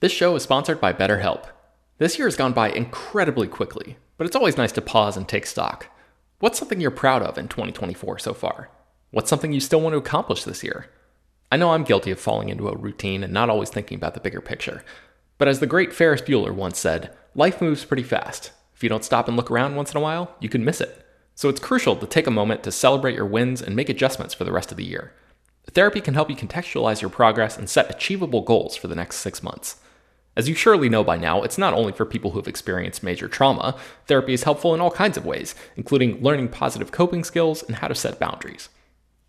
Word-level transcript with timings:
This 0.00 0.12
show 0.12 0.36
is 0.36 0.44
sponsored 0.44 0.80
by 0.80 0.92
BetterHelp. 0.92 1.46
This 1.98 2.18
year 2.18 2.28
has 2.28 2.36
gone 2.36 2.52
by 2.52 2.70
incredibly 2.70 3.48
quickly, 3.48 3.96
but 4.16 4.28
it's 4.28 4.36
always 4.36 4.56
nice 4.56 4.70
to 4.72 4.80
pause 4.80 5.16
and 5.16 5.26
take 5.26 5.44
stock. 5.44 5.88
What's 6.38 6.56
something 6.56 6.80
you're 6.80 6.92
proud 6.92 7.20
of 7.20 7.36
in 7.36 7.48
2024 7.48 8.20
so 8.20 8.32
far? 8.32 8.70
What's 9.10 9.28
something 9.28 9.52
you 9.52 9.58
still 9.58 9.80
want 9.80 9.94
to 9.94 9.98
accomplish 9.98 10.44
this 10.44 10.62
year? 10.62 10.88
I 11.50 11.56
know 11.56 11.72
I'm 11.72 11.82
guilty 11.82 12.12
of 12.12 12.20
falling 12.20 12.48
into 12.48 12.68
a 12.68 12.76
routine 12.76 13.24
and 13.24 13.32
not 13.32 13.50
always 13.50 13.70
thinking 13.70 13.96
about 13.96 14.14
the 14.14 14.20
bigger 14.20 14.40
picture. 14.40 14.84
But 15.36 15.48
as 15.48 15.58
the 15.58 15.66
great 15.66 15.92
Ferris 15.92 16.22
Bueller 16.22 16.54
once 16.54 16.78
said, 16.78 17.12
life 17.34 17.60
moves 17.60 17.84
pretty 17.84 18.04
fast. 18.04 18.52
If 18.76 18.84
you 18.84 18.88
don't 18.88 19.04
stop 19.04 19.26
and 19.26 19.36
look 19.36 19.50
around 19.50 19.74
once 19.74 19.90
in 19.90 19.96
a 19.96 20.00
while, 20.00 20.36
you 20.38 20.48
can 20.48 20.64
miss 20.64 20.80
it. 20.80 21.04
So 21.34 21.48
it's 21.48 21.58
crucial 21.58 21.96
to 21.96 22.06
take 22.06 22.28
a 22.28 22.30
moment 22.30 22.62
to 22.62 22.70
celebrate 22.70 23.16
your 23.16 23.26
wins 23.26 23.60
and 23.60 23.74
make 23.74 23.88
adjustments 23.88 24.32
for 24.32 24.44
the 24.44 24.52
rest 24.52 24.70
of 24.70 24.76
the 24.76 24.84
year. 24.84 25.12
Therapy 25.72 26.00
can 26.00 26.14
help 26.14 26.30
you 26.30 26.36
contextualize 26.36 27.00
your 27.00 27.10
progress 27.10 27.58
and 27.58 27.68
set 27.68 27.90
achievable 27.90 28.42
goals 28.42 28.76
for 28.76 28.86
the 28.86 28.94
next 28.94 29.16
six 29.16 29.42
months. 29.42 29.80
As 30.38 30.48
you 30.48 30.54
surely 30.54 30.88
know 30.88 31.02
by 31.02 31.16
now, 31.16 31.42
it's 31.42 31.58
not 31.58 31.74
only 31.74 31.90
for 31.90 32.06
people 32.06 32.30
who 32.30 32.38
have 32.38 32.46
experienced 32.46 33.02
major 33.02 33.26
trauma. 33.26 33.76
Therapy 34.06 34.32
is 34.34 34.44
helpful 34.44 34.72
in 34.72 34.80
all 34.80 34.92
kinds 34.92 35.16
of 35.16 35.26
ways, 35.26 35.56
including 35.74 36.22
learning 36.22 36.50
positive 36.50 36.92
coping 36.92 37.24
skills 37.24 37.64
and 37.64 37.74
how 37.74 37.88
to 37.88 37.94
set 37.96 38.20
boundaries. 38.20 38.68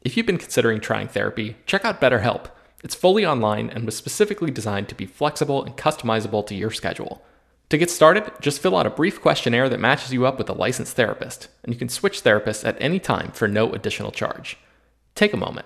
If 0.01 0.15
you've 0.15 0.27
been 0.27 0.37
considering 0.37 0.79
trying 0.79 1.07
therapy, 1.07 1.57
check 1.65 1.83
out 1.83 1.99
BetterHelp. 1.99 2.51
It's 2.83 2.93
fully 2.93 3.25
online 3.25 3.71
and 3.71 3.85
was 3.85 3.97
specifically 3.97 4.51
designed 4.51 4.87
to 4.89 4.95
be 4.95 5.07
flexible 5.07 5.63
and 5.63 5.75
customizable 5.75 6.45
to 6.45 6.53
your 6.53 6.69
schedule. 6.69 7.23
To 7.69 7.77
get 7.79 7.89
started, 7.89 8.31
just 8.39 8.61
fill 8.61 8.77
out 8.77 8.85
a 8.85 8.91
brief 8.91 9.19
questionnaire 9.19 9.67
that 9.67 9.79
matches 9.79 10.13
you 10.13 10.27
up 10.27 10.37
with 10.37 10.47
a 10.47 10.53
licensed 10.53 10.95
therapist, 10.95 11.47
and 11.63 11.73
you 11.73 11.79
can 11.79 11.89
switch 11.89 12.23
therapists 12.23 12.63
at 12.63 12.79
any 12.79 12.99
time 12.99 13.31
for 13.31 13.47
no 13.47 13.73
additional 13.73 14.11
charge. 14.11 14.59
Take 15.15 15.33
a 15.33 15.37
moment. 15.37 15.65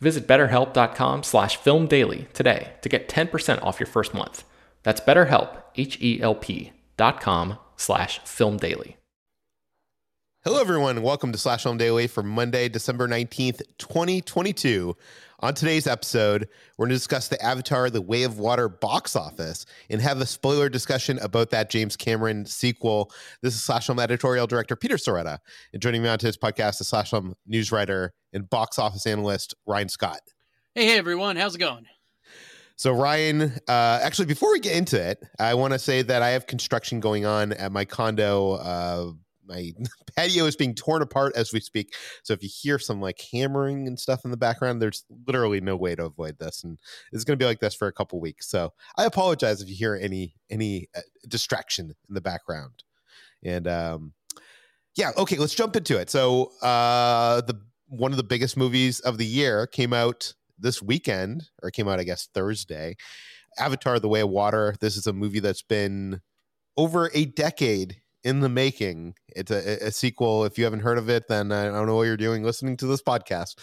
Visit 0.00 0.26
betterhelp.com 0.26 1.22
slash 1.22 1.58
filmdaily 1.58 2.32
today 2.32 2.72
to 2.80 2.88
get 2.88 3.10
10% 3.10 3.62
off 3.62 3.78
your 3.78 3.86
first 3.86 4.14
month. 4.14 4.44
That's 4.82 5.00
betterhelp, 5.00 5.62
H-E-L-P 5.76 6.72
dot 6.96 7.20
com 7.20 7.58
slash 7.76 8.20
filmdaily. 8.20 8.96
Hello, 10.42 10.58
everyone. 10.58 11.02
Welcome 11.02 11.32
to 11.32 11.38
Slash 11.38 11.64
Film 11.64 11.76
Daily 11.76 12.06
for 12.06 12.22
Monday, 12.22 12.70
December 12.70 13.06
19th, 13.06 13.60
2022. 13.76 14.96
On 15.40 15.52
today's 15.52 15.86
episode, 15.86 16.48
we're 16.78 16.86
going 16.86 16.90
to 16.90 16.96
discuss 16.96 17.28
the 17.28 17.42
Avatar 17.44 17.90
The 17.90 18.00
Way 18.00 18.22
of 18.22 18.38
Water 18.38 18.66
box 18.66 19.16
office 19.16 19.66
and 19.90 20.00
have 20.00 20.18
a 20.18 20.24
spoiler 20.24 20.70
discussion 20.70 21.18
about 21.18 21.50
that 21.50 21.68
James 21.68 21.94
Cameron 21.94 22.46
sequel. 22.46 23.12
This 23.42 23.54
is 23.54 23.62
Slash 23.62 23.86
Film 23.86 23.98
editorial 23.98 24.46
director 24.46 24.76
Peter 24.76 24.96
Sciretta. 24.96 25.40
And 25.74 25.82
joining 25.82 26.02
me 26.02 26.08
on 26.08 26.18
today's 26.18 26.38
podcast 26.38 26.80
is 26.80 26.88
Slash 26.88 27.10
Film 27.10 27.34
news 27.46 27.70
writer 27.70 28.14
and 28.32 28.48
box 28.48 28.78
office 28.78 29.06
analyst 29.06 29.54
Ryan 29.66 29.90
Scott. 29.90 30.20
Hey, 30.74 30.86
hey, 30.86 30.96
everyone. 30.96 31.36
How's 31.36 31.54
it 31.54 31.58
going? 31.58 31.84
So, 32.80 32.94
Ryan, 32.94 33.42
uh, 33.68 34.00
actually, 34.02 34.24
before 34.24 34.52
we 34.52 34.58
get 34.58 34.74
into 34.74 34.98
it, 34.98 35.22
I 35.38 35.52
want 35.52 35.74
to 35.74 35.78
say 35.78 36.00
that 36.00 36.22
I 36.22 36.30
have 36.30 36.46
construction 36.46 36.98
going 36.98 37.26
on 37.26 37.52
at 37.52 37.72
my 37.72 37.84
condo. 37.84 38.52
Uh, 38.52 39.12
my 39.46 39.72
patio 40.16 40.46
is 40.46 40.56
being 40.56 40.74
torn 40.74 41.02
apart 41.02 41.36
as 41.36 41.52
we 41.52 41.60
speak. 41.60 41.92
So 42.22 42.32
if 42.32 42.42
you 42.42 42.48
hear 42.50 42.78
some 42.78 42.98
like 42.98 43.20
hammering 43.30 43.86
and 43.86 44.00
stuff 44.00 44.24
in 44.24 44.30
the 44.30 44.38
background, 44.38 44.80
there's 44.80 45.04
literally 45.26 45.60
no 45.60 45.76
way 45.76 45.94
to 45.94 46.06
avoid 46.06 46.38
this, 46.38 46.64
and 46.64 46.78
it's 47.12 47.22
going 47.22 47.38
to 47.38 47.42
be 47.42 47.46
like 47.46 47.60
this 47.60 47.74
for 47.74 47.86
a 47.86 47.92
couple 47.92 48.18
weeks. 48.18 48.48
So 48.48 48.72
I 48.96 49.04
apologize 49.04 49.60
if 49.60 49.68
you 49.68 49.76
hear 49.76 49.94
any 50.00 50.32
any 50.48 50.88
uh, 50.96 51.00
distraction 51.28 51.90
in 52.08 52.14
the 52.14 52.22
background. 52.22 52.82
And 53.42 53.68
um, 53.68 54.14
yeah, 54.96 55.10
okay, 55.18 55.36
let's 55.36 55.54
jump 55.54 55.76
into 55.76 56.00
it. 56.00 56.08
So 56.08 56.52
uh, 56.62 57.42
the 57.42 57.60
one 57.88 58.10
of 58.10 58.16
the 58.16 58.24
biggest 58.24 58.56
movies 58.56 59.00
of 59.00 59.18
the 59.18 59.26
year 59.26 59.66
came 59.66 59.92
out 59.92 60.32
this 60.60 60.82
weekend, 60.82 61.44
or 61.62 61.70
came 61.70 61.88
out, 61.88 62.00
I 62.00 62.04
guess, 62.04 62.28
Thursday. 62.34 62.96
Avatar: 63.58 63.98
The 63.98 64.08
Way 64.08 64.20
of 64.20 64.30
Water. 64.30 64.74
This 64.80 64.96
is 64.96 65.06
a 65.06 65.12
movie 65.12 65.40
that's 65.40 65.62
been 65.62 66.20
over 66.76 67.10
a 67.14 67.24
decade 67.26 68.00
in 68.22 68.40
the 68.40 68.48
making. 68.48 69.14
It's 69.28 69.50
a, 69.50 69.86
a, 69.86 69.90
sequel. 69.90 70.44
If 70.44 70.58
you 70.58 70.64
haven't 70.64 70.80
heard 70.80 70.98
of 70.98 71.08
it, 71.08 71.24
then 71.28 71.52
I 71.52 71.64
don't 71.66 71.86
know 71.86 71.96
what 71.96 72.02
you're 72.02 72.16
doing 72.16 72.42
listening 72.42 72.76
to 72.78 72.86
this 72.86 73.02
podcast. 73.02 73.56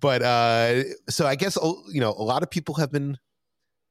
But 0.00 0.22
uh, 0.22 0.84
so 1.08 1.26
I 1.26 1.34
guess 1.34 1.56
you 1.92 2.00
know 2.00 2.10
a 2.10 2.22
lot 2.22 2.42
of 2.42 2.50
people 2.50 2.76
have 2.76 2.90
been 2.90 3.18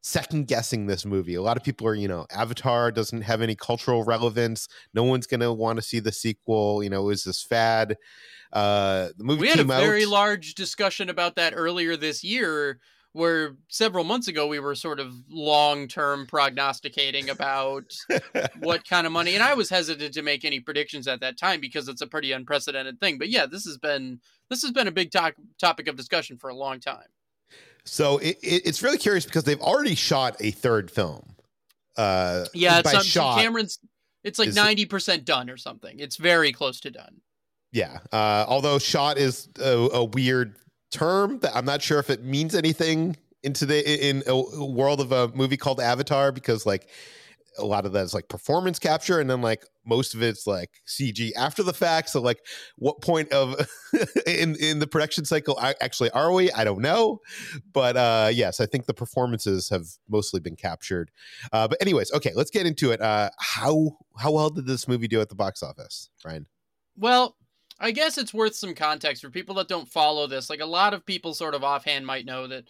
second 0.03 0.47
guessing 0.47 0.87
this 0.87 1.05
movie. 1.05 1.35
A 1.35 1.41
lot 1.41 1.57
of 1.57 1.63
people 1.63 1.87
are, 1.87 1.93
you 1.93 2.07
know, 2.07 2.25
Avatar 2.31 2.91
doesn't 2.91 3.21
have 3.21 3.41
any 3.41 3.55
cultural 3.55 4.03
relevance. 4.03 4.67
No 4.93 5.03
one's 5.03 5.27
gonna 5.27 5.53
want 5.53 5.77
to 5.77 5.83
see 5.83 5.99
the 5.99 6.11
sequel. 6.11 6.83
You 6.83 6.89
know, 6.89 7.09
is 7.09 7.23
this 7.23 7.43
fad? 7.43 7.97
Uh, 8.53 9.09
the 9.17 9.23
movie 9.23 9.41
we 9.41 9.47
had 9.47 9.59
a 9.59 9.63
very 9.63 10.03
out. 10.03 10.09
large 10.09 10.55
discussion 10.55 11.09
about 11.09 11.35
that 11.35 11.53
earlier 11.55 11.95
this 11.95 12.23
year 12.23 12.79
where 13.13 13.55
several 13.67 14.03
months 14.03 14.27
ago 14.27 14.47
we 14.47 14.59
were 14.59 14.75
sort 14.75 14.99
of 14.99 15.13
long 15.29 15.87
term 15.87 16.25
prognosticating 16.25 17.29
about 17.29 17.83
what 18.59 18.87
kind 18.87 19.05
of 19.05 19.13
money 19.13 19.33
and 19.33 19.43
I 19.43 19.53
was 19.53 19.69
hesitant 19.69 20.13
to 20.13 20.21
make 20.21 20.45
any 20.45 20.59
predictions 20.59 21.07
at 21.07 21.19
that 21.21 21.37
time 21.37 21.59
because 21.59 21.87
it's 21.87 22.01
a 22.01 22.07
pretty 22.07 22.31
unprecedented 22.31 22.99
thing 22.99 23.17
but 23.17 23.29
yeah 23.29 23.45
this 23.45 23.65
has 23.65 23.77
been 23.77 24.19
this 24.49 24.61
has 24.61 24.71
been 24.71 24.87
a 24.87 24.91
big 24.91 25.11
to- 25.11 25.33
topic 25.59 25.87
of 25.87 25.95
discussion 25.95 26.37
for 26.37 26.49
a 26.49 26.55
long 26.55 26.79
time. 26.79 27.07
So 27.83 28.17
it, 28.19 28.37
it, 28.43 28.65
it's 28.65 28.83
really 28.83 28.97
curious 28.97 29.25
because 29.25 29.43
they've 29.43 29.61
already 29.61 29.95
shot 29.95 30.37
a 30.39 30.51
third 30.51 30.89
film 30.89 31.35
uh 31.97 32.45
yeah 32.53 32.81
it's 32.83 33.05
shot, 33.05 33.39
Cameron's 33.39 33.79
it's 34.23 34.37
like 34.37 34.49
90% 34.49 35.25
done 35.25 35.49
or 35.49 35.57
something. 35.57 35.99
It's 35.99 36.15
very 36.15 36.51
close 36.51 36.79
to 36.81 36.91
done 36.91 37.21
yeah 37.71 37.99
uh 38.11 38.45
although 38.47 38.77
shot 38.77 39.17
is 39.17 39.47
a, 39.59 39.89
a 39.93 40.03
weird 40.03 40.55
term 40.91 41.39
that 41.39 41.55
I'm 41.55 41.65
not 41.65 41.81
sure 41.81 41.99
if 41.99 42.09
it 42.09 42.23
means 42.23 42.53
anything 42.53 43.15
into 43.43 43.65
the 43.65 44.09
in 44.09 44.23
a 44.27 44.65
world 44.65 44.99
of 44.99 45.11
a 45.11 45.29
movie 45.29 45.57
called 45.57 45.79
Avatar 45.79 46.31
because 46.31 46.65
like 46.65 46.89
a 47.57 47.65
lot 47.65 47.85
of 47.85 47.91
that 47.91 48.03
is 48.03 48.13
like 48.13 48.29
performance 48.29 48.79
capture 48.79 49.19
and 49.19 49.29
then 49.29 49.41
like 49.41 49.65
most 49.85 50.13
of 50.13 50.21
it's 50.21 50.47
like 50.47 50.69
cg 50.87 51.31
after 51.35 51.63
the 51.63 51.73
fact. 51.73 52.09
So 52.09 52.21
like 52.21 52.39
what 52.77 53.01
point 53.01 53.31
of 53.31 53.55
in 54.27 54.55
in 54.55 54.79
the 54.79 54.87
production 54.87 55.25
cycle 55.25 55.59
actually 55.59 56.11
are 56.11 56.31
we? 56.31 56.51
I 56.51 56.63
don't 56.63 56.81
know. 56.81 57.19
But 57.73 57.97
uh 57.97 58.29
yes 58.31 58.59
i 58.59 58.65
think 58.65 58.85
the 58.85 58.93
performances 58.93 59.69
have 59.69 59.85
mostly 60.09 60.39
been 60.39 60.55
captured. 60.55 61.11
Uh 61.51 61.67
but 61.67 61.81
anyways 61.81 62.11
okay 62.13 62.31
let's 62.35 62.51
get 62.51 62.65
into 62.65 62.91
it. 62.91 63.01
Uh 63.01 63.29
how 63.39 63.97
how 64.17 64.31
well 64.31 64.49
did 64.49 64.65
this 64.65 64.87
movie 64.87 65.07
do 65.07 65.19
at 65.19 65.29
the 65.29 65.35
box 65.35 65.63
office 65.63 66.09
ryan? 66.23 66.47
Well 66.97 67.35
i 67.81 67.91
guess 67.91 68.17
it's 68.17 68.33
worth 68.33 68.55
some 68.55 68.73
context 68.73 69.21
for 69.21 69.29
people 69.29 69.55
that 69.55 69.67
don't 69.67 69.89
follow 69.89 70.27
this 70.27 70.49
like 70.49 70.61
a 70.61 70.65
lot 70.65 70.93
of 70.93 71.05
people 71.05 71.33
sort 71.33 71.53
of 71.53 71.63
offhand 71.63 72.05
might 72.05 72.25
know 72.25 72.47
that 72.47 72.63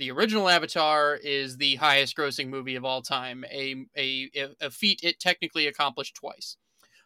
the 0.00 0.10
original 0.10 0.48
Avatar 0.48 1.14
is 1.16 1.58
the 1.58 1.76
highest 1.76 2.16
grossing 2.16 2.48
movie 2.48 2.74
of 2.74 2.86
all 2.86 3.02
time, 3.02 3.44
a, 3.52 3.84
a, 3.96 4.30
a 4.60 4.70
feat 4.70 5.00
it 5.02 5.20
technically 5.20 5.66
accomplished 5.66 6.14
twice. 6.14 6.56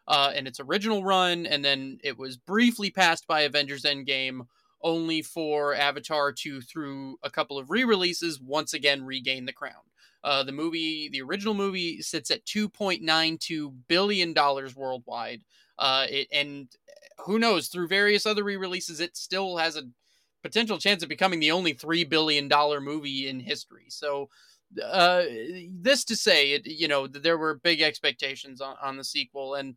Uh, 0.06 0.33
in 0.37 0.47
its 0.47 0.61
original 0.61 1.03
run, 1.03 1.47
and 1.47 1.65
then 1.65 1.99
it 2.05 2.19
was 2.19 2.37
briefly 2.37 2.91
passed 2.91 3.27
by 3.27 3.41
Avengers 3.41 3.85
Endgame, 3.85 4.47
only 4.83 5.23
for 5.23 5.75
Avatar 5.75 6.31
to, 6.31 6.61
through 6.61 7.17
a 7.23 7.31
couple 7.31 7.59
of 7.59 7.71
re 7.71 7.85
releases, 7.85 8.39
once 8.39 8.75
again 8.75 9.03
regain 9.03 9.47
the 9.47 9.53
crown. 9.53 9.73
Uh, 10.23 10.43
the 10.43 10.53
movie, 10.53 11.09
the 11.11 11.23
original 11.23 11.55
movie, 11.55 12.03
sits 12.03 12.31
at 12.31 12.45
$2.92 12.45 13.75
billion 13.89 14.35
worldwide. 14.77 15.41
Uh, 15.79 16.06
it, 16.11 16.29
and 16.31 16.69
who 17.19 17.38
knows, 17.38 17.69
through 17.69 17.88
various 17.88 18.26
other 18.26 18.44
re 18.44 18.56
releases, 18.56 19.00
it 19.00 19.16
still 19.16 19.56
has 19.56 19.76
a 19.76 19.82
potential 20.43 20.78
chance 20.78 21.02
of 21.02 21.08
becoming 21.08 21.40
the 21.40 21.50
only 21.50 21.72
three 21.72 22.05
billion 22.05 22.49
dollar 22.49 22.81
movie 22.81 23.28
in 23.28 23.40
history. 23.40 23.87
So, 23.88 24.28
uh, 24.82 25.25
this 25.70 26.05
to 26.06 26.16
say, 26.16 26.52
it 26.52 26.66
you 26.66 26.88
know 26.88 27.06
there 27.06 27.38
were 27.38 27.61
big 27.62 27.81
expectations 27.81 28.61
on, 28.61 28.76
on 28.82 28.96
the 28.96 29.05
sequel, 29.05 29.55
and 29.55 29.76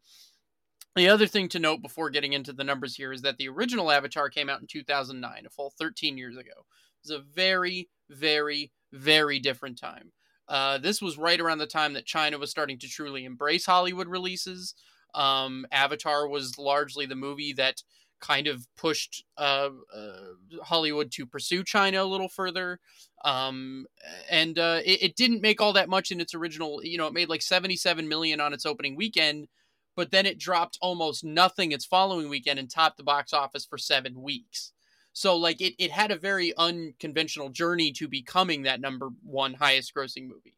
the 0.95 1.09
other 1.09 1.27
thing 1.27 1.47
to 1.49 1.59
note 1.59 1.81
before 1.81 2.09
getting 2.09 2.33
into 2.33 2.53
the 2.53 2.63
numbers 2.63 2.95
here 2.95 3.13
is 3.13 3.21
that 3.21 3.37
the 3.37 3.47
original 3.49 3.91
Avatar 3.91 4.29
came 4.29 4.49
out 4.49 4.61
in 4.61 4.67
2009, 4.67 5.45
a 5.45 5.49
full 5.49 5.71
13 5.77 6.17
years 6.17 6.35
ago. 6.35 6.49
It 6.49 7.09
was 7.09 7.11
a 7.11 7.23
very, 7.35 7.89
very, 8.09 8.71
very 8.91 9.39
different 9.39 9.79
time. 9.79 10.11
Uh, 10.47 10.77
this 10.77 11.01
was 11.01 11.17
right 11.17 11.39
around 11.39 11.59
the 11.59 11.67
time 11.67 11.93
that 11.93 12.05
China 12.05 12.37
was 12.37 12.49
starting 12.49 12.79
to 12.79 12.87
truly 12.87 13.25
embrace 13.25 13.65
Hollywood 13.65 14.07
releases. 14.07 14.73
Um, 15.17 15.65
Avatar 15.71 16.27
was 16.27 16.57
largely 16.59 17.07
the 17.07 17.15
movie 17.15 17.53
that 17.53 17.81
kind 18.19 18.47
of 18.47 18.67
pushed 18.75 19.23
uh, 19.37 19.69
uh, 19.95 20.61
Hollywood 20.63 21.11
to 21.11 21.25
pursue 21.25 21.63
China 21.63 22.03
a 22.03 22.05
little 22.05 22.29
further. 22.29 22.79
Um, 23.23 23.85
and 24.29 24.57
uh, 24.57 24.81
it, 24.85 25.03
it, 25.03 25.15
didn't 25.15 25.41
make 25.41 25.59
all 25.59 25.73
that 25.73 25.89
much 25.89 26.11
in 26.11 26.21
its 26.21 26.35
original. 26.35 26.83
You 26.83 26.97
know, 26.97 27.07
it 27.07 27.13
made 27.13 27.29
like 27.29 27.41
77 27.41 28.07
million 28.07 28.39
on 28.39 28.53
its 28.53 28.65
opening 28.65 28.95
weekend, 28.95 29.47
but 29.95 30.11
then 30.11 30.25
it 30.25 30.39
dropped 30.39 30.77
almost 30.81 31.23
nothing 31.23 31.71
its 31.71 31.85
following 31.85 32.29
weekend 32.29 32.59
and 32.59 32.69
topped 32.69 32.97
the 32.97 33.03
box 33.03 33.33
office 33.33 33.65
for 33.65 33.77
seven 33.77 34.21
weeks. 34.21 34.71
So 35.13 35.35
like 35.35 35.61
it, 35.61 35.73
it 35.79 35.89
had 35.89 36.11
a 36.11 36.15
very 36.15 36.53
unconventional 36.57 37.49
journey 37.49 37.91
to 37.93 38.07
becoming 38.07 38.63
that 38.63 38.81
number 38.81 39.09
one 39.23 39.55
highest 39.55 39.95
grossing 39.95 40.27
movie. 40.27 40.57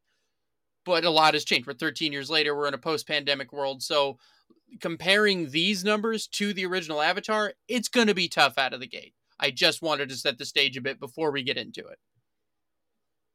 But 0.85 1.05
a 1.05 1.09
lot 1.09 1.33
has 1.33 1.45
changed. 1.45 1.67
We're 1.67 1.73
13 1.73 2.11
years 2.11 2.29
later. 2.29 2.55
We're 2.55 2.67
in 2.67 2.73
a 2.73 2.79
post 2.79 3.07
pandemic 3.07 3.53
world. 3.53 3.81
So 3.81 4.17
comparing 4.79 5.51
these 5.51 5.83
numbers 5.83 6.27
to 6.27 6.53
the 6.53 6.65
original 6.65 7.01
Avatar, 7.01 7.53
it's 7.67 7.87
going 7.87 8.07
to 8.07 8.13
be 8.13 8.27
tough 8.27 8.57
out 8.57 8.73
of 8.73 8.79
the 8.79 8.87
gate. 8.87 9.13
I 9.39 9.51
just 9.51 9.81
wanted 9.81 10.09
to 10.09 10.15
set 10.15 10.37
the 10.37 10.45
stage 10.45 10.77
a 10.77 10.81
bit 10.81 10.99
before 10.99 11.31
we 11.31 11.43
get 11.43 11.57
into 11.57 11.81
it. 11.87 11.97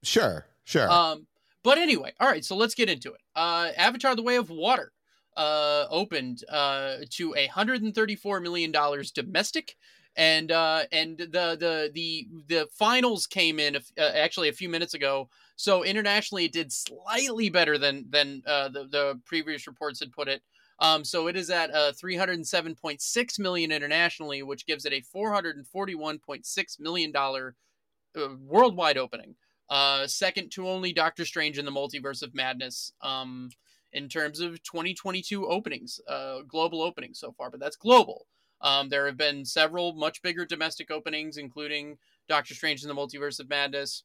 Sure, 0.02 0.46
sure. 0.64 0.90
Um, 0.90 1.26
but 1.62 1.78
anyway, 1.78 2.12
all 2.20 2.28
right, 2.28 2.44
so 2.44 2.56
let's 2.56 2.74
get 2.74 2.90
into 2.90 3.12
it. 3.12 3.20
Uh, 3.34 3.70
Avatar: 3.76 4.14
The 4.14 4.22
Way 4.22 4.36
of 4.36 4.50
Water 4.50 4.92
uh, 5.36 5.86
opened 5.90 6.44
uh, 6.50 6.96
to 7.10 7.34
a 7.36 7.46
hundred 7.46 7.82
and 7.82 7.94
thirty-four 7.94 8.40
million 8.40 8.70
dollars 8.70 9.10
domestic, 9.10 9.76
and 10.14 10.52
uh, 10.52 10.82
and 10.92 11.16
the 11.16 11.56
the 11.58 11.90
the 11.94 12.28
the 12.48 12.68
finals 12.70 13.26
came 13.26 13.58
in 13.58 13.76
uh, 13.76 13.80
actually 13.98 14.50
a 14.50 14.52
few 14.52 14.68
minutes 14.68 14.94
ago. 14.94 15.30
So 15.56 15.84
internationally, 15.84 16.44
it 16.44 16.52
did 16.52 16.70
slightly 16.70 17.48
better 17.48 17.78
than 17.78 18.06
than 18.10 18.42
uh, 18.46 18.68
the 18.68 18.84
the 18.84 19.20
previous 19.24 19.66
reports 19.66 20.00
had 20.00 20.12
put 20.12 20.28
it. 20.28 20.42
Um, 20.80 21.04
so 21.04 21.28
it 21.28 21.36
is 21.36 21.50
at 21.50 21.72
uh, 21.72 21.92
307.6 21.92 23.38
million 23.38 23.72
internationally, 23.72 24.42
which 24.42 24.66
gives 24.66 24.84
it 24.84 24.92
a 24.92 25.02
441.6 25.16 26.80
million 26.80 27.12
dollar 27.12 27.54
uh, 28.16 28.28
worldwide 28.40 28.98
opening. 28.98 29.36
Uh, 29.70 30.06
second 30.06 30.50
to 30.52 30.68
only 30.68 30.92
Doctor 30.92 31.24
Strange 31.24 31.58
in 31.58 31.64
the 31.64 31.70
Multiverse 31.70 32.22
of 32.22 32.34
Madness. 32.34 32.92
Um, 33.00 33.50
in 33.92 34.08
terms 34.08 34.40
of 34.40 34.60
2022 34.64 35.46
openings, 35.46 36.00
uh, 36.08 36.40
global 36.48 36.82
openings 36.82 37.20
so 37.20 37.32
far, 37.32 37.48
but 37.48 37.60
that's 37.60 37.76
global. 37.76 38.26
Um, 38.60 38.88
there 38.88 39.06
have 39.06 39.16
been 39.16 39.44
several 39.44 39.92
much 39.92 40.20
bigger 40.20 40.44
domestic 40.44 40.90
openings, 40.90 41.36
including 41.36 41.98
Doctor 42.28 42.54
Strange 42.54 42.82
in 42.82 42.88
the 42.88 42.94
Multiverse 42.94 43.38
of 43.38 43.48
Madness, 43.48 44.02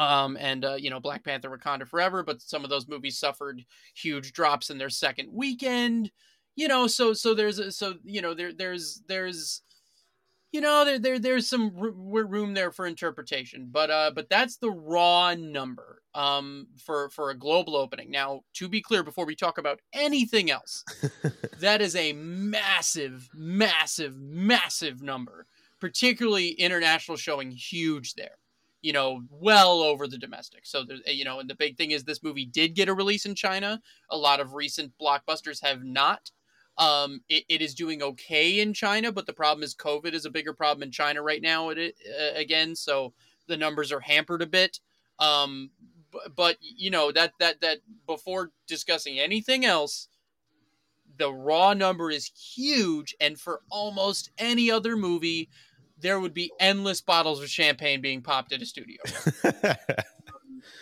um, 0.00 0.38
and 0.40 0.64
uh, 0.64 0.74
you 0.74 0.88
know 0.88 0.98
Black 0.98 1.22
Panther: 1.22 1.50
Wakanda 1.50 1.86
Forever, 1.86 2.22
but 2.22 2.40
some 2.40 2.64
of 2.64 2.70
those 2.70 2.88
movies 2.88 3.18
suffered 3.18 3.62
huge 3.94 4.32
drops 4.32 4.70
in 4.70 4.78
their 4.78 4.88
second 4.88 5.28
weekend. 5.30 6.10
You 6.56 6.68
know, 6.68 6.86
so 6.86 7.12
so 7.12 7.34
there's 7.34 7.58
a, 7.58 7.70
so 7.70 7.94
you 8.02 8.22
know 8.22 8.32
there 8.32 8.52
there's 8.52 9.02
there's 9.06 9.62
you 10.52 10.62
know 10.62 10.86
there, 10.86 10.98
there 10.98 11.18
there's 11.18 11.48
some 11.48 11.72
room 11.76 12.54
there 12.54 12.72
for 12.72 12.86
interpretation, 12.86 13.68
but 13.70 13.90
uh 13.90 14.10
but 14.14 14.30
that's 14.30 14.56
the 14.56 14.70
raw 14.70 15.34
number 15.34 16.02
um 16.14 16.66
for 16.82 17.10
for 17.10 17.28
a 17.28 17.38
global 17.38 17.76
opening. 17.76 18.10
Now, 18.10 18.40
to 18.54 18.68
be 18.70 18.80
clear, 18.80 19.02
before 19.02 19.26
we 19.26 19.36
talk 19.36 19.58
about 19.58 19.80
anything 19.92 20.50
else, 20.50 20.82
that 21.60 21.82
is 21.82 21.94
a 21.94 22.14
massive, 22.14 23.28
massive, 23.34 24.16
massive 24.18 25.02
number. 25.02 25.46
Particularly 25.78 26.50
international 26.50 27.16
showing 27.16 27.50
huge 27.50 28.12
there 28.14 28.39
you 28.82 28.92
know, 28.92 29.22
well 29.30 29.80
over 29.82 30.06
the 30.06 30.18
domestic. 30.18 30.64
So 30.64 30.84
there's, 30.84 31.02
you 31.06 31.24
know, 31.24 31.40
and 31.40 31.48
the 31.48 31.54
big 31.54 31.76
thing 31.76 31.90
is 31.90 32.04
this 32.04 32.22
movie 32.22 32.46
did 32.46 32.74
get 32.74 32.88
a 32.88 32.94
release 32.94 33.26
in 33.26 33.34
China. 33.34 33.80
A 34.10 34.16
lot 34.16 34.40
of 34.40 34.54
recent 34.54 34.92
blockbusters 35.00 35.62
have 35.62 35.84
not. 35.84 36.30
Um, 36.78 37.20
it, 37.28 37.44
it 37.48 37.60
is 37.60 37.74
doing 37.74 38.02
okay 38.02 38.60
in 38.60 38.72
China, 38.72 39.12
but 39.12 39.26
the 39.26 39.34
problem 39.34 39.62
is 39.62 39.74
COVID 39.74 40.14
is 40.14 40.24
a 40.24 40.30
bigger 40.30 40.54
problem 40.54 40.82
in 40.82 40.90
China 40.90 41.22
right 41.22 41.42
now. 41.42 41.68
It, 41.68 41.94
uh, 42.08 42.38
again, 42.38 42.74
so 42.74 43.12
the 43.48 43.56
numbers 43.56 43.92
are 43.92 44.00
hampered 44.00 44.40
a 44.40 44.46
bit. 44.46 44.80
Um, 45.18 45.70
but 46.34 46.56
you 46.60 46.90
know 46.90 47.12
that 47.12 47.34
that 47.38 47.60
that 47.60 47.78
before 48.06 48.50
discussing 48.66 49.18
anything 49.18 49.64
else, 49.64 50.08
the 51.18 51.32
raw 51.32 51.74
number 51.74 52.10
is 52.10 52.30
huge, 52.34 53.14
and 53.20 53.38
for 53.38 53.60
almost 53.70 54.30
any 54.38 54.70
other 54.70 54.96
movie, 54.96 55.50
there 56.00 56.20
would 56.20 56.34
be 56.34 56.52
endless 56.58 57.00
bottles 57.00 57.42
of 57.42 57.48
champagne 57.48 58.00
being 58.00 58.22
popped 58.22 58.52
at 58.52 58.62
a 58.62 58.66
studio. 58.66 58.98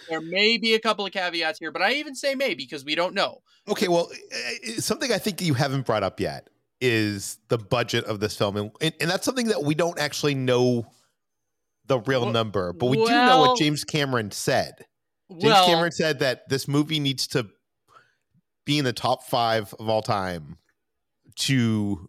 there 0.09 0.21
may 0.21 0.59
be 0.59 0.75
a 0.75 0.81
couple 0.81 1.07
of 1.07 1.13
caveats 1.13 1.59
here, 1.59 1.71
but 1.71 1.83
I 1.83 1.95
even 1.95 2.15
say 2.15 2.35
maybe 2.35 2.65
because 2.65 2.85
we 2.85 2.95
don't 2.95 3.15
know. 3.15 3.43
Okay, 3.69 3.89
well, 3.89 4.09
eh, 4.13 4.53
eh, 4.65 4.73
something 4.79 5.13
I 5.13 5.19
think 5.19 5.41
you 5.41 5.55
haven't 5.55 5.87
brought 5.87 6.03
up 6.03 6.21
yet 6.21 6.49
is 6.81 7.39
the 7.49 7.59
budget 7.59 8.05
of 8.05 8.21
this 8.21 8.37
film, 8.37 8.57
and, 8.57 8.73
and 8.81 9.11
that's 9.11 9.25
something 9.25 9.49
that 9.49 9.63
we 9.65 9.75
don't 9.75 9.99
actually 9.99 10.35
know 10.35 10.87
the 11.87 11.99
real 12.01 12.23
well, 12.23 12.33
number, 12.33 12.73
but 12.73 12.87
we 12.87 12.99
well, 12.99 13.07
do 13.07 13.13
know 13.13 13.41
what 13.41 13.59
James 13.59 13.85
Cameron 13.85 14.31
said. 14.31 14.87
James 15.31 15.45
well, 15.45 15.67
Cameron 15.67 15.93
said 15.93 16.21
that 16.21 16.49
this 16.49 16.69
movie 16.69 17.01
needs 17.01 17.27
to 17.29 17.47
be 18.65 18.79
in 18.79 18.85
the 18.85 18.93
top 18.93 19.25
five 19.25 19.75
of 19.79 19.89
all 19.89 20.03
time 20.03 20.59
to 21.37 22.09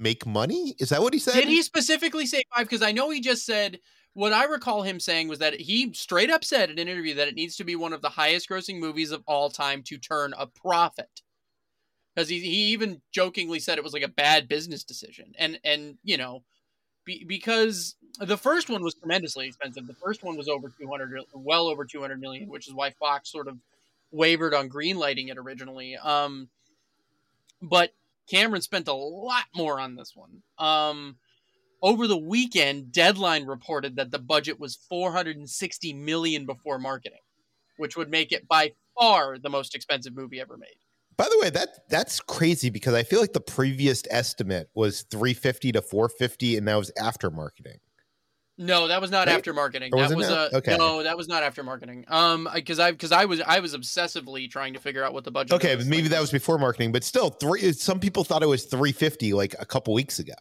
make 0.00 0.26
money? 0.26 0.74
Is 0.78 0.88
that 0.88 1.02
what 1.02 1.12
he 1.12 1.20
said? 1.20 1.34
Did 1.34 1.48
he 1.48 1.62
specifically 1.62 2.26
say 2.26 2.42
five? 2.54 2.66
Because 2.66 2.82
I 2.82 2.92
know 2.92 3.10
he 3.10 3.20
just 3.20 3.44
said 3.44 3.78
what 4.14 4.32
I 4.32 4.44
recall 4.44 4.82
him 4.82 4.98
saying 4.98 5.28
was 5.28 5.38
that 5.38 5.54
he 5.54 5.92
straight 5.92 6.30
up 6.30 6.44
said 6.44 6.70
in 6.70 6.78
an 6.78 6.88
interview 6.88 7.14
that 7.14 7.28
it 7.28 7.34
needs 7.34 7.56
to 7.56 7.64
be 7.64 7.76
one 7.76 7.92
of 7.92 8.02
the 8.02 8.08
highest 8.08 8.48
grossing 8.48 8.80
movies 8.80 9.12
of 9.12 9.22
all 9.26 9.50
time 9.50 9.82
to 9.84 9.98
turn 9.98 10.34
a 10.36 10.46
profit. 10.46 11.22
Because 12.14 12.28
he, 12.28 12.40
he 12.40 12.72
even 12.72 13.00
jokingly 13.12 13.60
said 13.60 13.78
it 13.78 13.84
was 13.84 13.92
like 13.92 14.02
a 14.02 14.08
bad 14.08 14.48
business 14.48 14.82
decision. 14.82 15.32
And, 15.38 15.60
and 15.64 15.96
you 16.02 16.16
know, 16.16 16.42
be, 17.04 17.24
because 17.24 17.94
the 18.18 18.36
first 18.36 18.68
one 18.68 18.82
was 18.82 18.94
tremendously 18.94 19.46
expensive. 19.46 19.86
The 19.86 19.94
first 19.94 20.24
one 20.24 20.36
was 20.36 20.48
over 20.48 20.68
200, 20.68 21.22
well 21.32 21.68
over 21.68 21.84
200 21.84 22.20
million, 22.20 22.48
which 22.48 22.66
is 22.66 22.74
why 22.74 22.90
Fox 22.90 23.30
sort 23.30 23.46
of 23.46 23.58
wavered 24.10 24.54
on 24.54 24.68
greenlighting 24.68 25.30
it 25.30 25.38
originally. 25.38 25.96
Um, 25.96 26.48
but 27.62 27.92
Cameron 28.30 28.62
spent 28.62 28.88
a 28.88 28.94
lot 28.94 29.44
more 29.54 29.80
on 29.80 29.96
this 29.96 30.12
one. 30.14 30.42
Um, 30.58 31.16
over 31.82 32.06
the 32.06 32.16
weekend, 32.16 32.92
Deadline 32.92 33.46
reported 33.46 33.96
that 33.96 34.10
the 34.10 34.18
budget 34.18 34.60
was 34.60 34.78
460 34.88 35.92
million 35.94 36.46
before 36.46 36.78
marketing, 36.78 37.20
which 37.78 37.96
would 37.96 38.10
make 38.10 38.32
it 38.32 38.46
by 38.46 38.72
far 38.98 39.38
the 39.38 39.50
most 39.50 39.74
expensive 39.74 40.14
movie 40.14 40.40
ever 40.40 40.56
made. 40.56 40.68
By 41.16 41.28
the 41.30 41.38
way, 41.40 41.50
that 41.50 41.88
that's 41.90 42.20
crazy 42.20 42.70
because 42.70 42.94
I 42.94 43.02
feel 43.02 43.20
like 43.20 43.32
the 43.32 43.40
previous 43.40 44.02
estimate 44.10 44.70
was 44.74 45.02
350 45.10 45.72
to 45.72 45.82
450 45.82 46.56
and 46.56 46.68
that 46.68 46.76
was 46.76 46.90
after 46.98 47.30
marketing. 47.30 47.78
No, 48.62 48.88
that 48.88 49.00
was 49.00 49.10
not 49.10 49.26
Right? 49.26 49.36
after 49.36 49.54
marketing. 49.54 49.90
Was 49.94 50.08
That 50.10 50.12
it 50.12 50.16
was 50.16 50.28
uh, 50.28 50.50
Okay. 50.52 50.76
no, 50.76 51.02
that 51.02 51.16
was 51.16 51.26
not 51.28 51.42
after 51.42 51.62
marketing. 51.62 52.04
Um, 52.08 52.46
because 52.54 52.78
I 52.78 52.90
because 52.90 53.10
I 53.10 53.24
was 53.24 53.40
I 53.40 53.60
was 53.60 53.74
obsessively 53.74 54.50
trying 54.50 54.74
to 54.74 54.78
figure 54.80 55.02
out 55.02 55.14
what 55.14 55.24
the 55.24 55.30
budget. 55.30 55.54
Okay, 55.54 55.74
this 55.74 55.86
maybe 55.86 56.08
that 56.08 56.20
was 56.20 56.30
before 56.30 56.58
marketing, 56.58 56.92
but 56.92 57.02
still, 57.02 57.30
three. 57.30 57.72
Some 57.72 57.98
people 58.00 58.22
thought 58.22 58.42
it 58.42 58.46
was 58.48 58.66
three 58.66 58.92
fifty 58.92 59.32
like 59.32 59.54
a 59.58 59.64
couple 59.64 59.94
weeks 59.94 60.18
ago. 60.18 60.34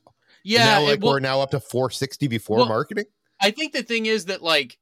Yeah, 0.43 0.65
now, 0.65 0.81
it- 0.81 0.85
like 0.85 1.01
well, 1.01 1.13
we're 1.13 1.19
now 1.21 1.39
up 1.39 1.51
to 1.51 1.61
four 1.61 1.89
sixty 1.91 2.27
before 2.27 2.57
Well, 2.57 2.67
marketing. 2.67 3.05
I 3.41 3.51
think 3.51 3.71
the 3.71 3.83
thing 3.83 4.05
is 4.05 4.25
that 4.25 4.41
like 4.43 4.77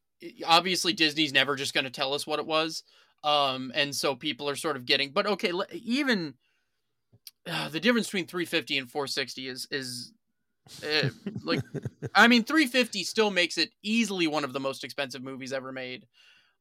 obviously 0.45 0.93
Disney's 0.93 1.31
never 1.31 1.55
just 1.55 1.75
going 1.75 1.83
to 1.83 1.91
tell 1.91 2.15
us 2.15 2.25
what 2.25 2.39
it 2.39 2.47
was. 2.47 2.81
Um 3.23 3.71
and 3.75 3.95
so 3.95 4.15
people 4.15 4.49
are 4.49 4.55
sort 4.55 4.77
of 4.77 4.85
getting 4.85 5.11
but 5.11 5.27
okay, 5.27 5.51
even 5.73 6.33
uh, 7.45 7.69
the 7.69 7.79
difference 7.79 8.07
between 8.07 8.25
350 8.25 8.77
and 8.79 8.89
460 8.89 9.47
is 9.47 9.67
is 9.69 10.11
uh, 10.83 11.09
like 11.43 11.61
I 12.13 12.27
mean 12.27 12.43
350 12.43 13.03
still 13.03 13.31
makes 13.31 13.57
it 13.57 13.69
easily 13.83 14.27
one 14.27 14.43
of 14.43 14.53
the 14.53 14.59
most 14.59 14.83
expensive 14.83 15.23
movies 15.23 15.53
ever 15.53 15.71
made. 15.71 16.05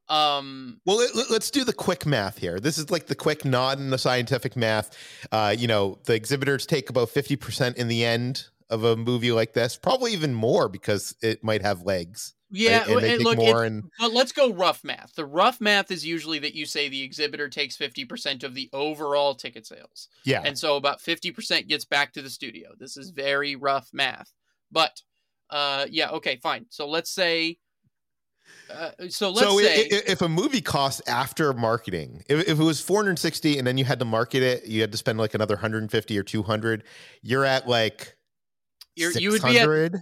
Um 0.09 0.81
Well, 0.87 0.99
let, 0.99 1.31
us 1.31 1.51
do 1.51 1.65
the 1.65 1.73
quick 1.73 2.07
math 2.07 2.39
here. 2.39 2.61
This 2.61 2.79
is 2.79 2.91
like 2.91 3.07
the 3.07 3.15
quick, 3.15 3.45
nod 3.45 3.79
in 3.79 3.91
the 3.91 3.99
scientific 3.99 4.57
math. 4.57 4.97
Uh, 5.33 5.55
you 5.57 5.67
know, 5.67 5.99
the 6.05 6.15
exhibitors 6.15 6.65
take 6.65 6.91
about 6.91 7.11
fifty 7.11 7.37
percent 7.37 7.77
in 7.77 7.89
the 7.89 8.05
end 8.05 8.47
of 8.71 8.85
a 8.85 8.97
movie 8.97 9.33
like 9.33 9.53
this, 9.53 9.77
probably 9.77 10.13
even 10.13 10.35
more 10.35 10.69
because 10.69 11.15
it 11.23 11.43
might 11.43 11.63
have 11.63 11.83
legs. 11.83 12.36
Yeah, 12.51 12.79
right? 12.81 12.89
and 12.89 13.05
and 13.05 13.23
look 13.25 13.37
more. 13.39 13.65
it- 13.65 13.67
and 13.69 13.85
But 13.99 14.13
let's 14.13 14.33
go 14.33 14.53
rough 14.53 14.85
math. 14.85 15.15
The 15.15 15.27
rough 15.27 15.61
math 15.61 15.91
is 15.91 16.05
usually 16.07 16.39
that 16.41 16.55
you 16.55 16.67
say 16.67 16.89
the 16.89 17.03
exhibitor 17.03 17.49
takes 17.49 17.77
50% 17.77 18.45
of 18.45 18.55
the 18.55 18.69
overall 18.73 19.35
ticket 19.35 19.67
sales. 19.67 20.09
yeah, 20.25 20.43
And 20.45 20.59
so 20.59 20.77
about 20.77 21.01
50% 21.01 21.69
gets 21.69 21.85
back 21.85 22.13
to 22.13 22.23
the 22.23 22.31
studio. 22.31 22.71
This 22.79 22.97
is 22.97 23.11
very 23.11 23.57
rough 23.57 23.89
math. 23.93 24.33
But 24.71 25.01
uh 25.51 25.87
yeah, 25.91 26.11
okay, 26.11 26.37
fine. 26.43 26.67
So 26.71 26.89
let's 26.89 27.11
say 27.11 27.59
uh, 28.71 28.91
so 29.09 29.31
let's 29.31 29.49
so 29.49 29.61
say 29.61 29.85
i- 29.93 30.03
if 30.07 30.23
a 30.23 30.29
movie 30.29 30.61
costs 30.61 31.01
after 31.09 31.53
marketing, 31.53 32.25
if, 32.29 32.49
if 32.49 32.59
it 32.61 32.63
was 32.65 32.81
460 32.81 33.59
and 33.59 33.67
then 33.67 33.79
you 33.79 33.85
had 33.85 33.99
to 34.01 34.05
market 34.05 34.43
it, 34.43 34.67
you 34.67 34.81
had 34.81 34.91
to 34.93 34.99
spend 34.99 35.19
like 35.19 35.35
another 35.35 35.55
150 35.55 36.19
or 36.19 36.23
200, 36.23 36.85
you're 37.23 37.45
at 37.45 37.69
like 37.69 38.17
you 38.97 39.31
would 39.31 39.43
be 39.43 39.59
at 39.59 39.65
600, 39.65 39.93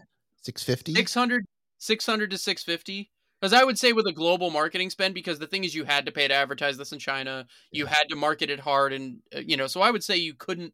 650. 0.42 0.94
600 0.94 1.44
600 1.84 2.30
to 2.30 2.38
650 2.38 3.10
because 3.40 3.52
I 3.52 3.62
would 3.62 3.78
say 3.78 3.92
with 3.92 4.06
a 4.06 4.12
global 4.12 4.50
marketing 4.50 4.90
spend 4.90 5.12
because 5.14 5.38
the 5.38 5.46
thing 5.46 5.64
is 5.64 5.74
you 5.74 5.84
had 5.84 6.06
to 6.06 6.12
pay 6.12 6.26
to 6.26 6.34
advertise 6.34 6.78
this 6.78 6.92
in 6.92 6.98
China, 6.98 7.46
you 7.70 7.84
had 7.84 8.08
to 8.08 8.16
market 8.16 8.48
it 8.48 8.58
hard 8.58 8.92
and 8.92 9.18
uh, 9.36 9.40
you 9.40 9.56
know, 9.56 9.66
so 9.66 9.82
I 9.82 9.90
would 9.90 10.02
say 10.02 10.16
you 10.16 10.34
couldn't 10.34 10.72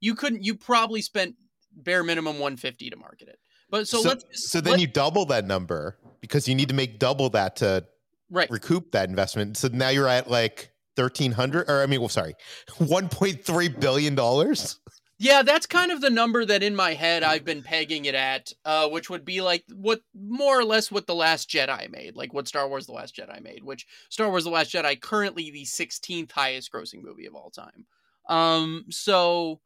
you 0.00 0.14
couldn't 0.14 0.44
you 0.44 0.56
probably 0.56 1.00
spent 1.00 1.36
bare 1.76 2.02
minimum 2.02 2.34
150 2.34 2.90
to 2.90 2.96
market 2.96 3.28
it. 3.28 3.38
But 3.70 3.86
so, 3.86 4.00
let's 4.00 4.24
so 4.50 4.60
then 4.60 4.72
let- 4.72 4.80
you 4.80 4.86
double 4.86 5.26
that 5.26 5.46
number 5.46 5.96
because 6.20 6.48
you 6.48 6.54
need 6.54 6.70
to 6.70 6.74
make 6.74 6.98
double 6.98 7.30
that 7.30 7.56
to 7.56 7.84
right 8.30 8.50
recoup 8.50 8.90
that 8.92 9.08
investment. 9.08 9.56
So 9.56 9.68
now 9.68 9.90
you're 9.90 10.08
at 10.08 10.28
like 10.28 10.72
1300 10.96 11.70
or 11.70 11.82
I 11.82 11.86
mean, 11.86 12.00
well, 12.00 12.08
sorry, 12.08 12.34
1.3 12.80 13.80
billion 13.80 14.14
dollars. 14.14 14.80
Yeah, 15.20 15.42
that's 15.42 15.66
kind 15.66 15.90
of 15.90 16.00
the 16.00 16.10
number 16.10 16.44
that 16.44 16.62
in 16.62 16.76
my 16.76 16.94
head 16.94 17.24
I've 17.24 17.44
been 17.44 17.62
pegging 17.62 18.04
it 18.04 18.14
at, 18.14 18.52
uh, 18.64 18.88
which 18.88 19.10
would 19.10 19.24
be 19.24 19.40
like 19.40 19.64
what 19.74 20.00
more 20.14 20.60
or 20.60 20.64
less 20.64 20.92
what 20.92 21.08
the 21.08 21.14
Last 21.14 21.50
Jedi 21.50 21.90
made, 21.90 22.14
like 22.14 22.32
what 22.32 22.46
Star 22.46 22.68
Wars: 22.68 22.86
The 22.86 22.92
Last 22.92 23.16
Jedi 23.16 23.42
made. 23.42 23.64
Which 23.64 23.84
Star 24.10 24.28
Wars: 24.30 24.44
The 24.44 24.50
Last 24.50 24.72
Jedi 24.72 25.00
currently 25.00 25.50
the 25.50 25.64
16th 25.64 26.30
highest 26.30 26.70
grossing 26.72 27.02
movie 27.02 27.26
of 27.26 27.34
all 27.34 27.50
time. 27.50 27.86
Um, 28.28 28.84
so 28.90 29.60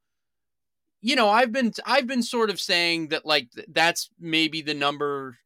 you 1.03 1.17
know, 1.17 1.29
I've 1.29 1.53
been 1.53 1.73
I've 1.85 2.07
been 2.07 2.23
sort 2.23 2.49
of 2.49 2.61
saying 2.61 3.09
that 3.09 3.27
like 3.27 3.49
that's 3.69 4.09
maybe 4.21 4.63
the 4.63 4.75
number 4.75 5.39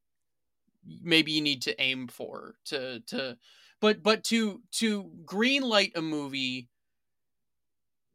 maybe 1.02 1.32
you 1.32 1.40
need 1.40 1.62
to 1.62 1.80
aim 1.80 2.08
for 2.08 2.54
to 2.66 3.00
to 3.00 3.36
but 3.80 4.02
but 4.02 4.22
to 4.25 4.62
to 4.72 5.10
green 5.25 5.62
light 5.62 5.92
a 5.96 6.02
movie 6.02 6.68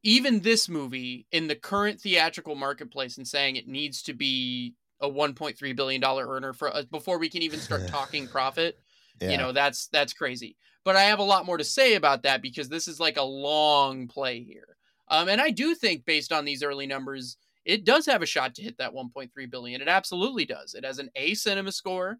even 0.04 0.40
this 0.42 0.68
movie 0.68 1.26
in 1.32 1.48
the 1.48 1.56
current 1.56 2.00
theatrical 2.02 2.56
marketplace 2.56 3.18
and 3.18 3.28
saying 3.28 3.56
it 3.56 3.68
needs 3.68 4.02
to 4.04 4.14
be 4.14 4.74
a 5.00 5.10
1.3 5.10 5.76
billion 5.76 6.02
dollar 6.02 6.28
earner 6.28 6.54
for 6.54 6.74
us 6.74 6.86
before 6.86 7.18
we 7.18 7.30
can 7.30 7.42
even 7.42 7.60
start 7.60 7.88
talking 7.88 8.28
profit 8.38 8.78
Yeah. 9.20 9.32
you 9.32 9.38
know 9.38 9.52
that's 9.52 9.88
that's 9.88 10.14
crazy. 10.14 10.58
But 10.84 10.96
i 10.96 11.04
have 11.04 11.20
a 11.20 11.24
lot 11.24 11.46
more 11.46 11.58
to 11.58 11.64
say 11.64 11.96
about 11.96 12.24
that 12.24 12.42
because 12.42 12.70
this 12.70 12.88
is 12.88 13.00
like 13.00 13.18
a 13.18 13.24
long 13.24 14.08
play 14.08 14.44
here. 14.44 14.78
Um, 15.08 15.28
and 15.30 15.42
i 15.42 15.50
do 15.52 15.76
think 15.76 16.06
based 16.06 16.32
on 16.32 16.46
these 16.46 16.64
early 16.64 16.88
numbers 16.88 17.38
it 17.64 17.86
does 17.86 18.08
have 18.08 18.24
a 18.24 18.26
shot 18.26 18.56
to 18.56 18.64
hit 18.64 18.78
that 18.80 18.92
1.3 18.94 19.30
billion. 19.52 19.82
It 19.82 19.88
absolutely 19.88 20.46
does. 20.46 20.74
It 20.74 20.84
has 20.84 20.98
an 20.98 21.12
a 21.16 21.34
CinemaScore 21.34 22.16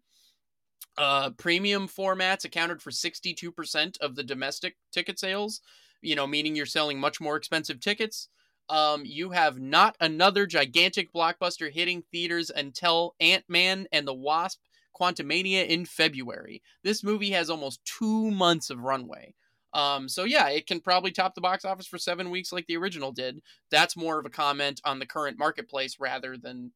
uh, 0.98 1.30
premium 1.30 1.88
formats 1.88 2.44
accounted 2.44 2.80
for 2.80 2.90
62% 2.90 3.98
of 4.00 4.14
the 4.14 4.22
domestic 4.22 4.76
ticket 4.92 5.18
sales 5.18 5.60
you 6.02 6.14
know 6.14 6.26
meaning 6.26 6.54
you're 6.54 6.66
selling 6.66 7.00
much 7.00 7.20
more 7.20 7.36
expensive 7.36 7.80
tickets 7.80 8.28
um, 8.68 9.02
you 9.04 9.30
have 9.30 9.58
not 9.58 9.96
another 10.00 10.46
gigantic 10.46 11.12
blockbuster 11.12 11.70
hitting 11.70 12.02
theaters 12.12 12.50
until 12.54 13.14
ant-man 13.20 13.86
and 13.92 14.06
the 14.06 14.14
wasp 14.14 14.60
Quantumania 14.98 15.66
in 15.66 15.84
February. 15.84 16.62
This 16.84 17.02
movie 17.02 17.30
has 17.30 17.50
almost 17.50 17.84
two 17.84 18.30
months 18.30 18.70
of 18.70 18.80
runway. 18.80 19.34
Um, 19.74 20.08
so 20.08 20.24
yeah, 20.24 20.48
it 20.50 20.66
can 20.66 20.80
probably 20.80 21.12
top 21.12 21.34
the 21.34 21.40
box 21.40 21.64
office 21.64 21.86
for 21.86 21.98
seven 21.98 22.30
weeks 22.30 22.52
like 22.52 22.66
the 22.66 22.76
original 22.76 23.10
did. 23.10 23.40
That's 23.70 23.96
more 23.96 24.18
of 24.18 24.26
a 24.26 24.30
comment 24.30 24.80
on 24.84 24.98
the 24.98 25.06
current 25.06 25.38
marketplace 25.38 25.96
rather 25.98 26.36
than, 26.36 26.72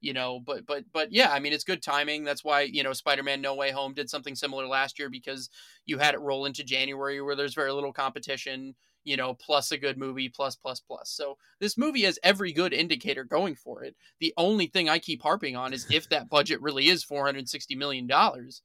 you 0.00 0.12
know, 0.12 0.40
but 0.40 0.66
but 0.66 0.84
but 0.92 1.12
yeah, 1.12 1.30
I 1.30 1.40
mean 1.40 1.52
it's 1.52 1.64
good 1.64 1.82
timing. 1.82 2.24
That's 2.24 2.44
why, 2.44 2.62
you 2.62 2.82
know, 2.82 2.92
Spider-Man 2.92 3.40
No 3.40 3.54
Way 3.54 3.70
Home 3.70 3.94
did 3.94 4.10
something 4.10 4.34
similar 4.34 4.66
last 4.66 4.98
year 4.98 5.08
because 5.10 5.50
you 5.86 5.98
had 5.98 6.14
it 6.14 6.20
roll 6.20 6.46
into 6.46 6.64
January 6.64 7.20
where 7.20 7.36
there's 7.36 7.54
very 7.54 7.72
little 7.72 7.92
competition, 7.92 8.74
you 9.04 9.16
know, 9.16 9.34
plus 9.34 9.72
a 9.72 9.78
good 9.78 9.98
movie, 9.98 10.28
plus 10.28 10.56
plus 10.56 10.80
plus. 10.80 11.10
So 11.10 11.36
this 11.58 11.76
movie 11.78 12.02
has 12.02 12.18
every 12.22 12.52
good 12.52 12.72
indicator 12.72 13.24
going 13.24 13.54
for 13.54 13.82
it. 13.84 13.96
The 14.20 14.34
only 14.36 14.66
thing 14.66 14.88
I 14.88 14.98
keep 14.98 15.22
harping 15.22 15.56
on 15.56 15.72
is 15.72 15.86
if 15.90 16.08
that 16.08 16.28
budget 16.28 16.60
really 16.60 16.88
is 16.88 17.04
460 17.04 17.74
million 17.76 18.06
dollars, 18.06 18.62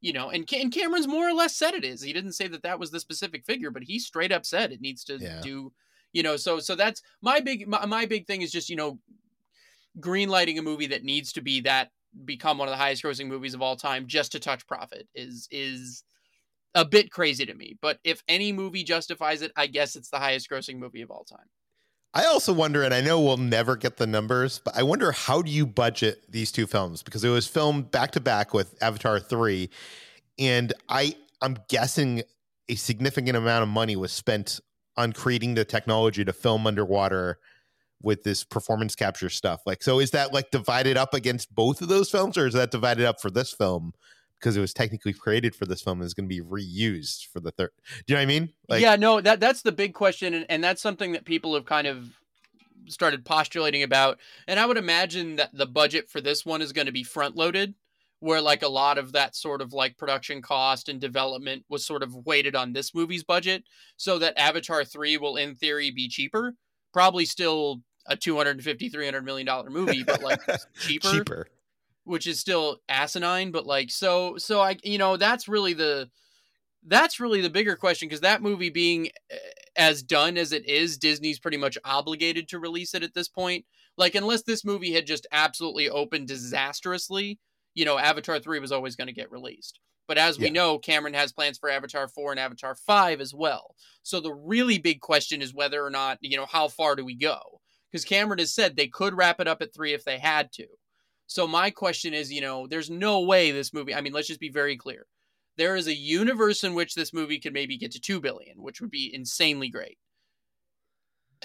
you 0.00 0.12
know, 0.12 0.30
and, 0.30 0.48
and 0.52 0.72
Cameron's 0.72 1.08
more 1.08 1.28
or 1.28 1.32
less 1.32 1.56
said 1.56 1.74
it 1.74 1.84
is. 1.84 2.02
He 2.02 2.12
didn't 2.12 2.32
say 2.32 2.46
that 2.48 2.62
that 2.62 2.78
was 2.78 2.90
the 2.90 3.00
specific 3.00 3.44
figure, 3.46 3.70
but 3.70 3.84
he 3.84 3.98
straight 3.98 4.32
up 4.32 4.44
said 4.44 4.70
it 4.72 4.80
needs 4.80 5.02
to 5.04 5.20
Yeah. 5.20 5.40
do, 5.40 5.72
you 6.12 6.22
know. 6.22 6.36
So 6.36 6.60
so 6.60 6.74
that's 6.74 7.02
my 7.22 7.40
big 7.40 7.66
my, 7.66 7.86
my 7.86 8.04
big 8.06 8.26
thing 8.26 8.42
is 8.42 8.52
just 8.52 8.68
you 8.68 8.76
know, 8.76 8.98
green 10.00 10.28
lighting 10.28 10.58
a 10.58 10.62
movie 10.62 10.88
that 10.88 11.04
needs 11.04 11.32
to 11.32 11.40
be 11.42 11.60
that 11.60 11.90
become 12.24 12.58
one 12.58 12.68
of 12.68 12.72
the 12.72 12.78
highest 12.78 13.02
grossing 13.02 13.26
movies 13.26 13.54
of 13.54 13.62
all 13.62 13.76
time 13.76 14.06
just 14.06 14.32
to 14.32 14.40
touch 14.40 14.66
profit 14.66 15.08
is 15.14 15.48
is 15.50 16.04
a 16.74 16.84
bit 16.84 17.10
crazy 17.10 17.46
to 17.46 17.54
me. 17.54 17.76
But 17.80 17.98
if 18.04 18.22
any 18.28 18.52
movie 18.52 18.84
justifies 18.84 19.42
it, 19.42 19.52
I 19.56 19.66
guess 19.66 19.96
it's 19.96 20.10
the 20.10 20.18
highest 20.18 20.50
grossing 20.50 20.78
movie 20.78 21.02
of 21.02 21.10
all 21.10 21.24
time. 21.24 21.46
I 22.12 22.26
also 22.26 22.52
wonder, 22.52 22.84
and 22.84 22.94
I 22.94 23.00
know 23.00 23.20
we'll 23.20 23.36
never 23.36 23.76
get 23.76 23.96
the 23.96 24.06
numbers, 24.06 24.60
but 24.64 24.76
I 24.76 24.84
wonder 24.84 25.10
how 25.10 25.42
do 25.42 25.50
you 25.50 25.66
budget 25.66 26.30
these 26.30 26.52
two 26.52 26.66
films 26.66 27.02
because 27.02 27.24
it 27.24 27.28
was 27.28 27.48
filmed 27.48 27.90
back 27.90 28.12
to 28.12 28.20
back 28.20 28.54
with 28.54 28.80
Avatar 28.80 29.18
three, 29.18 29.70
and 30.38 30.72
I 30.88 31.16
I'm 31.42 31.58
guessing 31.68 32.22
a 32.68 32.76
significant 32.76 33.36
amount 33.36 33.62
of 33.62 33.68
money 33.68 33.96
was 33.96 34.12
spent 34.12 34.60
on 34.96 35.12
creating 35.12 35.54
the 35.54 35.64
technology 35.64 36.24
to 36.24 36.32
film 36.32 36.66
underwater 36.66 37.38
with 38.04 38.22
this 38.22 38.44
performance 38.44 38.94
capture 38.94 39.30
stuff. 39.30 39.62
Like, 39.66 39.82
so 39.82 39.98
is 39.98 40.12
that 40.12 40.32
like 40.32 40.50
divided 40.50 40.96
up 40.96 41.14
against 41.14 41.54
both 41.54 41.80
of 41.80 41.88
those 41.88 42.10
films, 42.10 42.38
or 42.38 42.46
is 42.46 42.54
that 42.54 42.70
divided 42.70 43.04
up 43.06 43.20
for 43.20 43.30
this 43.30 43.52
film? 43.52 43.92
Because 44.38 44.56
it 44.56 44.60
was 44.60 44.74
technically 44.74 45.14
created 45.14 45.54
for 45.54 45.64
this 45.64 45.80
film 45.80 46.00
and 46.00 46.06
is 46.06 46.12
going 46.12 46.28
to 46.28 46.34
be 46.34 46.42
reused 46.42 47.26
for 47.28 47.40
the 47.40 47.50
third. 47.50 47.70
Do 48.06 48.12
you 48.12 48.14
know 48.14 48.20
what 48.20 48.22
I 48.22 48.26
mean? 48.26 48.52
Like, 48.68 48.82
yeah, 48.82 48.96
no, 48.96 49.20
that 49.20 49.40
that's 49.40 49.62
the 49.62 49.72
big 49.72 49.94
question, 49.94 50.34
and, 50.34 50.46
and 50.50 50.62
that's 50.62 50.82
something 50.82 51.12
that 51.12 51.24
people 51.24 51.54
have 51.54 51.64
kind 51.64 51.86
of 51.86 52.18
started 52.86 53.24
postulating 53.24 53.82
about. 53.82 54.18
And 54.46 54.60
I 54.60 54.66
would 54.66 54.76
imagine 54.76 55.36
that 55.36 55.50
the 55.54 55.64
budget 55.64 56.10
for 56.10 56.20
this 56.20 56.44
one 56.44 56.60
is 56.60 56.72
going 56.72 56.86
to 56.86 56.92
be 56.92 57.02
front 57.02 57.36
loaded, 57.36 57.74
where 58.20 58.42
like 58.42 58.62
a 58.62 58.68
lot 58.68 58.98
of 58.98 59.12
that 59.12 59.34
sort 59.34 59.62
of 59.62 59.72
like 59.72 59.96
production 59.96 60.42
cost 60.42 60.90
and 60.90 61.00
development 61.00 61.64
was 61.70 61.86
sort 61.86 62.02
of 62.02 62.14
weighted 62.26 62.54
on 62.54 62.74
this 62.74 62.94
movie's 62.94 63.24
budget, 63.24 63.64
so 63.96 64.18
that 64.18 64.38
Avatar 64.38 64.84
three 64.84 65.16
will 65.16 65.36
in 65.36 65.54
theory 65.54 65.90
be 65.90 66.08
cheaper, 66.08 66.54
probably 66.92 67.24
still 67.24 67.80
a 68.06 68.16
250 68.16 68.88
300 68.88 69.24
million 69.24 69.46
dollar 69.46 69.70
movie 69.70 70.02
but 70.02 70.20
like 70.20 70.40
cheaper 70.78 71.10
cheaper. 71.10 71.46
which 72.04 72.26
is 72.26 72.38
still 72.40 72.80
asinine 72.88 73.50
but 73.50 73.66
like 73.66 73.90
so 73.90 74.36
so 74.36 74.60
i 74.60 74.76
you 74.84 74.98
know 74.98 75.16
that's 75.16 75.48
really 75.48 75.74
the 75.74 76.10
that's 76.86 77.18
really 77.20 77.40
the 77.40 77.50
bigger 77.50 77.76
question 77.76 78.08
because 78.08 78.20
that 78.20 78.42
movie 78.42 78.70
being 78.70 79.08
uh, 79.32 79.36
as 79.76 80.02
done 80.02 80.36
as 80.36 80.52
it 80.52 80.68
is 80.68 80.98
disney's 80.98 81.38
pretty 81.38 81.56
much 81.56 81.78
obligated 81.84 82.48
to 82.48 82.58
release 82.58 82.94
it 82.94 83.02
at 83.02 83.14
this 83.14 83.28
point 83.28 83.64
like 83.96 84.14
unless 84.14 84.42
this 84.42 84.64
movie 84.64 84.92
had 84.92 85.06
just 85.06 85.26
absolutely 85.32 85.88
opened 85.88 86.28
disastrously 86.28 87.38
you 87.74 87.84
know 87.84 87.98
avatar 87.98 88.38
3 88.38 88.58
was 88.60 88.72
always 88.72 88.96
going 88.96 89.06
to 89.06 89.12
get 89.12 89.30
released 89.32 89.80
but 90.06 90.18
as 90.18 90.38
we 90.38 90.46
Yeah. 90.46 90.52
know 90.52 90.78
cameron 90.78 91.14
has 91.14 91.32
plans 91.32 91.58
for 91.58 91.70
avatar 91.70 92.06
4 92.08 92.32
and 92.32 92.40
avatar 92.40 92.74
5 92.74 93.20
as 93.20 93.34
well 93.34 93.74
so 94.02 94.20
the 94.20 94.34
really 94.34 94.78
big 94.78 95.00
question 95.00 95.40
is 95.42 95.54
whether 95.54 95.84
or 95.84 95.90
not 95.90 96.18
you 96.20 96.36
know 96.36 96.46
how 96.46 96.68
far 96.68 96.94
do 96.96 97.04
we 97.04 97.14
go 97.14 97.60
because 97.94 98.04
cameron 98.04 98.40
has 98.40 98.52
said 98.52 98.74
they 98.74 98.88
could 98.88 99.16
wrap 99.16 99.38
it 99.38 99.46
up 99.46 99.62
at 99.62 99.72
3 99.72 99.92
if 99.92 100.04
they 100.04 100.18
had 100.18 100.50
to 100.50 100.66
So 101.28 101.46
my 101.46 101.70
question 101.70 102.12
is, 102.12 102.32
you 102.32 102.40
know, 102.40 102.66
there's 102.66 102.90
no 102.90 103.20
way 103.20 103.52
this 103.52 103.72
movie. 103.72 103.94
I 103.94 104.00
mean, 104.00 104.12
let's 104.12 104.26
just 104.26 104.40
be 104.40 104.48
very 104.48 104.76
clear. 104.76 105.06
There 105.56 105.76
is 105.76 105.86
a 105.86 105.94
universe 105.94 106.64
in 106.64 106.74
which 106.74 106.96
this 106.96 107.12
movie 107.12 107.38
could 107.38 107.52
maybe 107.52 107.78
get 107.78 107.92
to 107.92 108.00
two 108.00 108.20
billion, 108.20 108.60
which 108.60 108.80
would 108.80 108.90
be 108.90 109.14
insanely 109.14 109.68
great. 109.68 109.96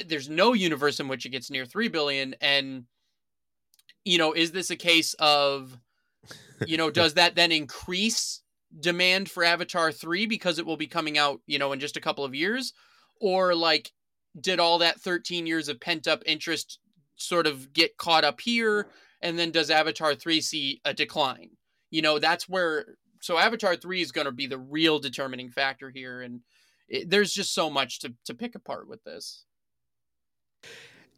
There's 0.08 0.28
no 0.28 0.54
universe 0.54 1.00
in 1.00 1.08
which 1.08 1.28
it 1.28 1.30
gets 1.30 1.52
near 1.52 1.66
three 1.66 1.88
billion, 1.88 2.34
and 2.42 2.86
you 4.04 4.18
know, 4.18 4.34
is 4.34 4.52
this 4.52 4.72
a 4.72 4.76
case 4.76 5.14
of, 5.20 5.78
you 6.66 6.78
know, 6.78 6.90
does 7.02 7.14
that 7.14 7.36
then 7.36 7.52
increase 7.52 8.42
demand 8.80 9.30
for 9.30 9.44
Avatar 9.44 9.92
3 9.92 10.26
because 10.26 10.58
it 10.58 10.66
will 10.66 10.78
be 10.78 10.88
coming 10.88 11.20
out, 11.20 11.42
you 11.46 11.60
know, 11.60 11.74
in 11.74 11.80
just 11.80 11.96
a 11.96 12.02
couple 12.02 12.26
of 12.26 12.34
years? 12.34 12.74
Or 13.22 13.54
like, 13.54 13.92
did 14.40 14.60
all 14.60 14.78
that 14.80 15.00
13 15.00 15.46
years 15.46 15.70
of 15.70 15.80
pent 15.80 16.08
up 16.08 16.22
interest 16.26 16.80
sort 17.16 17.48
of 17.48 17.74
get 17.74 17.98
caught 17.98 18.24
up 18.24 18.42
here? 18.42 18.88
And 19.22 19.38
then 19.38 19.52
does 19.52 19.70
Avatar 19.70 20.16
3 20.16 20.42
see 20.42 20.82
a 20.86 20.94
decline? 20.94 21.52
You 21.92 22.02
know, 22.02 22.20
that's 22.20 22.48
where, 22.48 22.86
so 23.22 23.38
Avatar 23.38 23.76
3 23.76 24.02
is 24.02 24.12
going 24.12 24.26
to 24.26 24.32
be 24.32 24.48
the 24.48 24.58
real 24.58 25.00
determining 25.00 25.50
factor 25.50 25.90
here. 25.90 26.22
And 26.22 26.42
it, 26.88 27.10
there's 27.10 27.34
just 27.34 27.54
so 27.54 27.70
much 27.70 28.00
to, 28.00 28.14
to 28.26 28.34
pick 28.34 28.56
apart 28.56 28.88
with 28.88 29.04
this. 29.04 29.46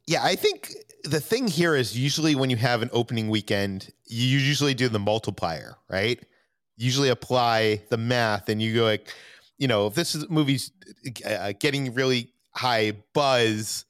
Yeah, 0.07 0.23
I 0.23 0.35
think 0.35 0.73
the 1.03 1.21
thing 1.21 1.47
here 1.47 1.75
is 1.75 1.97
usually 1.97 2.35
when 2.35 2.49
you 2.49 2.57
have 2.57 2.81
an 2.81 2.89
opening 2.91 3.29
weekend, 3.29 3.91
you 4.07 4.25
usually 4.39 4.73
do 4.73 4.89
the 4.89 4.99
multiplier, 4.99 5.77
right? 5.89 6.19
Usually 6.75 7.09
apply 7.09 7.83
the 7.89 7.97
math, 7.97 8.49
and 8.49 8.61
you 8.61 8.73
go 8.73 8.83
like, 8.83 9.13
you 9.57 9.67
know, 9.67 9.87
if 9.87 9.93
this 9.93 10.15
is 10.15 10.27
movie's 10.29 10.71
uh, 11.25 11.53
getting 11.59 11.93
really 11.93 12.33
high 12.51 12.93
buzz, 13.13 13.85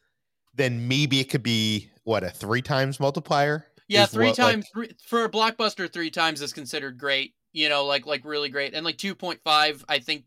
then 0.56 0.88
maybe 0.88 1.20
it 1.20 1.30
could 1.30 1.44
be 1.44 1.90
what 2.04 2.24
a 2.24 2.30
three 2.30 2.62
times 2.62 3.00
multiplier. 3.00 3.66
Yeah, 3.88 4.06
three 4.06 4.28
what, 4.28 4.36
times 4.36 4.66
like, 4.76 4.90
three, 4.90 4.96
for 5.06 5.26
a 5.26 5.30
blockbuster. 5.30 5.92
Three 5.92 6.12
times 6.12 6.42
is 6.42 6.54
considered 6.54 6.98
great. 6.98 7.34
You 7.54 7.70
know, 7.70 7.86
like 7.86 8.06
like 8.06 8.24
really 8.24 8.50
great, 8.50 8.74
and 8.74 8.86
like 8.86 8.98
two 8.98 9.16
point 9.16 9.42
five. 9.44 9.84
I 9.90 10.00
think 10.00 10.26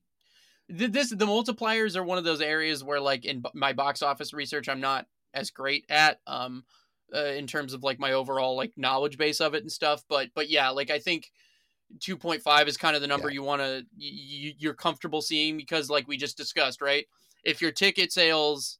this 0.68 1.10
the 1.10 1.26
multipliers 1.26 1.96
are 1.96 2.04
one 2.04 2.18
of 2.18 2.24
those 2.24 2.40
areas 2.40 2.84
where 2.84 3.00
like 3.00 3.24
in 3.24 3.42
my 3.54 3.72
box 3.72 4.02
office 4.02 4.32
research, 4.32 4.68
I'm 4.68 4.80
not 4.80 5.06
as 5.34 5.50
great 5.50 5.84
at 5.88 6.20
um 6.26 6.64
uh, 7.14 7.24
in 7.24 7.46
terms 7.46 7.74
of 7.74 7.82
like 7.82 7.98
my 7.98 8.12
overall 8.12 8.56
like 8.56 8.72
knowledge 8.76 9.18
base 9.18 9.40
of 9.40 9.54
it 9.54 9.62
and 9.62 9.70
stuff 9.70 10.04
but 10.08 10.28
but 10.34 10.48
yeah 10.48 10.70
like 10.70 10.90
i 10.90 10.98
think 10.98 11.30
2.5 11.98 12.66
is 12.66 12.76
kind 12.76 12.96
of 12.96 13.02
the 13.02 13.08
number 13.08 13.28
yeah. 13.28 13.34
you 13.34 13.42
want 13.42 13.60
to 13.60 13.84
you, 13.96 14.52
you're 14.58 14.74
comfortable 14.74 15.20
seeing 15.20 15.56
because 15.56 15.90
like 15.90 16.08
we 16.08 16.16
just 16.16 16.36
discussed 16.36 16.80
right 16.80 17.06
if 17.44 17.60
your 17.60 17.72
ticket 17.72 18.12
sales 18.12 18.78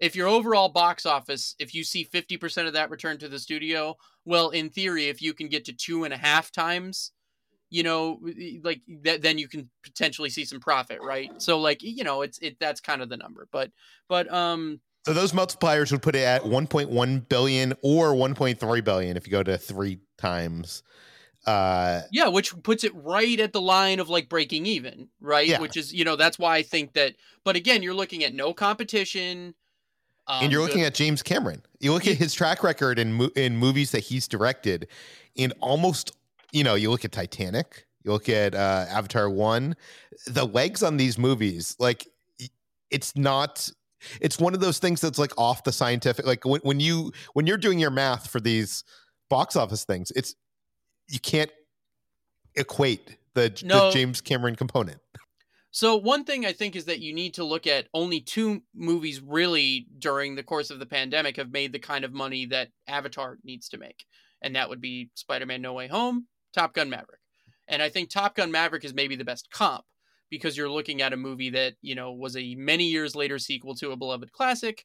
if 0.00 0.14
your 0.14 0.28
overall 0.28 0.68
box 0.68 1.06
office 1.06 1.54
if 1.58 1.74
you 1.74 1.82
see 1.82 2.04
50% 2.04 2.66
of 2.66 2.72
that 2.74 2.90
return 2.90 3.18
to 3.18 3.28
the 3.28 3.38
studio 3.38 3.96
well 4.24 4.50
in 4.50 4.70
theory 4.70 5.08
if 5.08 5.20
you 5.20 5.34
can 5.34 5.48
get 5.48 5.64
to 5.66 5.72
two 5.72 6.04
and 6.04 6.14
a 6.14 6.18
half 6.18 6.50
times 6.52 7.12
you 7.70 7.82
know 7.82 8.18
like 8.62 8.80
that 9.02 9.22
then 9.22 9.38
you 9.38 9.48
can 9.48 9.68
potentially 9.82 10.30
see 10.30 10.44
some 10.44 10.60
profit 10.60 11.00
right 11.02 11.30
so 11.40 11.58
like 11.58 11.82
you 11.82 12.04
know 12.04 12.22
it's 12.22 12.38
it 12.38 12.56
that's 12.58 12.80
kind 12.80 13.02
of 13.02 13.08
the 13.08 13.16
number 13.16 13.46
but 13.52 13.70
but 14.08 14.32
um 14.32 14.80
so 15.08 15.14
those 15.14 15.32
multipliers 15.32 15.90
would 15.90 16.02
put 16.02 16.14
it 16.14 16.24
at 16.24 16.42
1.1 16.42 17.28
billion 17.30 17.72
or 17.82 18.12
1.3 18.12 18.84
billion 18.84 19.16
if 19.16 19.26
you 19.26 19.30
go 19.30 19.42
to 19.42 19.56
three 19.56 20.00
times. 20.18 20.82
Uh, 21.48 22.02
yeah, 22.12 22.28
which 22.28 22.54
puts 22.62 22.84
it 22.84 22.92
right 22.94 23.40
at 23.40 23.54
the 23.54 23.60
line 23.60 24.00
of 24.00 24.10
like 24.10 24.28
breaking 24.28 24.66
even, 24.66 25.08
right? 25.18 25.48
Yeah. 25.48 25.60
Which 25.60 25.78
is, 25.78 25.94
you 25.94 26.04
know, 26.04 26.14
that's 26.14 26.38
why 26.38 26.56
I 26.56 26.62
think 26.62 26.92
that. 26.92 27.14
But 27.42 27.56
again, 27.56 27.82
you're 27.82 27.94
looking 27.94 28.22
at 28.22 28.34
no 28.34 28.52
competition. 28.52 29.54
Um, 30.26 30.44
and 30.44 30.52
you're 30.52 30.60
looking 30.60 30.82
at 30.82 30.94
James 30.94 31.22
Cameron. 31.22 31.62
You 31.80 31.94
look 31.94 32.06
at 32.06 32.16
his 32.16 32.34
track 32.34 32.62
record 32.62 32.98
in 32.98 33.14
mo- 33.14 33.30
in 33.34 33.56
movies 33.56 33.92
that 33.92 34.00
he's 34.00 34.28
directed, 34.28 34.88
in 35.36 35.52
almost, 35.60 36.14
you 36.52 36.64
know, 36.64 36.74
you 36.74 36.90
look 36.90 37.06
at 37.06 37.12
Titanic, 37.12 37.86
you 38.04 38.12
look 38.12 38.28
at 38.28 38.54
uh, 38.54 38.84
Avatar 38.90 39.30
One, 39.30 39.74
the 40.26 40.44
legs 40.44 40.82
on 40.82 40.98
these 40.98 41.16
movies, 41.16 41.76
like 41.78 42.06
it's 42.90 43.16
not 43.16 43.70
it's 44.20 44.38
one 44.38 44.52
of 44.52 44.60
those 44.60 44.78
things 44.78 45.00
that's 45.00 45.18
like 45.18 45.32
off 45.38 45.64
the 45.64 45.72
scientific 45.72 46.26
like 46.26 46.44
when, 46.44 46.60
when 46.60 46.78
you 46.78 47.10
when 47.32 47.46
you're 47.46 47.56
doing 47.56 47.78
your 47.78 47.90
math 47.90 48.28
for 48.30 48.38
these 48.38 48.84
box 49.28 49.56
office 49.56 49.84
things 49.84 50.12
it's 50.14 50.36
you 51.08 51.20
can't 51.20 51.50
equate 52.54 53.18
the, 53.34 53.60
no. 53.64 53.86
the 53.86 53.90
james 53.92 54.20
cameron 54.20 54.56
component 54.56 54.98
so 55.70 55.96
one 55.96 56.24
thing 56.24 56.44
i 56.44 56.52
think 56.52 56.74
is 56.76 56.86
that 56.86 57.00
you 57.00 57.14
need 57.14 57.34
to 57.34 57.44
look 57.44 57.66
at 57.66 57.86
only 57.94 58.20
two 58.20 58.62
movies 58.74 59.20
really 59.20 59.86
during 59.98 60.34
the 60.34 60.42
course 60.42 60.70
of 60.70 60.78
the 60.78 60.86
pandemic 60.86 61.36
have 61.36 61.52
made 61.52 61.72
the 61.72 61.78
kind 61.78 62.04
of 62.04 62.12
money 62.12 62.46
that 62.46 62.68
avatar 62.86 63.38
needs 63.44 63.68
to 63.68 63.78
make 63.78 64.04
and 64.42 64.56
that 64.56 64.68
would 64.68 64.80
be 64.80 65.10
spider-man 65.14 65.62
no 65.62 65.72
way 65.72 65.86
home 65.86 66.26
top 66.54 66.74
gun 66.74 66.90
maverick 66.90 67.20
and 67.68 67.82
i 67.82 67.88
think 67.88 68.10
top 68.10 68.34
gun 68.34 68.50
maverick 68.50 68.84
is 68.84 68.94
maybe 68.94 69.14
the 69.14 69.24
best 69.24 69.50
comp 69.52 69.84
because 70.30 70.56
you're 70.56 70.70
looking 70.70 71.02
at 71.02 71.12
a 71.12 71.16
movie 71.16 71.50
that 71.50 71.74
you 71.80 71.94
know 71.94 72.12
was 72.12 72.36
a 72.36 72.54
many 72.56 72.84
years 72.84 73.14
later 73.14 73.38
sequel 73.38 73.74
to 73.76 73.92
a 73.92 73.96
beloved 73.96 74.32
classic. 74.32 74.84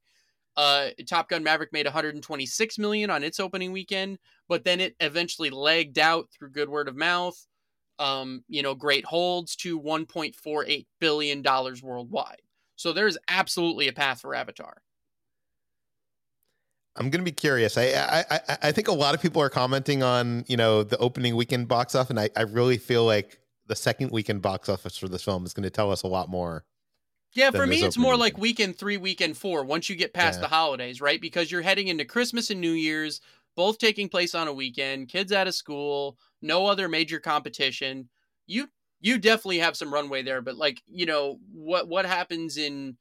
Uh, 0.55 0.89
Top 1.07 1.29
Gun 1.29 1.43
Maverick 1.43 1.73
made 1.73 1.85
126 1.85 2.77
million 2.77 3.09
on 3.09 3.23
its 3.23 3.39
opening 3.39 3.71
weekend, 3.71 4.19
but 4.47 4.63
then 4.63 4.79
it 4.79 4.95
eventually 4.99 5.49
legged 5.49 5.97
out 5.97 6.27
through 6.31 6.51
good 6.51 6.69
word 6.69 6.87
of 6.87 6.95
mouth. 6.95 7.35
Um, 7.99 8.43
you 8.47 8.61
know, 8.61 8.75
great 8.75 9.05
holds 9.05 9.55
to 9.57 9.79
1.48 9.79 10.85
billion 10.99 11.41
dollars 11.41 11.81
worldwide. 11.81 12.41
So 12.75 12.91
there's 12.91 13.17
absolutely 13.27 13.87
a 13.87 13.93
path 13.93 14.21
for 14.21 14.35
Avatar. 14.35 14.81
I'm 16.95 17.09
going 17.09 17.21
to 17.21 17.25
be 17.25 17.31
curious. 17.31 17.77
I, 17.77 18.23
I 18.29 18.39
I 18.61 18.71
think 18.71 18.87
a 18.87 18.93
lot 18.93 19.15
of 19.15 19.21
people 19.21 19.41
are 19.41 19.49
commenting 19.49 20.03
on 20.03 20.45
you 20.47 20.57
know 20.57 20.83
the 20.83 20.97
opening 20.97 21.35
weekend 21.35 21.67
box 21.67 21.95
office, 21.95 22.11
and 22.11 22.19
I, 22.19 22.29
I 22.35 22.41
really 22.43 22.77
feel 22.77 23.05
like 23.05 23.39
the 23.67 23.75
second 23.75 24.11
weekend 24.11 24.41
box 24.41 24.69
office 24.69 24.97
for 24.97 25.07
this 25.07 25.23
film 25.23 25.45
is 25.45 25.53
going 25.53 25.63
to 25.63 25.69
tell 25.69 25.91
us 25.91 26.03
a 26.03 26.07
lot 26.07 26.29
more. 26.29 26.65
Yeah, 27.33 27.51
for 27.51 27.65
me, 27.65 27.83
it's 27.83 27.97
more 27.97 28.11
weekend. 28.13 28.19
like 28.21 28.37
weekend 28.37 28.77
three, 28.77 28.97
weekend 28.97 29.37
four, 29.37 29.63
once 29.63 29.89
you 29.89 29.95
get 29.95 30.13
past 30.13 30.37
yeah. 30.37 30.41
the 30.41 30.47
holidays, 30.49 31.01
right? 31.01 31.19
Because 31.19 31.51
you're 31.51 31.61
heading 31.61 31.87
into 31.87 32.05
Christmas 32.05 32.51
and 32.51 32.61
New 32.61 32.71
Year's, 32.71 33.21
both 33.55 33.77
taking 33.77 34.07
place 34.09 34.35
on 34.35 34.47
a 34.47 34.53
weekend, 34.53 35.09
kids 35.09 35.31
out 35.31 35.47
of 35.47 35.55
school, 35.55 36.17
no 36.41 36.67
other 36.67 36.87
major 36.87 37.19
competition. 37.19 38.09
You 38.45 38.67
you 39.01 39.17
definitely 39.17 39.59
have 39.59 39.75
some 39.75 39.93
runway 39.93 40.21
there, 40.23 40.41
but 40.41 40.55
like, 40.55 40.81
you 40.87 41.05
know, 41.05 41.39
what 41.51 41.87
what 41.87 42.05
happens 42.05 42.57
in 42.57 42.97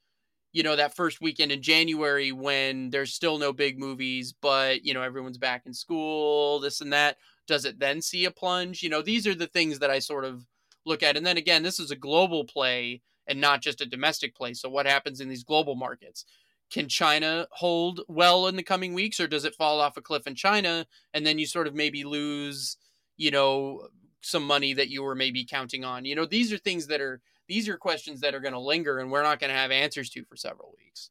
you 0.51 0.63
know 0.63 0.75
that 0.75 0.95
first 0.95 1.21
weekend 1.21 1.51
in 1.51 1.61
January 1.61 2.31
when 2.31 2.89
there's 2.89 3.13
still 3.13 3.37
no 3.37 3.53
big 3.53 3.79
movies, 3.79 4.33
but 4.41 4.83
you 4.85 4.93
know 4.93 5.01
everyone's 5.01 5.37
back 5.37 5.63
in 5.65 5.73
school, 5.73 6.59
this 6.59 6.81
and 6.81 6.93
that. 6.93 7.17
Does 7.47 7.65
it 7.65 7.79
then 7.79 8.01
see 8.01 8.25
a 8.25 8.31
plunge? 8.31 8.81
You 8.81 8.89
know, 8.89 9.01
these 9.01 9.27
are 9.27 9.35
the 9.35 9.47
things 9.47 9.79
that 9.79 9.91
I 9.91 9.99
sort 9.99 10.25
of 10.25 10.45
look 10.85 11.03
at. 11.03 11.17
And 11.17 11.25
then 11.25 11.37
again, 11.37 11.61
this 11.63 11.79
is 11.79 11.91
a 11.91 11.95
global 11.95 12.45
play 12.45 13.01
and 13.27 13.39
not 13.39 13.61
just 13.61 13.81
a 13.81 13.85
domestic 13.85 14.35
play. 14.35 14.53
So 14.53 14.69
what 14.69 14.85
happens 14.85 15.21
in 15.21 15.29
these 15.29 15.43
global 15.43 15.75
markets? 15.75 16.25
Can 16.71 16.89
China 16.89 17.47
hold 17.51 18.01
well 18.07 18.47
in 18.47 18.55
the 18.55 18.63
coming 18.63 18.93
weeks, 18.93 19.19
or 19.19 19.27
does 19.27 19.45
it 19.45 19.55
fall 19.55 19.79
off 19.79 19.97
a 19.97 20.01
cliff 20.01 20.25
in 20.25 20.35
China 20.35 20.85
and 21.13 21.25
then 21.25 21.37
you 21.37 21.45
sort 21.45 21.67
of 21.67 21.75
maybe 21.75 22.03
lose, 22.03 22.77
you 23.15 23.31
know, 23.31 23.87
some 24.21 24.45
money 24.45 24.73
that 24.73 24.89
you 24.89 25.03
were 25.03 25.15
maybe 25.15 25.45
counting 25.45 25.83
on? 25.83 26.05
You 26.05 26.15
know, 26.15 26.25
these 26.25 26.51
are 26.51 26.57
things 26.57 26.87
that 26.87 27.01
are 27.01 27.21
these 27.47 27.69
are 27.69 27.77
questions 27.77 28.21
that 28.21 28.33
are 28.33 28.39
going 28.39 28.53
to 28.53 28.59
linger 28.59 28.99
and 28.99 29.11
we're 29.11 29.21
not 29.21 29.39
going 29.39 29.51
to 29.51 29.55
have 29.55 29.69
answers 29.69 30.09
to 30.11 30.23
for 30.23 30.35
several 30.35 30.73
weeks. 30.77 31.09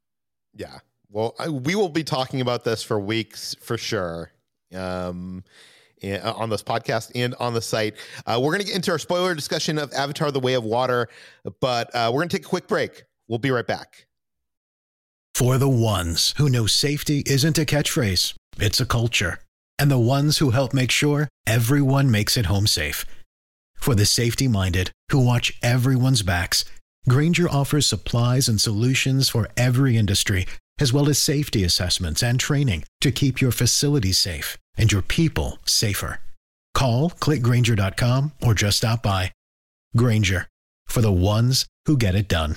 Yeah. 0.55 0.79
Well, 1.11 1.35
I, 1.38 1.48
we 1.48 1.75
will 1.75 1.90
be 1.90 2.05
talking 2.05 2.40
about 2.40 2.64
this 2.64 2.83
for 2.83 2.98
weeks 2.98 3.55
for 3.61 3.77
sure. 3.77 4.33
Um, 4.75 5.44
on 6.10 6.50
this 6.50 6.62
podcast 6.62 7.10
and 7.14 7.34
on 7.36 7.54
the 7.54 7.62
site. 7.62 7.94
Uh, 8.26 8.38
we're 8.42 8.50
going 8.50 8.60
to 8.60 8.66
get 8.66 8.76
into 8.76 8.90
our 8.90 8.98
spoiler 8.98 9.34
discussion 9.34 9.78
of 9.78 9.92
Avatar 9.92 10.30
The 10.30 10.40
Way 10.40 10.54
of 10.54 10.64
Water, 10.64 11.08
but 11.60 11.94
uh, 11.94 12.10
we're 12.12 12.20
going 12.20 12.28
to 12.28 12.36
take 12.36 12.46
a 12.46 12.48
quick 12.48 12.68
break. 12.68 13.04
We'll 13.28 13.38
be 13.38 13.50
right 13.50 13.66
back. 13.66 14.06
For 15.34 15.58
the 15.58 15.68
ones 15.68 16.34
who 16.36 16.50
know 16.50 16.66
safety 16.66 17.22
isn't 17.26 17.58
a 17.58 17.64
catchphrase, 17.64 18.34
it's 18.58 18.80
a 18.80 18.86
culture, 18.86 19.38
and 19.78 19.90
the 19.90 19.98
ones 19.98 20.38
who 20.38 20.50
help 20.50 20.74
make 20.74 20.90
sure 20.90 21.28
everyone 21.46 22.10
makes 22.10 22.36
it 22.36 22.46
home 22.46 22.66
safe. 22.66 23.04
For 23.76 23.94
the 23.94 24.06
safety 24.06 24.46
minded 24.46 24.90
who 25.10 25.24
watch 25.24 25.58
everyone's 25.62 26.22
backs, 26.22 26.64
Grainger 27.08 27.48
offers 27.48 27.86
supplies 27.86 28.48
and 28.48 28.60
solutions 28.60 29.28
for 29.28 29.48
every 29.56 29.96
industry, 29.96 30.46
as 30.78 30.92
well 30.92 31.08
as 31.08 31.18
safety 31.18 31.64
assessments 31.64 32.22
and 32.22 32.38
training 32.38 32.84
to 33.00 33.10
keep 33.10 33.40
your 33.40 33.50
facilities 33.50 34.18
safe 34.18 34.58
and 34.76 34.90
your 34.90 35.02
people 35.02 35.58
safer. 35.64 36.20
Call 36.74 37.11
clickgrainger.com 37.11 38.32
or 38.42 38.54
just 38.54 38.78
stop 38.78 39.02
by. 39.02 39.32
Grainger 39.96 40.48
for 40.87 41.00
the 41.00 41.12
ones 41.12 41.66
who 41.87 41.96
get 41.96 42.14
it 42.14 42.28
done. 42.28 42.56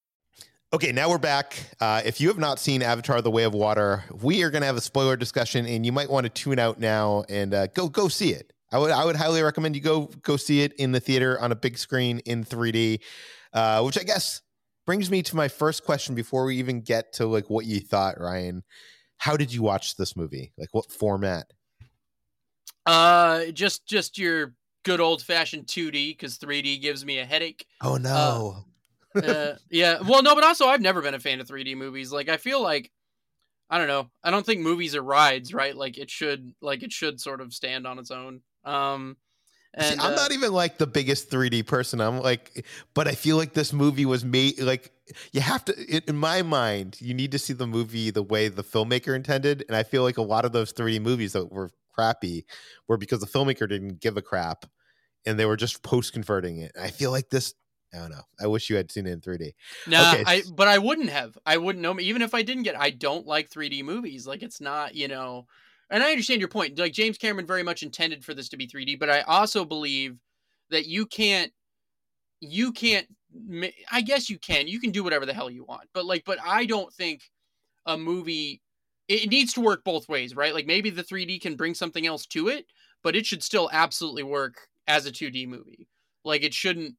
Okay, 0.73 0.93
now 0.93 1.09
we're 1.09 1.17
back. 1.17 1.57
Uh, 1.81 2.01
if 2.05 2.21
you 2.21 2.29
have 2.29 2.37
not 2.37 2.57
seen 2.57 2.81
Avatar: 2.81 3.21
The 3.21 3.29
Way 3.29 3.43
of 3.43 3.53
Water, 3.53 4.05
we 4.21 4.41
are 4.43 4.49
going 4.49 4.61
to 4.61 4.65
have 4.65 4.77
a 4.77 4.81
spoiler 4.81 5.17
discussion, 5.17 5.65
and 5.65 5.85
you 5.85 5.91
might 5.91 6.09
want 6.09 6.23
to 6.23 6.29
tune 6.29 6.59
out 6.59 6.79
now 6.79 7.25
and 7.27 7.53
uh, 7.53 7.67
go 7.67 7.89
go 7.89 8.07
see 8.07 8.29
it. 8.29 8.53
I 8.71 8.79
would 8.79 8.89
I 8.89 9.03
would 9.03 9.17
highly 9.17 9.41
recommend 9.41 9.75
you 9.75 9.81
go 9.81 10.05
go 10.21 10.37
see 10.37 10.61
it 10.61 10.71
in 10.75 10.93
the 10.93 11.01
theater 11.01 11.37
on 11.41 11.51
a 11.51 11.55
big 11.55 11.77
screen 11.77 12.19
in 12.19 12.45
3D, 12.45 13.01
uh, 13.51 13.81
which 13.83 13.99
I 13.99 14.03
guess 14.03 14.43
brings 14.85 15.11
me 15.11 15.21
to 15.23 15.35
my 15.35 15.49
first 15.49 15.83
question 15.83 16.15
before 16.15 16.45
we 16.45 16.55
even 16.55 16.79
get 16.79 17.11
to 17.13 17.25
like 17.25 17.49
what 17.49 17.65
you 17.65 17.81
thought, 17.81 18.17
Ryan. 18.17 18.63
How 19.17 19.35
did 19.35 19.53
you 19.53 19.61
watch 19.63 19.97
this 19.97 20.15
movie? 20.15 20.53
Like 20.57 20.69
what 20.71 20.89
format? 20.89 21.47
Uh, 22.85 23.47
just 23.47 23.85
just 23.85 24.17
your 24.17 24.53
good 24.83 25.01
old 25.01 25.21
fashioned 25.21 25.67
2D 25.67 26.11
because 26.11 26.37
3D 26.37 26.81
gives 26.81 27.03
me 27.03 27.19
a 27.19 27.25
headache. 27.25 27.65
Oh 27.81 27.97
no. 27.97 28.63
Uh, 29.15 29.53
yeah. 29.69 29.99
Well, 30.01 30.23
no, 30.23 30.35
but 30.35 30.43
also 30.43 30.67
I've 30.67 30.81
never 30.81 31.01
been 31.01 31.13
a 31.13 31.19
fan 31.19 31.39
of 31.39 31.47
3D 31.47 31.75
movies. 31.75 32.11
Like 32.11 32.29
I 32.29 32.37
feel 32.37 32.61
like 32.61 32.91
I 33.69 33.77
don't 33.77 33.87
know. 33.87 34.09
I 34.23 34.31
don't 34.31 34.45
think 34.45 34.61
movies 34.61 34.95
are 34.95 35.03
rides, 35.03 35.53
right? 35.53 35.75
Like 35.75 35.97
it 35.97 36.09
should 36.09 36.53
like 36.61 36.83
it 36.83 36.91
should 36.91 37.19
sort 37.21 37.41
of 37.41 37.53
stand 37.53 37.87
on 37.87 37.99
its 37.99 38.11
own. 38.11 38.41
Um 38.65 39.17
and, 39.73 39.85
See, 39.85 40.05
I'm 40.05 40.13
uh, 40.13 40.15
not 40.15 40.33
even 40.33 40.51
like 40.51 40.77
the 40.77 40.87
biggest 40.87 41.31
3D 41.31 41.65
person. 41.65 42.01
I'm 42.01 42.19
like, 42.19 42.65
but 42.93 43.07
I 43.07 43.13
feel 43.13 43.37
like 43.37 43.53
this 43.53 43.71
movie 43.71 44.05
was 44.05 44.25
made 44.25 44.59
like 44.59 44.91
you 45.31 45.39
have 45.39 45.63
to. 45.65 45.85
In 45.87 46.01
in 46.09 46.17
my 46.17 46.41
mind, 46.41 46.97
you 46.99 47.13
need 47.13 47.31
to 47.31 47.39
see 47.39 47.53
the 47.53 47.67
movie 47.67 48.11
the 48.11 48.23
way 48.23 48.49
the 48.49 48.63
filmmaker 48.63 49.15
intended, 49.15 49.63
and 49.69 49.77
I 49.77 49.83
feel 49.83 50.03
like 50.03 50.17
a 50.17 50.21
lot 50.21 50.43
of 50.43 50.51
those 50.51 50.73
3D 50.73 51.01
movies 51.01 51.31
that 51.33 51.51
were 51.51 51.71
crappy 51.93 52.45
were 52.89 52.97
because 52.97 53.21
the 53.21 53.27
filmmaker 53.27 53.67
didn't 53.67 54.01
give 54.01 54.17
a 54.17 54.21
crap, 54.21 54.65
and 55.25 55.39
they 55.39 55.45
were 55.45 55.55
just 55.55 55.83
post 55.83 56.11
converting 56.11 56.57
it. 56.57 56.73
I 56.79 56.89
feel 56.89 57.11
like 57.11 57.29
this. 57.29 57.53
I 57.93 57.97
don't 57.97 58.11
know. 58.11 58.23
I 58.39 58.47
wish 58.47 58.69
you 58.69 58.77
had 58.77 58.91
seen 58.91 59.05
it 59.05 59.11
in 59.11 59.21
3D. 59.21 59.53
Nah, 59.87 60.11
Okay. 60.13 60.23
I 60.25 60.43
but 60.53 60.67
I 60.67 60.77
wouldn't 60.77 61.09
have. 61.09 61.37
I 61.45 61.57
wouldn't 61.57 61.81
know. 61.81 61.99
Even 61.99 62.21
if 62.21 62.33
I 62.33 62.41
didn't 62.41 62.63
get, 62.63 62.79
I 62.79 62.89
don't 62.89 63.27
like 63.27 63.49
3D 63.49 63.83
movies. 63.83 64.25
Like 64.25 64.43
it's 64.43 64.61
not, 64.61 64.95
you 64.95 65.07
know. 65.07 65.47
And 65.89 66.01
I 66.01 66.11
understand 66.11 66.39
your 66.39 66.47
point. 66.47 66.79
Like 66.79 66.93
James 66.93 67.17
Cameron 67.17 67.45
very 67.45 67.63
much 67.63 67.83
intended 67.83 68.23
for 68.23 68.33
this 68.33 68.47
to 68.49 68.57
be 68.57 68.65
3D, 68.67 68.97
but 68.97 69.09
I 69.09 69.21
also 69.21 69.65
believe 69.65 70.17
that 70.69 70.85
you 70.85 71.05
can't. 71.05 71.51
You 72.39 72.71
can't. 72.71 73.07
I 73.91 74.01
guess 74.01 74.29
you 74.29 74.39
can. 74.39 74.67
You 74.67 74.79
can 74.79 74.91
do 74.91 75.03
whatever 75.03 75.25
the 75.25 75.33
hell 75.33 75.49
you 75.49 75.65
want, 75.65 75.89
but 75.93 76.05
like, 76.05 76.23
but 76.25 76.39
I 76.45 76.65
don't 76.65 76.93
think 76.93 77.23
a 77.85 77.97
movie. 77.97 78.61
It 79.07 79.29
needs 79.29 79.51
to 79.53 79.61
work 79.61 79.83
both 79.83 80.07
ways, 80.07 80.35
right? 80.35 80.53
Like 80.53 80.65
maybe 80.65 80.89
the 80.89 81.03
3D 81.03 81.41
can 81.41 81.55
bring 81.55 81.73
something 81.73 82.07
else 82.07 82.25
to 82.27 82.47
it, 82.47 82.67
but 83.03 83.15
it 83.15 83.25
should 83.25 83.43
still 83.43 83.69
absolutely 83.73 84.23
work 84.23 84.67
as 84.87 85.05
a 85.05 85.11
2D 85.11 85.47
movie. 85.47 85.89
Like 86.23 86.43
it 86.43 86.53
shouldn't 86.53 86.95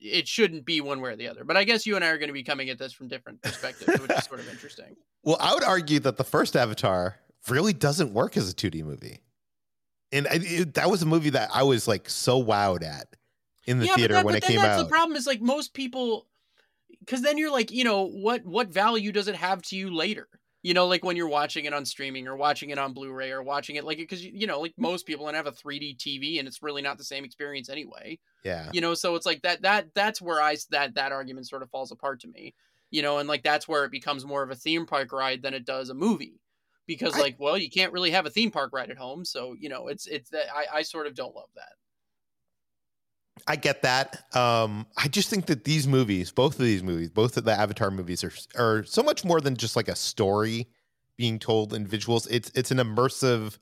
it 0.00 0.26
shouldn't 0.26 0.64
be 0.64 0.80
one 0.80 1.00
way 1.00 1.10
or 1.10 1.16
the 1.16 1.28
other. 1.28 1.44
But 1.44 1.56
I 1.56 1.64
guess 1.64 1.86
you 1.86 1.96
and 1.96 2.04
I 2.04 2.08
are 2.08 2.18
going 2.18 2.28
to 2.28 2.34
be 2.34 2.42
coming 2.42 2.70
at 2.70 2.78
this 2.78 2.92
from 2.92 3.08
different 3.08 3.42
perspectives, 3.42 4.00
which 4.00 4.10
is 4.10 4.24
sort 4.24 4.40
of 4.40 4.48
interesting. 4.48 4.96
Well, 5.22 5.36
I 5.38 5.52
would 5.52 5.64
argue 5.64 6.00
that 6.00 6.16
the 6.16 6.24
first 6.24 6.56
Avatar 6.56 7.16
really 7.46 7.74
doesn't 7.74 8.14
work 8.14 8.38
as 8.38 8.50
a 8.50 8.54
2D 8.54 8.82
movie, 8.82 9.20
and 10.12 10.26
I, 10.26 10.38
it, 10.40 10.74
that 10.76 10.88
was 10.88 11.02
a 11.02 11.06
movie 11.06 11.28
that 11.28 11.50
I 11.52 11.62
was 11.62 11.86
like 11.86 12.08
so 12.08 12.42
wowed 12.42 12.82
at 12.82 13.16
in 13.66 13.80
the 13.80 13.84
yeah, 13.84 13.96
theater 13.96 14.14
that, 14.14 14.24
when 14.24 14.34
it 14.34 14.42
came 14.42 14.56
that's 14.56 14.80
out. 14.80 14.84
the 14.84 14.88
problem 14.88 15.18
is 15.18 15.26
like 15.26 15.42
most 15.42 15.74
people, 15.74 16.26
because 17.00 17.20
then 17.20 17.36
you're 17.36 17.52
like, 17.52 17.70
you 17.70 17.84
know, 17.84 18.06
what 18.06 18.46
what 18.46 18.68
value 18.68 19.12
does 19.12 19.28
it 19.28 19.34
have 19.34 19.60
to 19.64 19.76
you 19.76 19.94
later? 19.94 20.26
You 20.62 20.74
know, 20.74 20.86
like 20.86 21.04
when 21.04 21.16
you're 21.16 21.28
watching 21.28 21.64
it 21.64 21.72
on 21.72 21.84
streaming 21.86 22.28
or 22.28 22.36
watching 22.36 22.70
it 22.70 22.78
on 22.78 22.92
Blu-ray 22.92 23.30
or 23.30 23.42
watching 23.42 23.76
it 23.76 23.84
like 23.84 23.98
because 23.98 24.24
you 24.24 24.46
know, 24.46 24.60
like 24.60 24.74
most 24.78 25.06
people 25.06 25.26
and 25.28 25.36
have 25.36 25.46
a 25.46 25.52
3D 25.52 25.94
TV 25.94 26.38
and 26.38 26.46
it's 26.46 26.62
really 26.62 26.82
not 26.82 26.98
the 26.98 27.04
same 27.04 27.24
experience 27.24 27.68
anyway. 27.70 28.18
yeah, 28.44 28.72
you 28.72 28.80
know 28.80 28.94
so 28.94 29.14
it's 29.14 29.26
like 29.26 29.42
that 29.42 29.62
that 29.62 29.92
that's 29.94 30.20
where 30.22 30.40
i 30.40 30.56
that 30.70 30.94
that 30.94 31.12
argument 31.12 31.48
sort 31.48 31.62
of 31.62 31.70
falls 31.70 31.90
apart 31.92 32.20
to 32.20 32.28
me 32.28 32.54
you 32.90 33.02
know 33.02 33.18
and 33.18 33.28
like 33.28 33.42
that's 33.42 33.68
where 33.68 33.84
it 33.84 33.90
becomes 33.92 34.24
more 34.24 34.42
of 34.42 34.50
a 34.50 34.54
theme 34.56 34.86
park 34.86 35.12
ride 35.12 35.42
than 35.42 35.54
it 35.54 35.64
does 35.64 35.90
a 35.90 35.94
movie 35.94 36.40
because 36.86 37.16
I- 37.16 37.20
like 37.20 37.36
well 37.38 37.58
you 37.58 37.70
can't 37.70 37.92
really 37.92 38.10
have 38.12 38.26
a 38.26 38.30
theme 38.30 38.50
park 38.50 38.72
ride 38.72 38.90
at 38.90 38.98
home 38.98 39.24
so 39.24 39.54
you 39.58 39.68
know 39.68 39.88
it's 39.88 40.06
it's 40.06 40.30
that 40.30 40.46
i 40.54 40.66
i 40.78 40.82
sort 40.82 41.06
of 41.06 41.14
don't 41.14 41.34
love 41.34 41.50
that 41.56 41.72
I 43.46 43.56
get 43.56 43.82
that. 43.82 44.24
Um, 44.36 44.86
I 44.96 45.08
just 45.08 45.30
think 45.30 45.46
that 45.46 45.64
these 45.64 45.86
movies, 45.86 46.30
both 46.30 46.58
of 46.58 46.64
these 46.64 46.82
movies, 46.82 47.10
both 47.10 47.36
of 47.36 47.44
the 47.44 47.52
Avatar 47.52 47.90
movies, 47.90 48.22
are 48.22 48.32
are 48.56 48.84
so 48.84 49.02
much 49.02 49.24
more 49.24 49.40
than 49.40 49.56
just 49.56 49.76
like 49.76 49.88
a 49.88 49.96
story 49.96 50.68
being 51.16 51.38
told 51.38 51.72
in 51.72 51.86
visuals. 51.86 52.26
It's 52.30 52.50
it's 52.54 52.70
an 52.70 52.78
immersive 52.78 53.58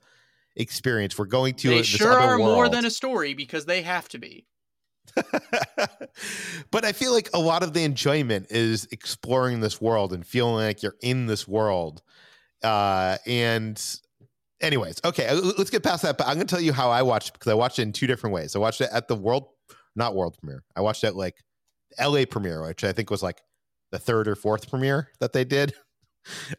experience. 0.56 1.16
We're 1.16 1.26
going 1.26 1.54
to 1.56 1.68
they 1.68 1.78
this 1.78 1.86
sure 1.86 2.12
are 2.12 2.38
more 2.38 2.68
than 2.68 2.84
a 2.84 2.90
story 2.90 3.34
because 3.34 3.66
they 3.66 3.82
have 3.82 4.08
to 4.08 4.18
be 4.18 4.46
but 6.70 6.84
I 6.84 6.92
feel 6.92 7.12
like 7.12 7.30
a 7.34 7.38
lot 7.38 7.62
of 7.62 7.72
the 7.72 7.84
enjoyment 7.84 8.46
is 8.50 8.88
exploring 8.90 9.60
this 9.60 9.80
world 9.80 10.12
and 10.12 10.26
feeling 10.26 10.54
like 10.66 10.82
you're 10.82 10.96
in 11.00 11.26
this 11.26 11.46
world. 11.46 12.02
Uh, 12.62 13.18
and, 13.26 13.82
anyways, 14.60 15.00
okay, 15.04 15.28
uh, 15.28 15.40
let's 15.56 15.70
get 15.70 15.82
past 15.82 16.02
that. 16.02 16.18
But 16.18 16.26
I'm 16.26 16.34
going 16.34 16.46
to 16.46 16.54
tell 16.54 16.62
you 16.62 16.72
how 16.72 16.90
I 16.90 17.02
watched 17.02 17.32
because 17.32 17.50
I 17.50 17.54
watched 17.54 17.78
it 17.78 17.82
in 17.82 17.92
two 17.92 18.06
different 18.06 18.34
ways. 18.34 18.56
I 18.56 18.58
watched 18.58 18.80
it 18.80 18.90
at 18.92 19.08
the 19.08 19.16
world, 19.16 19.48
not 19.98 20.14
world 20.14 20.36
premiere. 20.40 20.64
I 20.74 20.80
watched 20.80 21.04
it 21.04 21.14
like 21.14 21.34
LA 22.00 22.24
premiere, 22.24 22.62
which 22.66 22.84
I 22.84 22.92
think 22.92 23.10
was 23.10 23.22
like 23.22 23.42
the 23.90 23.98
third 23.98 24.28
or 24.28 24.34
fourth 24.34 24.70
premiere 24.70 25.10
that 25.20 25.32
they 25.32 25.44
did. 25.44 25.74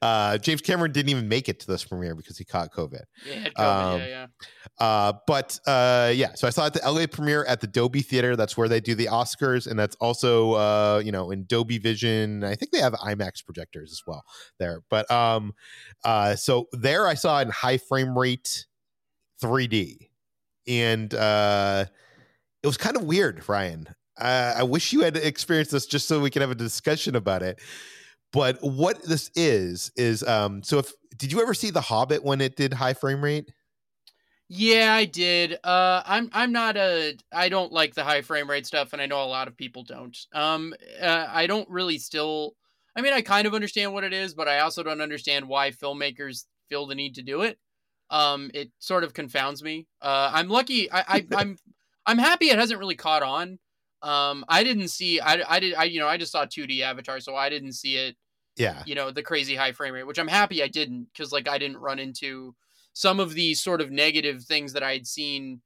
Uh, 0.02 0.36
James 0.40 0.62
Cameron 0.62 0.92
didn't 0.92 1.10
even 1.10 1.28
make 1.28 1.48
it 1.48 1.60
to 1.60 1.68
this 1.68 1.84
premiere 1.84 2.16
because 2.16 2.40
he 2.40 2.44
caught 2.46 2.72
COVID. 2.74 3.04
yeah 3.24 3.50
COVID, 3.50 3.60
Um, 3.60 4.00
yeah 4.00 4.08
yeah 4.08 4.28
Uh, 4.80 5.14
but 5.28 5.60
uh, 5.68 6.12
yeah, 6.16 6.34
so 6.34 6.48
I 6.48 6.50
saw 6.50 6.64
it 6.64 6.76
at 6.76 6.82
the 6.82 6.92
LA 6.92 7.06
premiere 7.06 7.46
at 7.46 7.62
the 7.62 7.68
Dolby 7.68 8.02
Theater. 8.02 8.36
That's 8.36 8.58
where 8.58 8.68
they 8.68 8.80
do 8.80 8.96
the 8.96 9.08
Oscars, 9.08 9.68
and 9.68 9.78
that's 9.78 9.96
also 9.98 10.54
uh, 10.54 11.02
you 11.06 11.12
know 11.12 11.30
in 11.30 11.46
Dolby 11.46 11.78
Vision. 11.78 12.44
I 12.44 12.56
think 12.56 12.72
they 12.72 12.80
have 12.80 12.94
IMAX 12.94 13.46
projectors 13.46 13.92
as 13.92 14.02
well 14.08 14.24
there. 14.58 14.82
But 14.90 15.12
um, 15.12 15.54
uh, 16.04 16.36
so 16.36 16.68
there 16.72 17.08
I 17.08 17.14
saw 17.14 17.38
it 17.40 17.44
in 17.44 17.50
high 17.50 17.78
frame 17.78 18.18
rate 18.18 18.66
3D, 19.44 20.10
and 20.68 21.14
uh, 21.14 21.86
it 22.64 22.68
was 22.68 22.78
kind 22.78 22.96
of 22.96 23.04
weird, 23.04 23.48
Ryan. 23.48 23.88
Uh, 24.18 24.56
I 24.58 24.64
wish 24.64 24.92
you 24.92 25.02
had 25.02 25.16
experienced 25.16 25.72
this 25.72 25.86
just 25.86 26.08
so 26.08 26.20
we 26.20 26.30
could 26.30 26.42
have 26.42 26.52
a 26.52 26.56
discussion 26.56 27.16
about 27.16 27.42
it. 27.42 27.60
But 28.32 28.58
what 28.62 29.02
this 29.04 29.32
is 29.36 29.92
is 29.96 30.24
um, 30.24 30.62
so 30.62 30.80
if 30.80 30.92
did 31.18 31.32
you 31.32 31.42
ever 31.42 31.54
see 31.54 31.72
The 31.72 31.82
Hobbit 31.82 32.24
when 32.24 32.42
it 32.42 32.56
did 32.56 32.74
high 32.74 32.94
frame 32.94 33.24
rate? 33.24 33.52
Yeah, 34.52 34.94
I 34.94 35.06
did. 35.06 35.58
Uh, 35.64 36.02
I'm 36.06 36.30
I'm 36.34 36.52
not 36.52 36.76
a 36.76 37.16
I 37.32 37.50
don't 37.50 37.72
like 37.72 37.94
the 37.94 38.04
high 38.04 38.22
frame 38.22 38.50
rate 38.50 38.66
stuff, 38.66 38.94
and 38.94 39.02
I 39.02 39.06
know 39.06 39.24
a 39.24 39.26
lot 39.26 39.48
of 39.48 39.56
people 39.56 39.84
don't. 39.84 40.18
Um, 40.34 40.74
uh, 41.02 41.28
I 41.30 41.48
don't 41.48 41.70
really 41.70 41.98
still. 41.98 42.56
I 42.96 43.02
mean, 43.02 43.14
I 43.14 43.22
kind 43.22 43.48
of 43.48 43.54
understand 43.54 43.94
what 43.94 44.04
it 44.04 44.14
is, 44.14 44.34
but 44.34 44.48
I 44.48 44.60
also 44.60 44.84
don't 44.84 45.02
understand 45.02 45.48
why 45.48 45.72
filmmakers 45.72 46.46
feel 46.68 46.88
the 46.88 46.96
need 46.96 47.16
to 47.16 47.22
do 47.22 47.44
it. 47.44 47.58
Um, 48.10 48.50
it 48.56 48.72
sort 48.80 49.04
of 49.04 49.14
confounds 49.14 49.64
me. 49.64 49.88
Uh, 50.02 50.32
I'm 50.34 50.50
lucky. 50.50 50.92
I, 50.92 51.04
I 51.08 51.28
I'm 51.36 51.58
I'm 52.10 52.18
happy 52.18 52.50
it 52.50 52.58
hasn't 52.60 52.80
really 52.80 52.96
caught 52.96 53.24
on. 53.24 53.60
Um, 54.02 54.46
I 54.48 54.64
didn't 54.64 54.90
see. 54.90 55.20
I 55.20 55.42
I 55.48 55.60
did. 55.60 55.74
I 55.76 55.84
you 55.86 56.00
know 56.00 56.08
I 56.08 56.18
just 56.18 56.32
saw 56.32 56.46
2D 56.46 56.82
Avatar, 56.82 57.20
so 57.20 57.36
I 57.36 57.50
didn't 57.50 57.74
see 57.74 57.96
it 57.98 58.16
Yeah. 58.58 58.84
you 58.86 58.96
know 58.96 59.12
the 59.12 59.24
crazy 59.24 59.56
high 59.56 59.72
frame 59.74 59.94
rate 59.94 60.08
which 60.08 60.20
i'm 60.20 60.28
happy 60.28 60.62
i 60.64 60.68
didn't 60.68 61.08
because 61.14 61.32
like 61.32 61.48
i 61.48 61.58
didn't 61.58 61.78
run 61.78 62.00
into 62.00 62.54
some 62.94 63.20
of 63.20 63.34
these 63.34 63.62
sort 63.62 63.80
of 63.82 63.90
negative 63.92 64.44
things 64.44 64.74
that 64.74 64.84
i 64.84 64.92
had 64.94 65.08
seen 65.08 65.62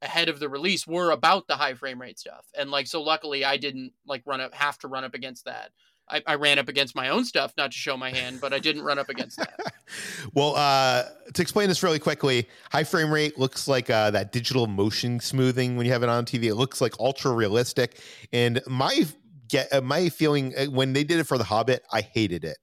ahead 0.00 0.28
of 0.30 0.38
the 0.40 0.48
release 0.48 0.86
were 0.86 1.10
about 1.10 1.46
the 1.46 1.56
high 1.56 1.74
frame 1.74 2.00
rate 2.00 2.18
stuff 2.18 2.46
and 2.58 2.70
like 2.70 2.86
so 2.86 3.02
luckily 3.02 3.44
i 3.44 3.56
didn't 3.58 3.92
like 4.06 4.22
run 4.26 4.40
up 4.40 4.54
have 4.54 4.78
to 4.78 4.88
run 4.88 5.04
up 5.04 5.14
against 5.14 5.44
that 5.44 5.70
I, 6.12 6.22
I 6.26 6.34
ran 6.34 6.58
up 6.58 6.68
against 6.68 6.94
my 6.94 7.08
own 7.08 7.24
stuff 7.24 7.52
not 7.56 7.72
to 7.72 7.78
show 7.78 7.96
my 7.96 8.10
hand 8.10 8.40
but 8.40 8.52
i 8.52 8.58
didn't 8.58 8.82
run 8.82 8.98
up 8.98 9.08
against 9.08 9.38
that 9.38 9.72
well, 10.34 10.54
uh, 10.56 11.04
to 11.32 11.42
explain 11.42 11.68
this 11.68 11.82
really 11.82 11.98
quickly, 11.98 12.48
high 12.70 12.84
frame 12.84 13.12
rate 13.12 13.38
looks 13.38 13.68
like 13.68 13.90
uh, 13.90 14.10
that 14.10 14.32
digital 14.32 14.66
motion 14.66 15.20
smoothing 15.20 15.76
when 15.76 15.86
you 15.86 15.92
have 15.92 16.02
it 16.02 16.08
on 16.08 16.24
TV. 16.24 16.44
It 16.44 16.54
looks 16.54 16.80
like 16.80 16.98
ultra 16.98 17.32
realistic. 17.32 18.00
And 18.32 18.60
my 18.66 19.06
get 19.48 19.72
uh, 19.72 19.80
my 19.80 20.08
feeling 20.08 20.54
uh, 20.56 20.66
when 20.66 20.92
they 20.92 21.04
did 21.04 21.18
it 21.18 21.24
for 21.24 21.38
The 21.38 21.44
Hobbit, 21.44 21.82
I 21.92 22.02
hated 22.02 22.44
it. 22.44 22.58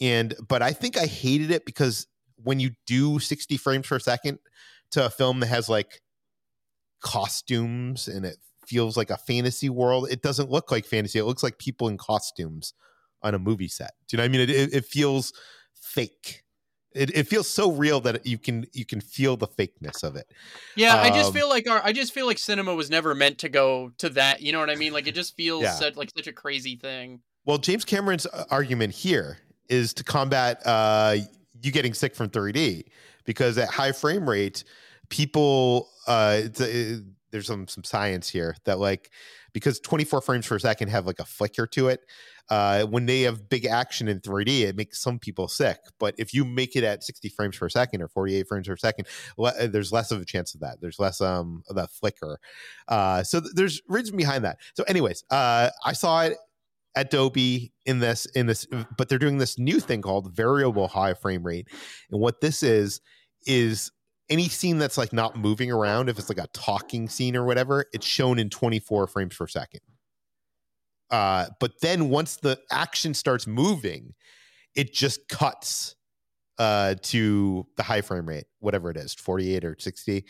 And 0.00 0.34
but 0.48 0.62
I 0.62 0.72
think 0.72 0.96
I 0.96 1.06
hated 1.06 1.50
it 1.50 1.64
because 1.64 2.06
when 2.42 2.60
you 2.60 2.70
do 2.86 3.18
60 3.18 3.56
frames 3.56 3.86
per 3.86 3.98
second 3.98 4.38
to 4.90 5.06
a 5.06 5.10
film 5.10 5.40
that 5.40 5.46
has 5.46 5.68
like 5.68 6.00
costumes 7.00 8.08
and 8.08 8.24
it 8.24 8.36
feels 8.66 8.96
like 8.96 9.10
a 9.10 9.16
fantasy 9.16 9.68
world. 9.68 10.08
It 10.10 10.22
doesn't 10.22 10.50
look 10.50 10.70
like 10.70 10.84
fantasy. 10.86 11.18
It 11.18 11.24
looks 11.24 11.42
like 11.42 11.58
people 11.58 11.88
in 11.88 11.96
costumes 11.96 12.74
on 13.22 13.34
a 13.34 13.38
movie 13.38 13.68
set. 13.68 13.92
Do 14.08 14.16
you 14.16 14.18
know 14.18 14.24
what 14.24 14.28
I 14.28 14.32
mean? 14.32 14.40
It, 14.42 14.50
it, 14.50 14.74
it 14.74 14.84
feels 14.84 15.32
fake. 15.74 16.42
It, 16.94 17.16
it 17.16 17.26
feels 17.26 17.48
so 17.50 17.72
real 17.72 18.00
that 18.02 18.24
you 18.24 18.38
can 18.38 18.66
you 18.72 18.84
can 18.86 19.00
feel 19.00 19.36
the 19.36 19.48
fakeness 19.48 20.04
of 20.04 20.14
it. 20.14 20.26
Yeah, 20.76 20.94
I 20.94 21.10
just 21.10 21.28
Um, 21.28 21.34
feel 21.34 21.48
like 21.48 21.68
our 21.68 21.82
I 21.84 21.92
just 21.92 22.12
feel 22.12 22.24
like 22.26 22.38
cinema 22.38 22.72
was 22.74 22.88
never 22.88 23.14
meant 23.16 23.38
to 23.38 23.48
go 23.48 23.90
to 23.98 24.08
that. 24.10 24.42
You 24.42 24.52
know 24.52 24.60
what 24.60 24.70
I 24.70 24.76
mean? 24.76 24.92
Like 24.92 25.08
it 25.08 25.14
just 25.14 25.34
feels 25.36 25.64
Yeah. 25.64 25.72
such, 25.72 25.96
like 25.96 26.10
such 26.16 26.28
a 26.28 26.32
crazy 26.32 26.76
thing. 26.76 27.20
Well, 27.46 27.58
James 27.58 27.84
Cameron's 27.84 28.26
uh, 28.26 28.44
argument 28.50 28.94
here 28.94 29.38
is 29.68 29.92
to 29.94 30.04
combat 30.04 30.64
uh, 30.64 31.16
you 31.62 31.72
getting 31.72 31.94
sick 31.94 32.14
from 32.14 32.28
3D 32.28 32.84
because 33.24 33.58
at 33.58 33.70
high 33.70 33.92
frame 33.92 34.28
rate, 34.28 34.62
people 35.08 35.88
uh, 36.06 36.42
it's, 36.44 36.60
uh, 36.60 37.00
there's 37.34 37.48
some 37.48 37.66
some 37.66 37.82
science 37.82 38.30
here 38.30 38.54
that 38.64 38.78
like 38.78 39.10
because 39.52 39.80
24 39.80 40.20
frames 40.20 40.46
per 40.46 40.56
second 40.56 40.88
have 40.88 41.04
like 41.04 41.18
a 41.18 41.24
flicker 41.24 41.66
to 41.66 41.88
it. 41.88 42.00
Uh, 42.48 42.84
when 42.84 43.06
they 43.06 43.22
have 43.22 43.48
big 43.48 43.66
action 43.66 44.06
in 44.06 44.20
3D, 44.20 44.60
it 44.60 44.76
makes 44.76 45.00
some 45.02 45.18
people 45.18 45.48
sick. 45.48 45.78
But 45.98 46.14
if 46.16 46.32
you 46.32 46.44
make 46.44 46.76
it 46.76 46.84
at 46.84 47.02
60 47.02 47.30
frames 47.30 47.58
per 47.58 47.68
second 47.68 48.02
or 48.02 48.08
48 48.08 48.46
frames 48.46 48.68
per 48.68 48.76
second, 48.76 49.08
le- 49.36 49.52
uh, 49.58 49.66
there's 49.66 49.90
less 49.90 50.12
of 50.12 50.20
a 50.20 50.24
chance 50.24 50.54
of 50.54 50.60
that. 50.60 50.80
There's 50.80 51.00
less 51.00 51.20
um 51.20 51.64
of 51.68 51.74
that 51.74 51.90
flicker. 51.90 52.38
Uh, 52.86 53.24
so 53.24 53.40
th- 53.40 53.52
there's 53.56 53.82
reason 53.88 54.16
behind 54.16 54.44
that. 54.44 54.58
So, 54.74 54.84
anyways, 54.84 55.24
uh, 55.30 55.70
I 55.84 55.92
saw 55.92 56.22
it 56.22 56.36
at 56.94 57.06
a 57.06 57.08
Dolby 57.08 57.72
in 57.84 57.98
this 57.98 58.26
in 58.26 58.46
this, 58.46 58.64
but 58.96 59.08
they're 59.08 59.18
doing 59.18 59.38
this 59.38 59.58
new 59.58 59.80
thing 59.80 60.02
called 60.02 60.32
variable 60.32 60.86
high 60.86 61.14
frame 61.14 61.42
rate. 61.42 61.66
And 62.12 62.20
what 62.20 62.40
this 62.40 62.62
is 62.62 63.00
is 63.44 63.90
any 64.30 64.48
scene 64.48 64.78
that's 64.78 64.96
like 64.96 65.12
not 65.12 65.36
moving 65.36 65.70
around, 65.70 66.08
if 66.08 66.18
it's 66.18 66.28
like 66.28 66.38
a 66.38 66.48
talking 66.52 67.08
scene 67.08 67.36
or 67.36 67.44
whatever, 67.44 67.84
it's 67.92 68.06
shown 68.06 68.38
in 68.38 68.48
24 68.50 69.06
frames 69.06 69.36
per 69.36 69.46
second. 69.46 69.80
Uh, 71.10 71.46
but 71.60 71.80
then 71.80 72.08
once 72.08 72.36
the 72.36 72.58
action 72.70 73.14
starts 73.14 73.46
moving, 73.46 74.14
it 74.74 74.92
just 74.92 75.28
cuts 75.28 75.94
uh, 76.58 76.94
to 77.02 77.66
the 77.76 77.82
high 77.82 78.00
frame 78.00 78.26
rate, 78.26 78.46
whatever 78.60 78.90
it 78.90 78.96
is, 78.96 79.14
48 79.14 79.64
or 79.64 79.76
60. 79.78 80.24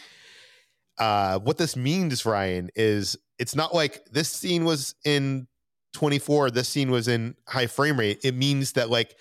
Uh, 0.99 1.39
what 1.41 1.59
this 1.59 1.77
means, 1.77 2.25
Ryan, 2.27 2.71
is 2.75 3.17
it's 3.39 3.55
not 3.55 3.75
like 3.75 4.05
this 4.07 4.31
scene 4.31 4.65
was 4.65 4.95
in 5.05 5.47
24, 5.93 6.51
this 6.51 6.69
scene 6.69 6.91
was 6.91 7.09
in 7.09 7.35
high 7.49 7.67
frame 7.67 7.99
rate. 7.99 8.21
It 8.25 8.35
means 8.35 8.73
that 8.73 8.91
like 8.91 9.15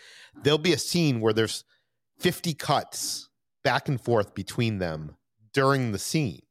there'll 0.44 0.58
be 0.58 0.74
a 0.74 0.78
scene 0.78 1.22
where 1.22 1.34
there's 1.34 1.64
50 2.20 2.54
cuts 2.56 3.30
back 3.64 3.88
and 3.88 4.00
forth 4.00 4.34
between 4.34 4.80
them 4.80 5.16
during 5.54 5.92
the 5.92 6.00
scene. 6.00 6.42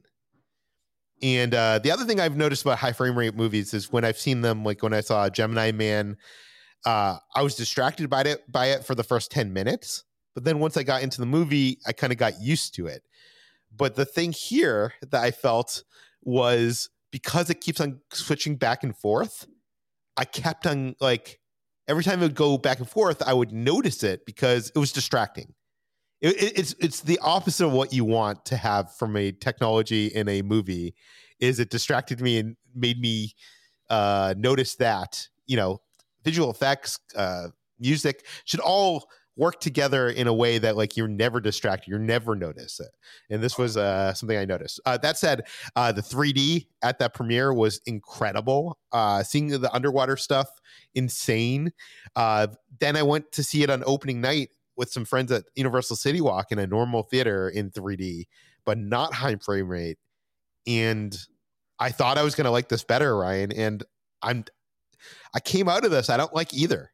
And 1.22 1.54
uh, 1.54 1.78
the 1.78 1.90
other 1.92 2.04
thing 2.04 2.20
I've 2.20 2.36
noticed 2.36 2.62
about 2.62 2.78
high 2.78 2.92
frame 2.92 3.16
rate 3.16 3.36
movies 3.36 3.74
is 3.74 3.92
when 3.92 4.04
I've 4.04 4.18
seen 4.18 4.40
them, 4.40 4.64
like 4.64 4.82
when 4.82 4.92
I 4.92 5.00
saw 5.00 5.28
Gemini 5.28 5.70
Man, 5.70 6.16
uh, 6.84 7.18
I 7.34 7.42
was 7.42 7.54
distracted 7.54 8.10
by 8.10 8.22
it 8.22 8.50
by 8.50 8.66
it 8.66 8.84
for 8.84 8.94
the 8.96 9.04
first 9.04 9.30
10 9.30 9.52
minutes. 9.52 10.04
But 10.34 10.44
then 10.44 10.58
once 10.58 10.76
I 10.76 10.82
got 10.82 11.02
into 11.02 11.20
the 11.20 11.26
movie, 11.26 11.78
I 11.86 11.92
kind 11.92 12.12
of 12.12 12.18
got 12.18 12.40
used 12.40 12.74
to 12.76 12.86
it. 12.86 13.02
But 13.74 13.94
the 13.94 14.04
thing 14.04 14.32
here 14.32 14.94
that 15.02 15.22
I 15.22 15.30
felt 15.30 15.84
was 16.22 16.90
because 17.10 17.50
it 17.50 17.60
keeps 17.60 17.80
on 17.80 18.00
switching 18.12 18.56
back 18.56 18.82
and 18.82 18.96
forth, 18.96 19.46
I 20.16 20.24
kept 20.24 20.66
on 20.66 20.96
like 21.00 21.38
every 21.86 22.02
time 22.02 22.20
it 22.20 22.24
would 22.24 22.34
go 22.34 22.58
back 22.58 22.78
and 22.78 22.88
forth, 22.88 23.22
I 23.22 23.32
would 23.32 23.52
notice 23.52 24.02
it 24.02 24.26
because 24.26 24.72
it 24.74 24.78
was 24.78 24.92
distracting. 24.92 25.54
It, 26.22 26.42
it- 26.42 26.58
it's 26.58 26.76
it's 26.80 27.00
the 27.02 27.18
opposite 27.22 27.66
of 27.66 27.72
what 27.72 27.92
you 27.92 28.04
want 28.06 28.46
to 28.46 28.56
have 28.56 28.94
from 28.96 29.16
a 29.16 29.32
technology 29.32 30.06
in 30.08 30.28
a 30.28 30.42
movie. 30.42 30.94
Is 31.40 31.60
it 31.60 31.70
distracted 31.70 32.20
me 32.22 32.38
and 32.38 32.56
made 32.74 33.00
me 33.00 33.34
uh, 33.90 34.34
notice 34.38 34.76
that 34.76 35.28
you 35.46 35.56
know 35.56 35.80
visual 36.24 36.50
effects, 36.50 36.98
uh, 37.16 37.48
music 37.80 38.26
should 38.44 38.60
all 38.60 39.08
work 39.36 39.60
together 39.60 40.10
in 40.10 40.26
a 40.26 40.32
way 40.32 40.58
that 40.58 40.76
like 40.76 40.96
you're 40.96 41.08
never 41.08 41.40
distracted, 41.40 41.88
you're 41.90 41.98
never 41.98 42.36
notice 42.36 42.80
it. 42.80 42.90
And 43.30 43.42
this 43.42 43.58
was 43.58 43.76
uh, 43.78 44.14
something 44.14 44.36
I 44.38 44.44
noticed. 44.44 44.80
Uh, 44.86 44.98
that 44.98 45.16
said, 45.18 45.44
uh, 45.74 45.92
the 45.92 46.02
3D 46.02 46.68
at 46.82 46.98
that 47.00 47.14
premiere 47.14 47.52
was 47.54 47.80
incredible. 47.86 48.78
Uh, 48.92 49.22
seeing 49.22 49.48
the 49.48 49.72
underwater 49.74 50.18
stuff, 50.18 50.48
insane. 50.94 51.72
Uh, 52.14 52.48
then 52.80 52.96
I 52.96 53.02
went 53.02 53.32
to 53.32 53.42
see 53.42 53.62
it 53.62 53.70
on 53.70 53.82
opening 53.86 54.20
night 54.20 54.50
with 54.82 54.90
some 54.90 55.04
friends 55.04 55.30
at 55.30 55.44
Universal 55.54 55.94
City 55.94 56.20
Walk 56.20 56.50
in 56.50 56.58
a 56.58 56.66
normal 56.66 57.04
theater 57.04 57.48
in 57.48 57.70
3D, 57.70 58.24
but 58.64 58.76
not 58.76 59.14
high 59.14 59.36
frame 59.36 59.68
rate. 59.68 59.96
And 60.66 61.16
I 61.78 61.90
thought 61.90 62.18
I 62.18 62.24
was 62.24 62.34
going 62.34 62.46
to 62.46 62.50
like 62.50 62.68
this 62.68 62.82
better, 62.82 63.16
Ryan. 63.16 63.52
And 63.52 63.84
I'm, 64.22 64.44
I 65.36 65.38
came 65.38 65.68
out 65.68 65.84
of 65.84 65.92
this. 65.92 66.10
I 66.10 66.16
don't 66.16 66.34
like 66.34 66.52
either 66.52 66.90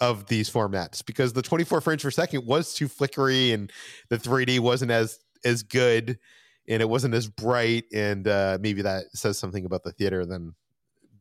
of 0.00 0.26
these 0.26 0.48
formats 0.48 1.04
because 1.04 1.32
the 1.32 1.42
24 1.42 1.80
frames 1.80 2.04
per 2.04 2.12
second 2.12 2.46
was 2.46 2.74
too 2.74 2.86
flickery 2.86 3.50
and 3.50 3.72
the 4.08 4.18
3D 4.18 4.60
wasn't 4.60 4.92
as 4.92 5.18
as 5.44 5.64
good 5.64 6.20
and 6.68 6.80
it 6.80 6.88
wasn't 6.88 7.14
as 7.14 7.28
bright 7.28 7.86
and 7.92 8.28
uh, 8.28 8.58
maybe 8.60 8.82
that 8.82 9.04
says 9.14 9.36
something 9.36 9.64
about 9.64 9.82
the 9.82 9.92
theater 9.92 10.24
than 10.26 10.54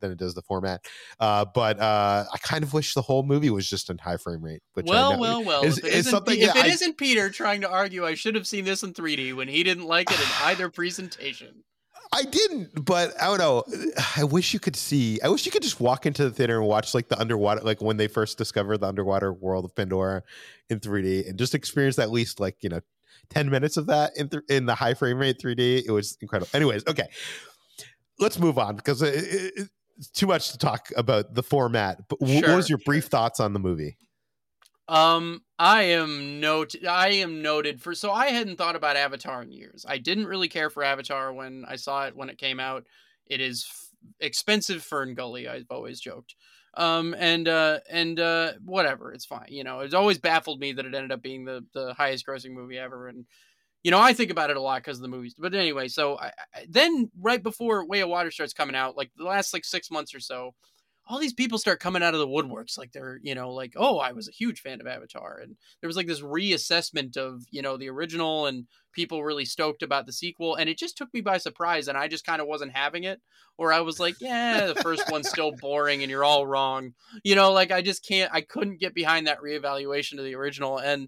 than 0.07 0.13
it 0.13 0.19
does 0.19 0.33
the 0.33 0.41
format. 0.41 0.85
Uh, 1.19 1.45
but 1.53 1.79
uh, 1.79 2.25
I 2.31 2.37
kind 2.39 2.63
of 2.63 2.73
wish 2.73 2.93
the 2.93 3.01
whole 3.01 3.23
movie 3.23 3.49
was 3.49 3.69
just 3.69 3.89
in 3.89 3.97
high 3.97 4.17
frame 4.17 4.43
rate. 4.43 4.61
Which 4.73 4.85
well, 4.87 5.19
well, 5.19 5.43
well. 5.43 5.63
is- 5.63 5.77
if 5.77 5.85
it 5.85 5.87
is 5.87 5.95
isn't, 5.99 6.11
something 6.11 6.39
if 6.39 6.53
that 6.53 6.65
it 6.67 6.81
not 6.81 6.97
Peter 6.97 7.29
trying 7.29 7.61
to 7.61 7.69
argue, 7.69 8.05
I 8.05 8.15
should 8.15 8.35
have 8.35 8.47
seen 8.47 8.65
this 8.65 8.83
in 8.83 8.93
3D 8.93 9.33
when 9.35 9.47
he 9.47 9.63
didn't 9.63 9.85
like 9.85 10.11
it 10.11 10.19
in 10.19 10.27
either 10.43 10.69
presentation. 10.69 11.63
I 12.13 12.23
didn't, 12.23 12.85
but 12.85 13.19
I 13.21 13.25
don't 13.25 13.39
know. 13.39 13.63
I 14.15 14.23
wish 14.23 14.53
you 14.53 14.59
could 14.59 14.75
see. 14.75 15.19
I 15.21 15.27
wish 15.27 15.45
you 15.45 15.51
could 15.51 15.63
just 15.63 15.79
walk 15.79 16.05
into 16.05 16.23
the 16.23 16.31
theater 16.31 16.59
and 16.59 16.67
watch 16.67 16.93
like 16.93 17.09
the 17.09 17.19
underwater, 17.19 17.61
like 17.61 17.81
when 17.81 17.97
they 17.97 18.07
first 18.07 18.37
discovered 18.37 18.77
the 18.77 18.87
underwater 18.87 19.33
world 19.33 19.65
of 19.65 19.75
Pandora 19.75 20.23
in 20.69 20.79
3D, 20.79 21.27
and 21.27 21.37
just 21.37 21.55
experience 21.55 21.99
at 21.99 22.11
least 22.11 22.39
like 22.39 22.57
you 22.61 22.69
know, 22.69 22.79
10 23.31 23.49
minutes 23.49 23.75
of 23.75 23.87
that 23.87 24.11
in 24.15 24.29
th- 24.29 24.43
in 24.49 24.65
the 24.65 24.75
high 24.75 24.93
frame 24.93 25.17
rate 25.17 25.39
3D. 25.43 25.83
It 25.85 25.91
was 25.91 26.17
incredible. 26.21 26.49
Anyways, 26.53 26.83
okay, 26.87 27.07
let's 28.19 28.39
move 28.39 28.57
on 28.57 28.75
because 28.75 29.01
it, 29.01 29.15
it, 29.15 29.69
it's 29.97 30.09
too 30.09 30.27
much 30.27 30.51
to 30.51 30.57
talk 30.57 30.89
about 30.95 31.33
the 31.33 31.43
format. 31.43 32.07
But 32.07 32.17
wh- 32.17 32.43
what 32.43 32.55
was 32.55 32.69
your 32.69 32.79
brief 32.79 33.05
thoughts 33.05 33.39
on 33.39 33.53
the 33.53 33.59
movie? 33.59 33.97
Um, 34.87 35.41
I 35.57 35.83
am 35.83 36.39
note 36.39 36.75
I 36.87 37.09
am 37.09 37.41
noted 37.41 37.81
for 37.81 37.95
so 37.95 38.11
I 38.11 38.27
hadn't 38.27 38.57
thought 38.57 38.75
about 38.75 38.97
Avatar 38.97 39.41
in 39.41 39.51
years. 39.51 39.85
I 39.87 39.97
didn't 39.97 40.27
really 40.27 40.47
care 40.47 40.69
for 40.69 40.83
Avatar 40.83 41.33
when 41.33 41.65
I 41.67 41.75
saw 41.75 42.05
it 42.05 42.15
when 42.15 42.29
it 42.29 42.37
came 42.37 42.59
out. 42.59 42.85
It 43.25 43.41
is 43.41 43.65
f- 43.67 43.89
expensive 44.19 44.83
FernGully. 44.83 45.49
I've 45.49 45.65
always 45.71 45.99
joked. 45.99 46.35
Um, 46.75 47.15
and 47.17 47.47
uh, 47.47 47.79
and 47.89 48.19
uh, 48.19 48.53
whatever, 48.63 49.11
it's 49.13 49.25
fine. 49.25 49.47
You 49.47 49.63
know, 49.63 49.79
it's 49.79 49.93
always 49.93 50.19
baffled 50.19 50.59
me 50.59 50.73
that 50.73 50.85
it 50.85 50.93
ended 50.93 51.11
up 51.11 51.21
being 51.21 51.45
the 51.45 51.65
the 51.73 51.93
highest 51.93 52.27
grossing 52.27 52.51
movie 52.51 52.77
ever. 52.77 53.07
And 53.07 53.25
you 53.85 53.91
know, 53.91 53.99
I 53.99 54.13
think 54.13 54.31
about 54.31 54.49
it 54.49 54.57
a 54.57 54.61
lot 54.61 54.81
because 54.81 54.97
of 54.97 55.03
the 55.03 55.07
movies. 55.07 55.35
But 55.37 55.53
anyway, 55.53 55.89
so 55.89 56.17
I, 56.17 56.31
I, 56.55 56.65
then 56.67 57.11
right 57.21 57.41
before 57.41 57.85
Way 57.85 57.99
of 57.99 58.09
Water 58.09 58.31
starts 58.31 58.51
coming 58.51 58.75
out, 58.75 58.97
like 58.97 59.11
the 59.15 59.25
last 59.25 59.53
like 59.53 59.63
six 59.63 59.91
months 59.91 60.15
or 60.15 60.19
so, 60.19 60.55
all 61.05 61.19
these 61.19 61.35
people 61.35 61.59
start 61.59 61.79
coming 61.79 62.01
out 62.01 62.15
of 62.15 62.19
the 62.19 62.27
woodworks 62.27 62.79
like 62.79 62.91
they're 62.91 63.19
you 63.21 63.35
know 63.35 63.51
like 63.51 63.73
oh 63.75 63.99
i 63.99 64.11
was 64.11 64.27
a 64.27 64.31
huge 64.31 64.61
fan 64.61 64.81
of 64.81 64.87
avatar 64.87 65.37
and 65.37 65.55
there 65.79 65.87
was 65.87 65.95
like 65.95 66.07
this 66.07 66.21
reassessment 66.21 67.15
of 67.15 67.43
you 67.51 67.61
know 67.61 67.77
the 67.77 67.87
original 67.87 68.47
and 68.47 68.65
people 68.91 69.23
really 69.23 69.45
stoked 69.45 69.83
about 69.83 70.07
the 70.07 70.11
sequel 70.11 70.55
and 70.55 70.67
it 70.67 70.79
just 70.79 70.97
took 70.97 71.13
me 71.13 71.21
by 71.21 71.37
surprise 71.37 71.87
and 71.87 71.95
i 71.95 72.07
just 72.07 72.25
kind 72.25 72.41
of 72.41 72.47
wasn't 72.47 72.71
having 72.71 73.03
it 73.03 73.21
or 73.59 73.71
i 73.71 73.81
was 73.81 73.99
like 73.99 74.15
yeah 74.19 74.65
the 74.65 74.81
first 74.81 75.03
one's 75.11 75.29
still 75.29 75.51
boring 75.61 76.01
and 76.01 76.09
you're 76.09 76.23
all 76.23 76.47
wrong 76.47 76.91
you 77.23 77.35
know 77.35 77.51
like 77.51 77.69
i 77.69 77.83
just 77.83 78.03
can't 78.03 78.31
i 78.33 78.41
couldn't 78.41 78.79
get 78.79 78.95
behind 78.95 79.27
that 79.27 79.41
reevaluation 79.41 80.17
of 80.17 80.25
the 80.25 80.33
original 80.33 80.79
and 80.79 81.07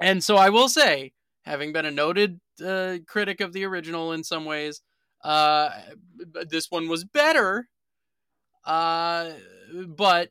and 0.00 0.22
so 0.22 0.36
i 0.36 0.50
will 0.50 0.68
say 0.68 1.10
having 1.48 1.72
been 1.72 1.86
a 1.86 1.90
noted 1.90 2.40
uh, 2.64 2.98
critic 3.06 3.40
of 3.40 3.52
the 3.52 3.64
original 3.64 4.12
in 4.12 4.22
some 4.22 4.44
ways 4.44 4.82
uh 5.24 5.70
this 6.48 6.70
one 6.70 6.88
was 6.88 7.04
better 7.04 7.68
uh, 8.68 9.30
but 9.86 10.30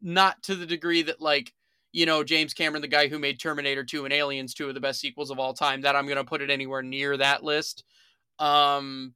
not 0.00 0.42
to 0.44 0.54
the 0.54 0.66
degree 0.66 1.02
that 1.02 1.20
like 1.20 1.52
you 1.92 2.06
know 2.06 2.22
James 2.24 2.54
Cameron, 2.54 2.80
the 2.80 2.88
guy 2.88 3.08
who 3.08 3.18
made 3.18 3.40
Terminator 3.40 3.84
2 3.84 4.04
and 4.04 4.14
Aliens 4.14 4.54
2 4.54 4.68
of 4.68 4.74
the 4.74 4.80
best 4.80 5.00
sequels 5.00 5.30
of 5.30 5.38
all 5.38 5.52
time, 5.52 5.82
that 5.82 5.96
I'm 5.96 6.06
gonna 6.06 6.24
put 6.24 6.42
it 6.42 6.50
anywhere 6.50 6.82
near 6.82 7.16
that 7.16 7.42
list. 7.42 7.84
Um, 8.38 9.14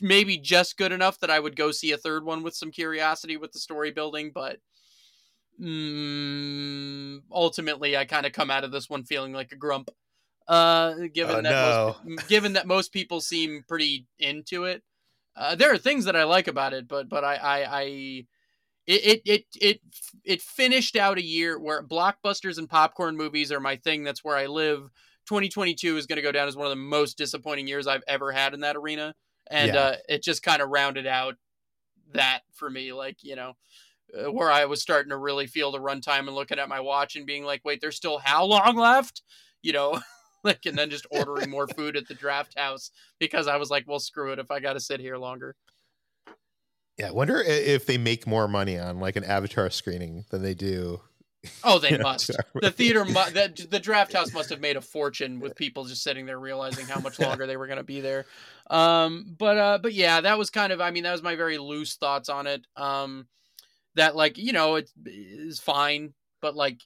maybe 0.00 0.36
just 0.36 0.76
good 0.76 0.92
enough 0.92 1.18
that 1.20 1.30
I 1.30 1.40
would 1.40 1.56
go 1.56 1.70
see 1.70 1.92
a 1.92 1.96
third 1.96 2.24
one 2.24 2.42
with 2.42 2.54
some 2.54 2.70
curiosity 2.70 3.36
with 3.36 3.52
the 3.52 3.58
story 3.58 3.90
building, 3.90 4.30
but 4.34 4.58
mm, 5.60 7.20
ultimately 7.32 7.96
I 7.96 8.04
kind 8.04 8.26
of 8.26 8.32
come 8.32 8.50
out 8.50 8.64
of 8.64 8.72
this 8.72 8.90
one 8.90 9.04
feeling 9.04 9.32
like 9.32 9.52
a 9.52 9.56
grump. 9.56 9.88
Uh, 10.48 10.94
given 11.12 11.36
Oh, 11.36 11.42
that 11.42 11.58
most, 11.58 12.28
given 12.28 12.52
that 12.54 12.66
most 12.66 12.92
people 12.92 13.20
seem 13.20 13.64
pretty 13.68 14.06
into 14.18 14.64
it. 14.64 14.82
Uh, 15.36 15.54
there 15.54 15.72
are 15.72 15.78
things 15.78 16.04
that 16.06 16.16
I 16.16 16.24
like 16.24 16.48
about 16.48 16.72
it, 16.72 16.88
but 16.88 17.08
but 17.08 17.24
I 17.24 17.34
I, 17.36 17.80
I 17.80 17.82
it, 18.86 19.04
it 19.04 19.22
it 19.24 19.44
it 19.60 19.80
it 20.24 20.42
finished 20.42 20.96
out 20.96 21.18
a 21.18 21.24
year 21.24 21.58
where 21.58 21.82
blockbusters 21.82 22.58
and 22.58 22.68
popcorn 22.68 23.16
movies 23.16 23.50
are 23.52 23.60
my 23.60 23.76
thing. 23.76 24.04
That's 24.04 24.24
where 24.24 24.36
I 24.36 24.46
live. 24.46 24.90
2022 25.28 25.96
is 25.96 26.06
going 26.06 26.16
to 26.16 26.22
go 26.22 26.32
down 26.32 26.48
as 26.48 26.56
one 26.56 26.66
of 26.66 26.70
the 26.70 26.76
most 26.76 27.18
disappointing 27.18 27.66
years 27.66 27.86
I've 27.86 28.04
ever 28.06 28.32
had 28.32 28.54
in 28.54 28.60
that 28.60 28.76
arena, 28.76 29.14
and 29.50 29.74
Yeah. 29.74 29.90
uh, 29.90 29.96
it 30.08 30.22
just 30.22 30.42
kind 30.42 30.62
of 30.62 30.70
rounded 30.70 31.06
out 31.06 31.34
that 32.12 32.42
for 32.54 32.70
me. 32.70 32.92
Like 32.92 33.18
you 33.22 33.36
know, 33.36 33.54
uh, 34.18 34.32
where 34.32 34.50
I 34.50 34.66
was 34.66 34.82
starting 34.82 35.10
to 35.10 35.18
really 35.18 35.46
feel 35.46 35.72
the 35.72 35.80
runtime 35.80 36.20
and 36.28 36.34
looking 36.34 36.58
at 36.60 36.68
my 36.68 36.80
watch 36.80 37.16
and 37.16 37.26
being 37.26 37.44
like, 37.44 37.62
wait, 37.64 37.80
there's 37.80 37.96
still 37.96 38.18
how 38.18 38.44
long 38.44 38.76
left? 38.76 39.22
You 39.62 39.72
know. 39.72 40.00
Like 40.46 40.64
and 40.66 40.78
then 40.78 40.90
just 40.90 41.06
ordering 41.10 41.50
more 41.50 41.66
food 41.66 41.96
at 41.96 42.06
the 42.06 42.14
Drafthouse 42.14 42.90
because 43.18 43.48
I 43.48 43.56
was 43.56 43.70
like, 43.70 43.84
well, 43.86 43.98
screw 43.98 44.32
it 44.32 44.38
if 44.38 44.50
I 44.50 44.60
got 44.60 44.74
to 44.74 44.80
sit 44.80 45.00
here 45.00 45.16
longer. 45.16 45.56
Yeah, 46.98 47.08
I 47.08 47.10
wonder 47.10 47.42
if 47.42 47.84
they 47.84 47.98
make 47.98 48.26
more 48.26 48.48
money 48.48 48.78
on 48.78 49.00
like 49.00 49.16
an 49.16 49.24
Avatar 49.24 49.68
screening 49.68 50.24
than 50.30 50.42
they 50.42 50.54
do. 50.54 51.00
Oh, 51.62 51.78
they 51.78 51.98
must. 52.02 52.26
sure. 52.26 52.36
The 52.60 52.70
theater, 52.70 53.04
mu- 53.04 53.12
that 53.12 53.56
the 53.56 53.80
Drafthouse 53.80 54.32
must 54.32 54.50
have 54.50 54.60
made 54.60 54.76
a 54.76 54.80
fortune 54.80 55.40
with 55.40 55.56
people 55.56 55.84
just 55.84 56.02
sitting 56.02 56.26
there 56.26 56.38
realizing 56.38 56.86
how 56.86 57.00
much 57.00 57.18
longer 57.20 57.46
they 57.46 57.56
were 57.56 57.66
going 57.66 57.78
to 57.78 57.84
be 57.84 58.00
there. 58.00 58.24
Um, 58.70 59.34
but 59.38 59.58
uh, 59.58 59.78
but 59.82 59.92
yeah, 59.92 60.22
that 60.22 60.38
was 60.38 60.50
kind 60.50 60.72
of. 60.72 60.80
I 60.80 60.90
mean, 60.90 61.02
that 61.02 61.12
was 61.12 61.22
my 61.22 61.36
very 61.36 61.58
loose 61.58 61.96
thoughts 61.96 62.28
on 62.28 62.46
it. 62.46 62.66
Um, 62.76 63.26
that 63.94 64.16
like 64.16 64.38
you 64.38 64.52
know 64.52 64.76
it 64.76 64.90
is 65.04 65.60
fine, 65.60 66.14
but 66.40 66.56
like 66.56 66.80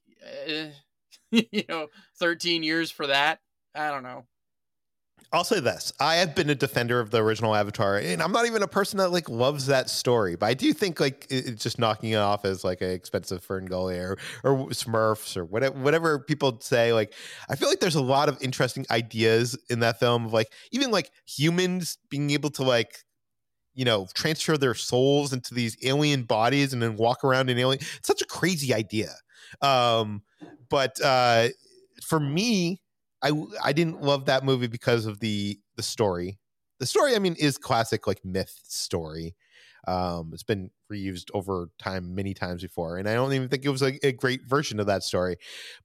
eh, 0.46 0.70
you 1.30 1.64
know, 1.68 1.86
thirteen 2.18 2.62
years 2.62 2.90
for 2.90 3.06
that. 3.06 3.40
I 3.74 3.90
don't 3.90 4.02
know. 4.02 4.26
I'll 5.32 5.44
say 5.44 5.60
this: 5.60 5.92
I 6.00 6.16
have 6.16 6.34
been 6.34 6.50
a 6.50 6.54
defender 6.56 6.98
of 6.98 7.10
the 7.10 7.22
original 7.22 7.54
Avatar, 7.54 7.98
and 7.98 8.20
I'm 8.20 8.32
not 8.32 8.46
even 8.46 8.62
a 8.62 8.68
person 8.68 8.98
that 8.98 9.12
like 9.12 9.28
loves 9.28 9.66
that 9.66 9.88
story, 9.88 10.34
but 10.34 10.46
I 10.46 10.54
do 10.54 10.72
think 10.72 10.98
like 10.98 11.26
it's 11.30 11.62
just 11.62 11.78
knocking 11.78 12.10
it 12.10 12.16
off 12.16 12.44
as 12.44 12.64
like 12.64 12.80
an 12.80 12.90
expensive 12.90 13.46
FernGully 13.46 13.98
or 14.00 14.18
or 14.42 14.68
Smurfs 14.70 15.36
or 15.36 15.44
whatever 15.44 15.78
whatever 15.78 16.18
people 16.18 16.58
say. 16.60 16.92
Like, 16.92 17.14
I 17.48 17.54
feel 17.54 17.68
like 17.68 17.78
there's 17.78 17.94
a 17.94 18.02
lot 18.02 18.28
of 18.28 18.42
interesting 18.42 18.86
ideas 18.90 19.56
in 19.68 19.80
that 19.80 20.00
film 20.00 20.26
of 20.26 20.32
like 20.32 20.48
even 20.72 20.90
like 20.90 21.12
humans 21.26 21.98
being 22.08 22.30
able 22.30 22.50
to 22.50 22.64
like 22.64 22.96
you 23.74 23.84
know 23.84 24.08
transfer 24.14 24.58
their 24.58 24.74
souls 24.74 25.32
into 25.32 25.54
these 25.54 25.76
alien 25.84 26.24
bodies 26.24 26.72
and 26.72 26.82
then 26.82 26.96
walk 26.96 27.22
around 27.22 27.50
in 27.50 27.58
alien. 27.58 27.80
It's 27.80 28.06
such 28.06 28.22
a 28.22 28.26
crazy 28.26 28.74
idea. 28.74 29.12
Um, 29.62 30.22
but 30.68 31.00
uh, 31.00 31.48
for 32.02 32.18
me, 32.18 32.80
I 33.22 33.32
I 33.62 33.72
didn't 33.72 34.02
love 34.02 34.26
that 34.26 34.44
movie 34.44 34.66
because 34.66 35.06
of 35.06 35.20
the 35.20 35.58
the 35.76 35.82
story. 35.82 36.38
The 36.78 36.86
story, 36.86 37.14
I 37.14 37.18
mean, 37.18 37.36
is 37.38 37.58
classic 37.58 38.06
like 38.06 38.24
myth 38.24 38.58
story. 38.64 39.36
Um, 39.86 40.30
it's 40.32 40.42
been 40.42 40.70
reused 40.92 41.30
over 41.34 41.70
time 41.78 42.14
many 42.14 42.34
times 42.34 42.62
before, 42.62 42.98
and 42.98 43.08
I 43.08 43.14
don't 43.14 43.32
even 43.32 43.48
think 43.48 43.64
it 43.64 43.70
was 43.70 43.82
a, 43.82 44.06
a 44.06 44.12
great 44.12 44.42
version 44.46 44.80
of 44.80 44.86
that 44.86 45.02
story. 45.02 45.36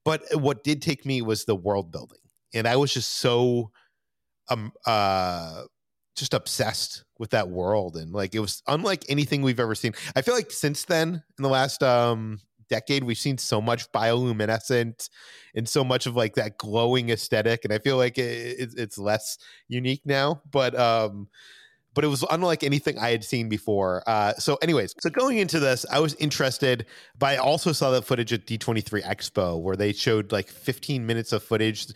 But 0.03 0.23
what 0.33 0.63
did 0.63 0.81
take 0.81 1.05
me 1.05 1.21
was 1.21 1.45
the 1.45 1.55
world 1.55 1.91
building, 1.91 2.19
and 2.53 2.67
I 2.67 2.75
was 2.75 2.93
just 2.93 3.13
so 3.13 3.71
um 4.49 4.71
uh 4.85 5.63
just 6.15 6.33
obsessed 6.33 7.03
with 7.19 7.31
that 7.31 7.49
world 7.49 7.97
and 7.97 8.13
like 8.13 8.33
it 8.35 8.39
was 8.39 8.63
unlike 8.67 9.03
anything 9.09 9.41
we've 9.41 9.59
ever 9.59 9.75
seen. 9.75 9.93
I 10.15 10.21
feel 10.21 10.33
like 10.33 10.51
since 10.51 10.85
then 10.85 11.23
in 11.37 11.43
the 11.43 11.49
last 11.49 11.83
um 11.83 12.39
decade 12.69 13.03
we've 13.03 13.17
seen 13.17 13.37
so 13.37 13.61
much 13.61 13.91
bioluminescent 13.91 15.09
and 15.55 15.67
so 15.67 15.83
much 15.83 16.05
of 16.05 16.15
like 16.15 16.35
that 16.35 16.57
glowing 16.57 17.09
aesthetic 17.09 17.63
and 17.63 17.73
i 17.73 17.79
feel 17.79 17.97
like 17.97 18.17
it, 18.17 18.73
it's 18.77 18.97
less 18.97 19.37
unique 19.67 20.01
now 20.05 20.41
but 20.51 20.77
um 20.77 21.27
but 21.93 22.03
it 22.03 22.07
was 22.07 22.23
unlike 22.29 22.63
anything 22.63 22.99
i 22.99 23.09
had 23.09 23.23
seen 23.23 23.49
before. 23.49 24.03
Uh 24.05 24.33
so 24.33 24.57
anyways 24.61 24.93
so 24.99 25.09
going 25.09 25.37
into 25.37 25.59
this 25.59 25.85
i 25.91 25.99
was 25.99 26.13
interested 26.15 26.85
but 27.17 27.27
i 27.27 27.37
also 27.37 27.71
saw 27.71 27.91
that 27.91 28.03
footage 28.03 28.33
at 28.33 28.45
d23 28.45 29.03
expo 29.03 29.59
where 29.59 29.75
they 29.75 29.93
showed 29.93 30.31
like 30.31 30.47
15 30.49 31.05
minutes 31.05 31.31
of 31.33 31.41
footage 31.41 31.87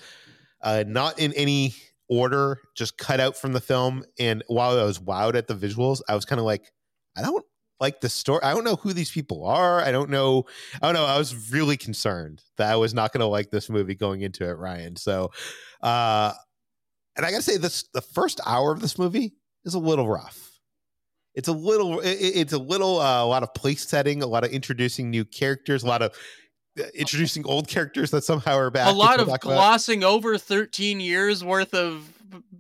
uh 0.62 0.84
not 0.88 1.20
in 1.20 1.34
any 1.34 1.76
order 2.08 2.60
just 2.76 2.98
cut 2.98 3.20
out 3.20 3.38
from 3.38 3.54
the 3.54 3.62
film 3.62 4.04
and 4.18 4.44
while 4.48 4.80
i 4.80 4.84
was 4.84 5.00
wowed 5.00 5.36
at 5.36 5.48
the 5.48 5.54
visuals 5.54 6.02
i 6.10 6.16
was 6.16 6.26
kind 6.26 6.40
of 6.40 6.46
like 6.46 6.72
i 7.16 7.22
don't 7.22 7.46
like 7.80 8.02
the 8.02 8.10
story 8.10 8.42
i 8.44 8.54
don't 8.54 8.64
know 8.64 8.76
who 8.76 8.94
these 8.94 9.12
people 9.12 9.46
are 9.46 9.82
i 9.82 9.92
don't 9.92 10.10
know 10.10 10.46
I 10.82 10.88
don't 10.88 10.96
know. 10.96 11.06
I 11.06 11.18
was 11.18 11.52
really 11.52 11.78
concerned 11.78 12.44
that 12.58 12.72
I 12.72 12.76
was 12.76 12.94
not 12.94 13.12
going 13.12 13.22
to 13.22 13.28
like 13.28 13.50
this 13.52 13.70
movie 13.70 13.96
going 13.96 14.22
into 14.22 14.48
it, 14.48 14.54
Ryan. 14.54 14.96
So, 14.96 15.32
uh, 15.82 16.34
and 17.16 17.26
I 17.26 17.32
got 17.32 17.38
to 17.38 17.44
say, 17.44 17.58
this 17.58 17.84
the 17.94 18.02
first 18.02 18.40
hour 18.46 18.72
of 18.72 18.80
this 18.82 18.98
movie 18.98 19.34
is 19.66 19.74
a 19.74 19.80
little 19.80 20.08
rough. 20.08 20.60
It's 21.36 21.48
a 21.48 21.54
little, 21.54 22.00
it, 22.00 22.16
it's 22.16 22.54
a 22.54 22.58
little, 22.58 23.00
uh, 23.00 23.24
a 23.24 23.26
lot 23.26 23.44
of 23.44 23.54
place 23.54 23.88
setting, 23.88 24.24
a 24.24 24.28
lot 24.28 24.44
of 24.44 24.52
introducing 24.52 25.10
new 25.10 25.26
characters, 25.26 25.84
a 25.84 25.88
lot 25.88 26.02
of 26.02 26.14
uh, 26.80 26.84
introducing 26.94 27.46
old 27.46 27.68
characters 27.68 28.12
that 28.12 28.24
somehow 28.24 28.56
are 28.58 28.72
back. 28.72 28.88
a 28.88 28.92
lot 28.92 29.20
of 29.20 29.28
we'll 29.28 29.36
about. 29.36 29.42
glossing 29.42 30.04
over 30.04 30.38
thirteen 30.38 31.00
years 31.00 31.44
worth 31.44 31.74
of 31.74 32.08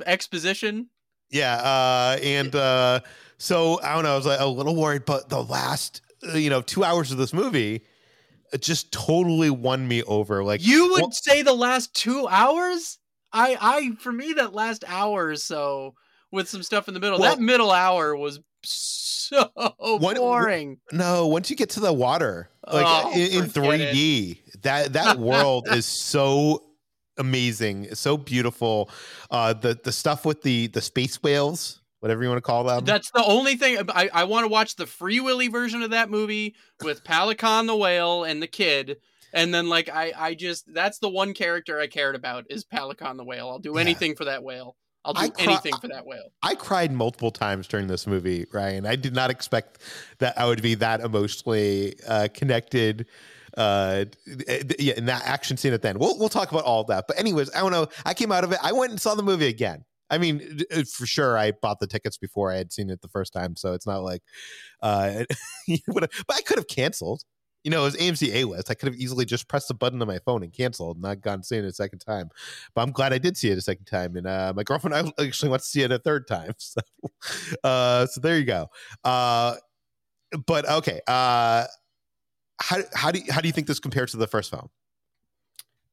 exposition. 0.05 0.89
Yeah, 1.29 1.55
uh, 1.55 2.17
and 2.21 2.55
uh, 2.55 3.01
so 3.39 3.81
I 3.81 3.95
don't 3.95 4.03
know. 4.03 4.13
I 4.13 4.15
was 4.17 4.25
like 4.27 4.39
a 4.39 4.45
little 4.45 4.75
worried, 4.75 5.05
but 5.05 5.29
the 5.29 5.41
last, 5.43 6.01
uh, 6.31 6.37
you 6.37 6.51
know, 6.51 6.61
two 6.61 6.83
hours 6.83 7.11
of 7.11 7.17
this 7.17 7.33
movie. 7.33 7.81
It 8.51 8.63
just 8.63 8.91
totally 8.91 9.51
won 9.51 9.87
me 9.87 10.01
over. 10.03 10.43
Like 10.43 10.65
You 10.65 10.89
would 10.91 11.01
well- 11.01 11.11
say 11.11 11.41
the 11.43 11.53
last 11.53 11.93
two 11.93 12.27
hours? 12.27 12.97
I, 13.31 13.55
I, 13.61 13.91
for 14.01 14.11
me, 14.11 14.33
that 14.33 14.53
last 14.55 14.83
hour 14.87 15.27
or 15.27 15.35
so 15.35 15.93
with 16.31 16.49
some 16.49 16.63
stuff 16.63 16.87
in 16.87 16.95
the 16.95 16.99
middle, 16.99 17.19
Well- 17.19 17.35
that 17.35 17.41
middle 17.41 17.69
hour 17.71 18.15
was 18.15 18.39
so 18.63 19.51
What- 19.77 20.17
boring. 20.17 20.79
No, 20.91 21.27
once 21.27 21.51
you 21.51 21.55
get 21.55 21.69
to 21.71 21.79
the 21.79 21.93
water, 21.93 22.49
like 22.67 22.85
Oh, 22.87 23.11
in, 23.13 23.43
in 23.43 23.49
3D, 23.51 24.39
that 24.63 24.93
that 24.93 25.19
world 25.19 25.67
is 25.69 25.85
so 25.85 26.63
amazing, 27.19 27.93
so 27.93 28.17
beautiful. 28.17 28.89
Uh, 29.29 29.53
the 29.53 29.79
the 29.83 29.91
stuff 29.91 30.25
with 30.25 30.41
the 30.41 30.65
the 30.67 30.81
space 30.81 31.21
whales, 31.21 31.78
whatever 31.99 32.23
you 32.23 32.29
want 32.29 32.37
to 32.37 32.41
call 32.41 32.63
them. 32.63 32.85
That's 32.85 33.11
the 33.11 33.23
only 33.23 33.55
thing. 33.55 33.77
I, 33.89 34.09
I 34.13 34.23
want 34.25 34.43
to 34.45 34.47
watch 34.49 34.75
the 34.75 34.85
Free 34.85 35.19
Willy 35.19 35.47
version 35.47 35.81
of 35.81 35.91
that 35.91 36.09
movie 36.09 36.55
with 36.83 37.03
Pelican 37.03 37.67
the 37.67 37.75
whale 37.75 38.23
and 38.23 38.41
the 38.41 38.47
kid. 38.47 38.97
And 39.33 39.53
then, 39.53 39.69
like, 39.69 39.89
I, 39.89 40.11
I 40.17 40.33
just, 40.33 40.73
that's 40.73 40.97
the 40.99 41.09
one 41.09 41.33
character 41.33 41.79
I 41.79 41.87
cared 41.87 42.15
about 42.15 42.45
is 42.49 42.63
Pelican 42.63 43.17
the 43.17 43.23
whale. 43.23 43.49
I'll 43.49 43.59
do 43.59 43.73
Yeah. 43.75 43.81
anything 43.81 44.15
for 44.15 44.25
that 44.25 44.43
whale. 44.43 44.75
I'll 45.05 45.13
do 45.13 45.29
cry- 45.29 45.43
anything 45.45 45.75
for 45.79 45.87
that 45.89 46.05
whale. 46.05 46.31
I 46.43 46.55
cried 46.55 46.91
multiple 46.91 47.31
times 47.31 47.67
during 47.67 47.87
this 47.87 48.07
movie, 48.07 48.45
Ryan. 48.51 48.85
I 48.85 48.95
did 48.95 49.13
not 49.13 49.29
expect 49.29 49.81
that 50.17 50.37
I 50.37 50.45
would 50.45 50.61
be 50.61 50.75
that 50.75 50.99
emotionally 51.01 51.95
uh, 52.07 52.27
connected. 52.33 53.05
Uh, 53.57 54.05
yeah, 54.77 54.93
in 54.95 55.05
that 55.05 55.23
action 55.25 55.57
scene 55.57 55.73
at 55.73 55.81
the 55.81 55.89
end. 55.89 55.99
We'll 55.99 56.17
we'll 56.19 56.29
talk 56.29 56.51
about 56.51 56.63
all 56.63 56.83
that. 56.85 57.05
But 57.07 57.19
anyways, 57.19 57.53
I 57.55 57.59
don't 57.61 57.71
know. 57.71 57.87
I 58.05 58.13
came 58.13 58.31
out 58.31 58.43
of 58.43 58.51
it. 58.51 58.59
I 58.61 58.71
went 58.71 58.91
and 58.91 59.01
saw 59.01 59.15
the 59.15 59.23
movie 59.23 59.47
again. 59.47 59.83
I 60.09 60.17
mean, 60.17 60.61
uh, 60.75 60.83
for 60.83 61.05
sure, 61.05 61.37
I 61.37 61.51
bought 61.51 61.79
the 61.79 61.87
tickets 61.87 62.17
before 62.17 62.51
I 62.51 62.57
had 62.57 62.71
seen 62.71 62.89
it 62.89 63.01
the 63.01 63.07
first 63.07 63.33
time, 63.33 63.55
so 63.55 63.73
it's 63.73 63.87
not 63.87 64.03
like, 64.03 64.21
uh, 64.81 65.23
but 65.87 66.09
I 66.29 66.41
could 66.41 66.57
have 66.57 66.67
canceled. 66.67 67.23
You 67.63 67.71
know, 67.71 67.81
it 67.81 67.85
was 67.85 67.97
AMC 67.97 68.33
A 68.33 68.45
list. 68.45 68.71
I 68.71 68.73
could 68.73 68.87
have 68.87 68.99
easily 68.99 69.25
just 69.25 69.49
pressed 69.49 69.67
the 69.67 69.73
button 69.73 70.01
on 70.01 70.07
my 70.07 70.19
phone 70.19 70.43
and 70.43 70.53
canceled, 70.53 70.97
and 70.97 71.03
not 71.03 71.21
gone 71.21 71.39
to 71.39 71.43
see 71.43 71.57
it 71.57 71.65
a 71.65 71.73
second 71.73 71.99
time. 71.99 72.29
But 72.73 72.83
I'm 72.83 72.91
glad 72.91 73.11
I 73.11 73.17
did 73.17 73.35
see 73.35 73.49
it 73.49 73.57
a 73.57 73.61
second 73.61 73.85
time, 73.85 74.15
and 74.15 74.25
uh, 74.25 74.53
my 74.55 74.63
girlfriend 74.63 75.13
actually 75.19 75.49
wants 75.49 75.65
to 75.65 75.71
see 75.71 75.83
it 75.83 75.91
a 75.91 75.99
third 75.99 76.27
time. 76.27 76.53
So, 76.59 76.81
uh, 77.63 78.05
so 78.05 78.21
there 78.21 78.37
you 78.37 78.45
go. 78.45 78.69
Uh, 79.03 79.55
but 80.45 80.69
okay, 80.69 81.01
uh, 81.07 81.65
how 82.61 82.77
how 82.93 83.11
do 83.11 83.19
you, 83.19 83.31
how 83.31 83.41
do 83.41 83.47
you 83.47 83.53
think 83.53 83.67
this 83.67 83.79
compares 83.79 84.11
to 84.11 84.17
the 84.17 84.27
first 84.27 84.49
film? 84.49 84.69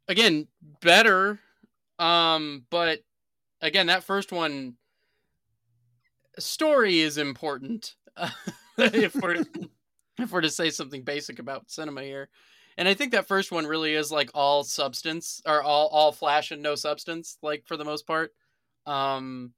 Again, 0.09 0.47
better. 0.81 1.41
Um, 1.99 2.65
but 2.71 3.01
again, 3.61 3.87
that 3.87 4.05
first 4.05 4.33
one, 4.33 4.75
story 6.39 7.01
is 7.01 7.19
important. 7.19 7.95
if 8.79 9.15
we're 9.15 9.45
if 10.19 10.33
we're 10.33 10.41
to 10.41 10.51
say 10.51 10.71
something 10.71 11.03
basic 11.03 11.39
about 11.39 11.71
cinema 11.71 12.03
here, 12.03 12.29
and 12.79 12.89
I 12.89 12.95
think 12.95 13.13
that 13.13 13.29
first 13.29 13.53
one 13.53 13.67
really 13.67 13.95
is 13.95 14.11
like 14.11 14.31
all 14.35 14.65
substance 14.65 15.43
or 15.47 15.63
all 15.63 15.89
all 15.89 16.13
flash 16.13 16.51
and 16.51 16.63
no 16.63 16.75
substance, 16.75 17.39
like 17.43 17.67
for 17.67 17.77
the 17.77 17.85
most 17.85 18.07
part. 18.07 18.33
Um, 18.87 19.53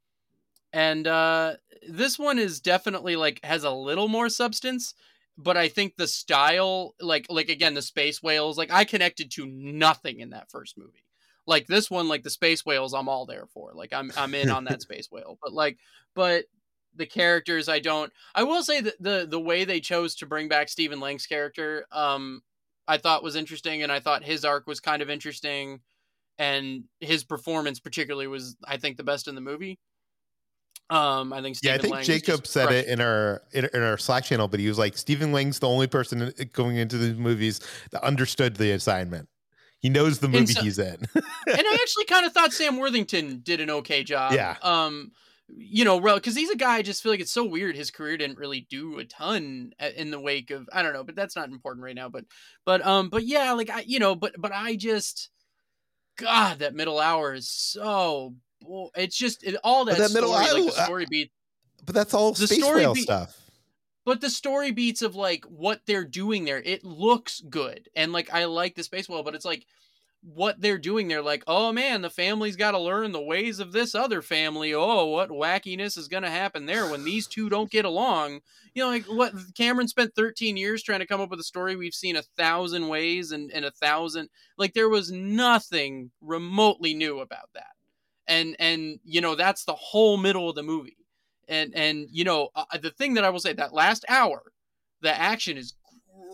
and 0.72 1.06
uh, 1.06 1.54
this 1.88 2.18
one 2.18 2.38
is 2.38 2.60
definitely 2.60 3.16
like 3.16 3.40
has 3.44 3.64
a 3.64 3.70
little 3.70 4.08
more 4.08 4.28
substance, 4.28 4.94
but 5.36 5.56
I 5.56 5.68
think 5.68 5.96
the 5.96 6.06
style, 6.06 6.94
like 7.00 7.26
like 7.30 7.48
again 7.48 7.74
the 7.74 7.82
space 7.82 8.22
whales, 8.22 8.58
like 8.58 8.72
I 8.72 8.84
connected 8.84 9.30
to 9.32 9.46
nothing 9.46 10.20
in 10.20 10.30
that 10.30 10.50
first 10.50 10.76
movie. 10.76 11.04
Like 11.48 11.66
this 11.66 11.90
one, 11.90 12.08
like 12.08 12.22
the 12.22 12.30
space 12.30 12.64
whales, 12.64 12.92
I'm 12.92 13.08
all 13.08 13.26
there 13.26 13.46
for. 13.52 13.72
Like 13.74 13.92
I'm 13.92 14.12
I'm 14.16 14.34
in 14.34 14.50
on 14.50 14.64
that 14.64 14.82
space 14.82 15.08
whale. 15.10 15.38
But 15.42 15.52
like, 15.52 15.78
but 16.14 16.44
the 16.94 17.06
characters, 17.06 17.68
I 17.68 17.78
don't. 17.78 18.12
I 18.34 18.42
will 18.42 18.62
say 18.62 18.82
that 18.82 19.02
the 19.02 19.26
the 19.28 19.40
way 19.40 19.64
they 19.64 19.80
chose 19.80 20.14
to 20.16 20.26
bring 20.26 20.48
back 20.48 20.68
Stephen 20.68 21.00
Lang's 21.00 21.26
character, 21.26 21.86
um, 21.90 22.42
I 22.86 22.98
thought 22.98 23.22
was 23.22 23.34
interesting, 23.34 23.82
and 23.82 23.90
I 23.90 23.98
thought 23.98 24.22
his 24.22 24.44
arc 24.44 24.66
was 24.66 24.78
kind 24.78 25.00
of 25.00 25.08
interesting, 25.08 25.80
and 26.38 26.84
his 27.00 27.24
performance 27.24 27.80
particularly 27.80 28.26
was, 28.26 28.56
I 28.66 28.76
think, 28.76 28.98
the 28.98 29.04
best 29.04 29.26
in 29.26 29.34
the 29.34 29.40
movie. 29.40 29.78
Um, 30.90 31.32
I 31.32 31.42
think 31.42 31.56
Yeah, 31.62 31.74
I 31.74 31.78
think 31.78 31.94
Lang 31.94 32.04
Jacob 32.04 32.46
said 32.46 32.72
it 32.72 32.86
in 32.86 33.00
our 33.00 33.42
in, 33.52 33.68
in 33.72 33.82
our 33.82 33.98
Slack 33.98 34.24
channel, 34.24 34.48
but 34.48 34.60
he 34.60 34.68
was 34.68 34.78
like, 34.78 34.96
Stephen 34.96 35.32
Lang's 35.32 35.58
the 35.58 35.68
only 35.68 35.86
person 35.86 36.32
going 36.52 36.76
into 36.76 36.96
these 36.96 37.16
movies 37.16 37.60
that 37.90 38.02
understood 38.02 38.56
the 38.56 38.72
assignment. 38.72 39.28
He 39.80 39.88
knows 39.88 40.18
the 40.18 40.28
movie 40.28 40.46
so- 40.46 40.62
he's 40.62 40.78
in. 40.78 40.96
and 41.14 41.24
I 41.46 41.78
actually 41.82 42.04
kind 42.06 42.26
of 42.26 42.32
thought 42.32 42.52
Sam 42.52 42.78
Worthington 42.78 43.40
did 43.42 43.60
an 43.60 43.70
okay 43.70 44.02
job. 44.02 44.32
Yeah. 44.32 44.56
Um, 44.62 45.12
you 45.56 45.84
know, 45.84 45.96
well, 45.96 46.16
because 46.16 46.36
he's 46.36 46.50
a 46.50 46.56
guy. 46.56 46.76
I 46.76 46.82
just 46.82 47.02
feel 47.02 47.10
like 47.10 47.20
it's 47.20 47.32
so 47.32 47.44
weird. 47.44 47.74
His 47.74 47.90
career 47.90 48.18
didn't 48.18 48.38
really 48.38 48.66
do 48.68 48.98
a 48.98 49.04
ton 49.04 49.72
in 49.96 50.10
the 50.10 50.20
wake 50.20 50.50
of 50.50 50.68
I 50.72 50.82
don't 50.82 50.92
know, 50.92 51.04
but 51.04 51.16
that's 51.16 51.36
not 51.36 51.48
important 51.48 51.84
right 51.84 51.94
now. 51.94 52.10
But 52.10 52.24
but 52.66 52.84
um, 52.86 53.08
but 53.08 53.24
yeah, 53.24 53.52
like 53.52 53.70
I 53.70 53.80
you 53.86 53.98
know, 53.98 54.14
but 54.14 54.34
but 54.38 54.52
I 54.52 54.76
just 54.76 55.30
God, 56.18 56.58
that 56.58 56.74
middle 56.74 56.98
hour 56.98 57.32
is 57.32 57.48
so. 57.48 58.34
It's 58.96 59.16
just 59.16 59.44
it, 59.44 59.56
all 59.62 59.84
that, 59.86 59.98
that 59.98 60.12
middle 60.12 60.34
story, 60.34 60.62
like 60.64 60.74
the 60.74 60.84
story 60.84 61.06
beat. 61.08 61.30
But 61.86 61.94
that's 61.94 62.12
all 62.12 62.32
the 62.32 62.46
space 62.46 62.62
story 62.62 62.86
beat, 62.92 63.04
stuff. 63.04 63.47
But 64.08 64.22
the 64.22 64.30
story 64.30 64.70
beats 64.70 65.02
of 65.02 65.16
like 65.16 65.44
what 65.44 65.82
they're 65.84 66.06
doing 66.06 66.46
there, 66.46 66.62
it 66.62 66.82
looks 66.82 67.42
good, 67.42 67.90
and 67.94 68.10
like 68.10 68.32
I 68.32 68.46
like 68.46 68.74
the 68.74 68.82
space 68.82 69.06
well, 69.06 69.22
but 69.22 69.34
it's 69.34 69.44
like 69.44 69.66
what 70.22 70.62
they're 70.62 70.78
doing 70.78 71.06
they're 71.06 71.22
like 71.22 71.44
oh 71.46 71.70
man 71.70 72.02
the 72.02 72.10
family's 72.10 72.56
got 72.56 72.72
to 72.72 72.78
learn 72.78 73.12
the 73.12 73.20
ways 73.20 73.60
of 73.60 73.72
this 73.72 73.94
other 73.94 74.22
family. 74.22 74.72
Oh 74.72 75.04
what 75.04 75.28
wackiness 75.28 75.98
is 75.98 76.08
going 76.08 76.22
to 76.22 76.30
happen 76.30 76.64
there 76.64 76.90
when 76.90 77.04
these 77.04 77.26
two 77.26 77.50
don't 77.50 77.70
get 77.70 77.84
along. 77.84 78.40
You 78.72 78.82
know 78.82 78.88
like 78.88 79.04
what 79.04 79.34
cameron 79.54 79.88
spent 79.88 80.14
13 80.14 80.56
years 80.56 80.82
trying 80.82 81.00
to 81.00 81.06
come 81.06 81.20
up 81.20 81.28
with 81.28 81.40
a 81.40 81.44
story 81.44 81.76
we've 81.76 81.92
seen 81.92 82.16
a 82.16 82.22
thousand 82.22 82.88
ways 82.88 83.30
and, 83.30 83.52
and 83.52 83.66
a 83.66 83.70
thousand 83.70 84.30
like 84.56 84.72
there 84.72 84.88
was 84.88 85.12
nothing 85.12 86.12
remotely 86.22 86.94
new 86.94 87.20
about 87.20 87.50
that. 87.52 87.74
And 88.26 88.56
and 88.58 89.00
you 89.04 89.20
know 89.20 89.34
that's 89.34 89.66
the 89.66 89.74
whole 89.74 90.16
middle 90.16 90.48
of 90.48 90.56
the 90.56 90.62
movie 90.62 90.97
and 91.48 91.74
and 91.74 92.06
you 92.10 92.24
know 92.24 92.48
uh, 92.54 92.64
the 92.80 92.90
thing 92.90 93.14
that 93.14 93.24
i 93.24 93.30
will 93.30 93.40
say 93.40 93.52
that 93.52 93.72
last 93.72 94.04
hour 94.08 94.42
the 95.00 95.20
action 95.20 95.56
is 95.56 95.74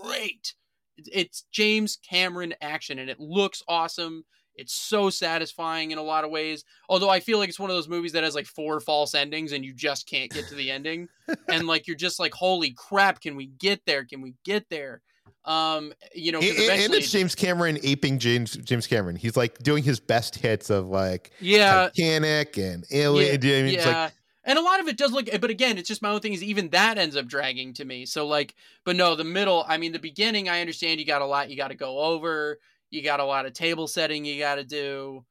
great 0.02 0.54
it's 0.96 1.44
James 1.50 1.98
Cameron 2.08 2.54
action 2.60 2.98
and 2.98 3.10
it 3.10 3.20
looks 3.20 3.62
awesome. 3.68 4.24
It's 4.56 4.72
so 4.72 5.10
satisfying 5.10 5.90
in 5.90 5.98
a 5.98 6.02
lot 6.02 6.24
of 6.24 6.30
ways. 6.30 6.64
Although 6.88 7.10
I 7.10 7.18
feel 7.18 7.38
like 7.38 7.48
it's 7.48 7.58
one 7.58 7.70
of 7.70 7.76
those 7.76 7.88
movies 7.88 8.12
that 8.12 8.22
has 8.22 8.36
like 8.36 8.46
four 8.46 8.78
false 8.78 9.14
endings 9.14 9.52
and 9.52 9.64
you 9.64 9.74
just 9.74 10.08
can't 10.08 10.30
get 10.30 10.46
to 10.48 10.54
the 10.54 10.70
ending. 10.70 11.08
and 11.48 11.66
like 11.66 11.86
you're 11.86 11.96
just 11.96 12.20
like, 12.20 12.32
holy 12.32 12.72
crap, 12.72 13.20
can 13.20 13.34
we 13.34 13.46
get 13.46 13.80
there? 13.86 14.04
Can 14.04 14.22
we 14.22 14.34
get 14.44 14.68
there? 14.70 15.02
Um, 15.44 15.92
you 16.14 16.32
know, 16.32 16.38
and, 16.38 16.58
and 16.58 16.94
it's 16.94 17.10
James 17.10 17.34
Cameron 17.34 17.78
aping 17.82 18.18
James 18.18 18.56
James 18.56 18.86
Cameron. 18.86 19.16
He's 19.16 19.36
like 19.36 19.58
doing 19.58 19.82
his 19.82 20.00
best 20.00 20.36
hits 20.36 20.70
of 20.70 20.88
like 20.88 21.32
yeah, 21.38 21.88
Titanic 21.88 22.56
and 22.56 22.84
Alien. 22.90 23.42
Yeah, 23.42 23.58
I 23.58 23.62
mean, 23.62 23.74
yeah. 23.74 24.02
Like, 24.04 24.12
and 24.44 24.58
a 24.58 24.62
lot 24.62 24.80
of 24.80 24.88
it 24.88 24.96
does 24.96 25.12
look 25.12 25.28
but 25.40 25.50
again 25.50 25.78
it's 25.78 25.88
just 25.88 26.02
my 26.02 26.10
own 26.10 26.20
thing 26.20 26.32
is 26.32 26.42
even 26.42 26.68
that 26.70 26.98
ends 26.98 27.16
up 27.16 27.26
dragging 27.26 27.72
to 27.74 27.84
me. 27.84 28.06
So 28.06 28.26
like 28.26 28.54
but 28.84 28.96
no 28.96 29.14
the 29.14 29.24
middle 29.24 29.64
i 29.68 29.76
mean 29.76 29.92
the 29.92 29.98
beginning 29.98 30.48
i 30.48 30.60
understand 30.60 31.00
you 31.00 31.06
got 31.06 31.22
a 31.22 31.26
lot 31.26 31.50
you 31.50 31.56
got 31.56 31.68
to 31.68 31.74
go 31.74 31.98
over 31.98 32.58
you 32.90 33.02
got 33.02 33.20
a 33.20 33.24
lot 33.24 33.46
of 33.46 33.52
table 33.52 33.88
setting 33.88 34.24
you 34.24 34.38
got 34.38 34.56
to 34.56 34.64
do. 34.64 35.24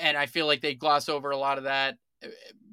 And 0.00 0.16
i 0.16 0.26
feel 0.26 0.46
like 0.46 0.60
they 0.60 0.74
gloss 0.74 1.08
over 1.08 1.30
a 1.30 1.36
lot 1.36 1.58
of 1.58 1.64
that 1.64 1.96
eh, 2.22 2.28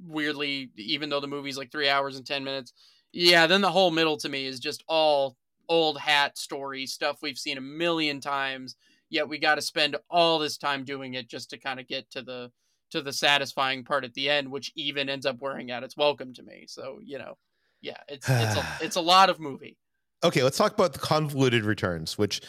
weirdly 0.06 0.72
even 0.76 1.10
though 1.10 1.20
the 1.20 1.28
movie's 1.28 1.58
like 1.58 1.72
three 1.72 1.90
hours 1.90 2.18
and 2.18 2.26
10 2.26 2.44
minutes. 2.44 2.74
Yeah 3.12 3.48
then 3.48 3.62
the 3.62 3.72
whole 3.72 3.92
middle 3.92 4.18
to 4.18 4.30
me 4.30 4.46
is 4.46 4.60
just 4.60 4.84
all 4.88 5.38
old 5.68 6.00
hat 6.00 6.38
story 6.38 6.86
stuff 6.86 7.18
we've 7.22 7.38
seen 7.38 7.58
a 7.58 7.62
million 7.62 8.20
times 8.20 8.76
yet 9.10 9.28
we 9.28 9.38
got 9.38 9.56
to 9.56 9.62
spend 9.62 9.96
all 10.10 10.40
this 10.40 10.58
time 10.58 10.84
doing 10.84 11.16
it 11.16 11.28
just 11.28 11.50
to 11.50 11.58
kind 11.58 11.80
of 11.80 11.88
get 11.88 12.10
to 12.12 12.22
the 12.22 12.52
to 12.92 13.02
the 13.02 13.14
satisfying 13.14 13.84
part 13.84 14.04
at 14.04 14.14
the 14.14 14.30
end, 14.30 14.50
which 14.50 14.72
even 14.76 15.10
ends 15.10 15.26
up 15.26 15.42
wearing 15.42 15.72
out 15.72 15.84
its 15.84 15.98
welcome 15.98 16.34
to 16.34 16.44
me. 16.44 16.66
So 16.68 17.00
you 17.04 17.18
know, 17.18 17.38
yeah, 17.82 17.98
it's 18.08 18.28
it's 18.30 18.56
a, 18.56 18.66
it's 18.82 18.96
a 18.96 19.02
lot 19.02 19.30
of 19.30 19.40
movie. 19.40 19.78
Okay, 20.24 20.44
let's 20.44 20.58
talk 20.58 20.74
about 20.74 20.94
the 20.94 21.00
convoluted 21.00 21.64
returns, 21.64 22.18
which 22.18 22.42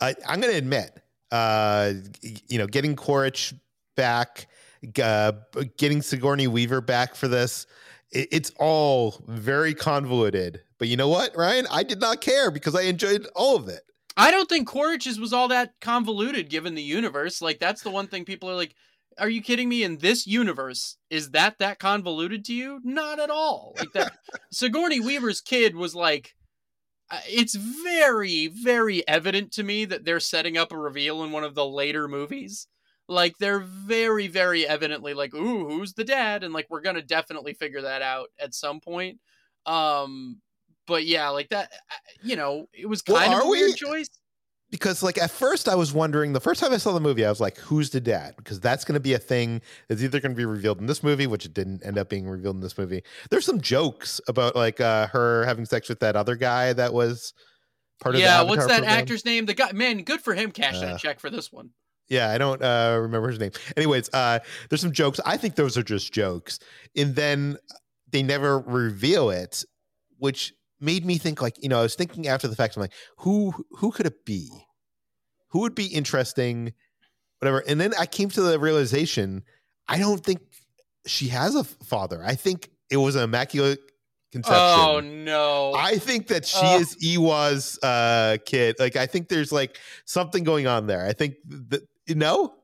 I, 0.00 0.14
I'm 0.28 0.40
going 0.40 0.52
to 0.52 0.58
admit, 0.58 1.00
uh, 1.32 1.92
you 2.22 2.58
know, 2.58 2.68
getting 2.68 2.94
Quaritch 2.94 3.52
back, 3.96 4.46
uh, 5.02 5.32
getting 5.76 6.02
Sigourney 6.02 6.46
Weaver 6.46 6.80
back 6.80 7.16
for 7.16 7.26
this, 7.26 7.66
it, 8.12 8.28
it's 8.30 8.52
all 8.58 9.24
very 9.26 9.74
convoluted. 9.74 10.60
But 10.78 10.88
you 10.88 10.96
know 10.96 11.08
what, 11.08 11.36
Ryan? 11.36 11.66
I 11.70 11.82
did 11.82 12.00
not 12.00 12.20
care 12.20 12.50
because 12.50 12.76
I 12.76 12.82
enjoyed 12.82 13.26
all 13.34 13.56
of 13.56 13.68
it. 13.68 13.80
I 14.16 14.30
don't 14.30 14.48
think 14.48 14.68
Quaritch's 14.68 15.18
was 15.18 15.32
all 15.32 15.48
that 15.48 15.74
convoluted 15.80 16.48
given 16.48 16.74
the 16.74 16.82
universe. 16.82 17.42
Like 17.42 17.58
that's 17.58 17.82
the 17.82 17.90
one 17.90 18.06
thing 18.06 18.24
people 18.24 18.48
are 18.48 18.54
like, 18.54 18.74
are 19.18 19.28
you 19.28 19.42
kidding 19.42 19.68
me? 19.68 19.82
In 19.82 19.98
this 19.98 20.26
universe, 20.26 20.96
is 21.10 21.30
that 21.30 21.58
that 21.58 21.78
convoluted 21.78 22.44
to 22.46 22.54
you? 22.54 22.80
Not 22.84 23.18
at 23.18 23.30
all. 23.30 23.74
Like 23.78 23.92
that, 23.92 24.12
Sigourney 24.52 25.00
Weaver's 25.00 25.40
kid 25.40 25.74
was 25.74 25.94
like, 25.94 26.34
uh, 27.10 27.20
it's 27.28 27.54
very, 27.54 28.48
very 28.48 29.06
evident 29.06 29.52
to 29.52 29.62
me 29.62 29.84
that 29.84 30.04
they're 30.04 30.20
setting 30.20 30.56
up 30.56 30.72
a 30.72 30.78
reveal 30.78 31.22
in 31.22 31.32
one 31.32 31.44
of 31.44 31.54
the 31.54 31.66
later 31.66 32.08
movies. 32.08 32.66
Like 33.08 33.38
they're 33.38 33.60
very, 33.60 34.26
very 34.26 34.66
evidently 34.66 35.14
like, 35.14 35.32
ooh, 35.34 35.68
who's 35.68 35.94
the 35.94 36.04
dad? 36.04 36.42
And 36.42 36.52
like 36.52 36.66
we're 36.68 36.80
gonna 36.80 37.02
definitely 37.02 37.54
figure 37.54 37.82
that 37.82 38.02
out 38.02 38.28
at 38.40 38.54
some 38.54 38.80
point. 38.80 39.20
Um, 39.64 40.40
but 40.86 41.06
yeah, 41.06 41.28
like 41.28 41.48
that, 41.50 41.70
uh, 41.72 41.96
you 42.22 42.36
know, 42.36 42.66
it 42.72 42.86
was 42.86 43.02
kind 43.02 43.30
well, 43.30 43.42
of 43.42 43.46
a 43.46 43.50
weird 43.50 43.70
we? 43.70 43.74
choice 43.74 44.10
because 44.76 45.02
like 45.02 45.16
at 45.16 45.30
first 45.30 45.68
I 45.68 45.74
was 45.74 45.94
wondering 45.94 46.34
the 46.34 46.40
first 46.40 46.60
time 46.60 46.72
I 46.72 46.76
saw 46.76 46.92
the 46.92 47.00
movie 47.00 47.24
I 47.24 47.30
was 47.30 47.40
like 47.40 47.56
who's 47.56 47.90
the 47.90 48.00
dad 48.00 48.34
because 48.36 48.60
that's 48.60 48.84
going 48.84 48.94
to 48.94 49.00
be 49.00 49.14
a 49.14 49.18
thing 49.18 49.62
that's 49.88 50.02
either 50.02 50.20
going 50.20 50.32
to 50.32 50.36
be 50.36 50.44
revealed 50.44 50.80
in 50.80 50.86
this 50.86 51.02
movie 51.02 51.26
which 51.26 51.46
it 51.46 51.54
didn't 51.54 51.84
end 51.84 51.96
up 51.96 52.10
being 52.10 52.28
revealed 52.28 52.56
in 52.56 52.60
this 52.60 52.76
movie. 52.76 53.02
There's 53.30 53.46
some 53.46 53.60
jokes 53.60 54.20
about 54.28 54.54
like 54.54 54.80
uh 54.80 55.06
her 55.08 55.46
having 55.46 55.64
sex 55.64 55.88
with 55.88 56.00
that 56.00 56.14
other 56.14 56.36
guy 56.36 56.74
that 56.74 56.92
was 56.92 57.32
part 58.00 58.14
of 58.14 58.20
the 58.20 58.26
yeah. 58.26 58.42
what's 58.42 58.66
that 58.66 58.80
program. 58.80 58.98
actor's 58.98 59.24
name? 59.24 59.46
The 59.46 59.54
guy, 59.54 59.72
man, 59.72 60.02
good 60.02 60.20
for 60.20 60.34
him 60.34 60.50
cashing 60.50 60.88
uh, 60.88 60.96
a 60.96 60.98
check 60.98 61.20
for 61.20 61.30
this 61.30 61.50
one. 61.50 61.70
Yeah, 62.08 62.30
I 62.30 62.38
don't 62.38 62.62
uh, 62.62 62.98
remember 63.00 63.28
his 63.30 63.40
name. 63.40 63.50
Anyways, 63.76 64.10
uh, 64.12 64.38
there's 64.68 64.80
some 64.80 64.92
jokes. 64.92 65.18
I 65.26 65.36
think 65.36 65.56
those 65.56 65.76
are 65.76 65.82
just 65.82 66.12
jokes, 66.12 66.60
and 66.96 67.16
then 67.16 67.56
they 68.12 68.22
never 68.22 68.60
reveal 68.60 69.30
it, 69.30 69.64
which 70.18 70.52
made 70.80 71.04
me 71.04 71.18
think 71.18 71.40
like 71.40 71.56
you 71.62 71.68
know 71.68 71.78
I 71.78 71.82
was 71.82 71.94
thinking 71.94 72.28
after 72.28 72.48
the 72.48 72.56
fact 72.56 72.76
I'm 72.76 72.82
like 72.82 72.92
who 73.18 73.52
who 73.70 73.90
could 73.90 74.06
it 74.06 74.24
be 74.24 74.50
who 75.48 75.60
would 75.60 75.74
be 75.74 75.86
interesting 75.86 76.72
whatever. 77.40 77.62
And 77.66 77.80
then 77.80 77.92
I 77.98 78.06
came 78.06 78.28
to 78.30 78.42
the 78.42 78.58
realization 78.58 79.44
I 79.88 79.98
don't 79.98 80.22
think 80.22 80.40
she 81.06 81.28
has 81.28 81.54
a 81.54 81.64
father. 81.64 82.22
I 82.24 82.34
think 82.34 82.70
it 82.90 82.96
was 82.96 83.14
an 83.14 83.22
immaculate 83.22 83.78
conception. 84.32 84.56
Oh 84.58 85.00
no. 85.00 85.74
I 85.74 85.98
think 85.98 86.28
that 86.28 86.44
she 86.44 86.66
is 86.66 86.96
Eywa's 87.02 87.78
uh 87.82 88.38
kid. 88.44 88.76
Like 88.78 88.96
I 88.96 89.06
think 89.06 89.28
there's 89.28 89.52
like 89.52 89.78
something 90.04 90.44
going 90.44 90.66
on 90.66 90.86
there. 90.86 91.06
I 91.06 91.12
think 91.12 91.36
that 91.46 91.86
you 92.06 92.14
know 92.14 92.54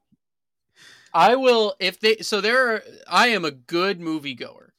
I 1.14 1.36
will 1.36 1.74
if 1.78 2.00
they 2.00 2.16
so 2.16 2.40
there 2.40 2.74
are 2.74 2.82
I 3.08 3.28
am 3.28 3.44
a 3.44 3.50
good 3.50 4.00
movie 4.00 4.34
goer 4.34 4.71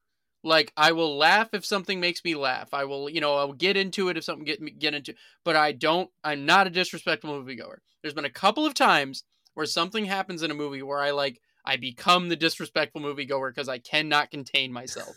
like 0.43 0.73
I 0.75 0.91
will 0.91 1.17
laugh 1.17 1.49
if 1.53 1.65
something 1.65 1.99
makes 1.99 2.23
me 2.23 2.35
laugh. 2.35 2.73
I 2.73 2.85
will, 2.85 3.09
you 3.09 3.21
know, 3.21 3.35
I 3.35 3.45
will 3.45 3.53
get 3.53 3.77
into 3.77 4.09
it 4.09 4.17
if 4.17 4.23
something 4.23 4.45
get 4.45 4.79
get 4.79 4.93
into. 4.93 5.15
But 5.43 5.55
I 5.55 5.71
don't. 5.71 6.09
I'm 6.23 6.45
not 6.45 6.67
a 6.67 6.71
disrespectful 6.71 7.31
moviegoer. 7.31 7.77
There's 8.01 8.13
been 8.13 8.25
a 8.25 8.29
couple 8.29 8.65
of 8.65 8.73
times 8.73 9.23
where 9.53 9.65
something 9.65 10.05
happens 10.05 10.43
in 10.43 10.51
a 10.51 10.55
movie 10.55 10.81
where 10.81 10.99
I 10.99 11.11
like 11.11 11.39
I 11.65 11.77
become 11.77 12.27
the 12.27 12.35
disrespectful 12.35 13.01
moviegoer 13.01 13.49
because 13.49 13.69
I 13.69 13.77
cannot 13.77 14.31
contain 14.31 14.73
myself. 14.73 15.15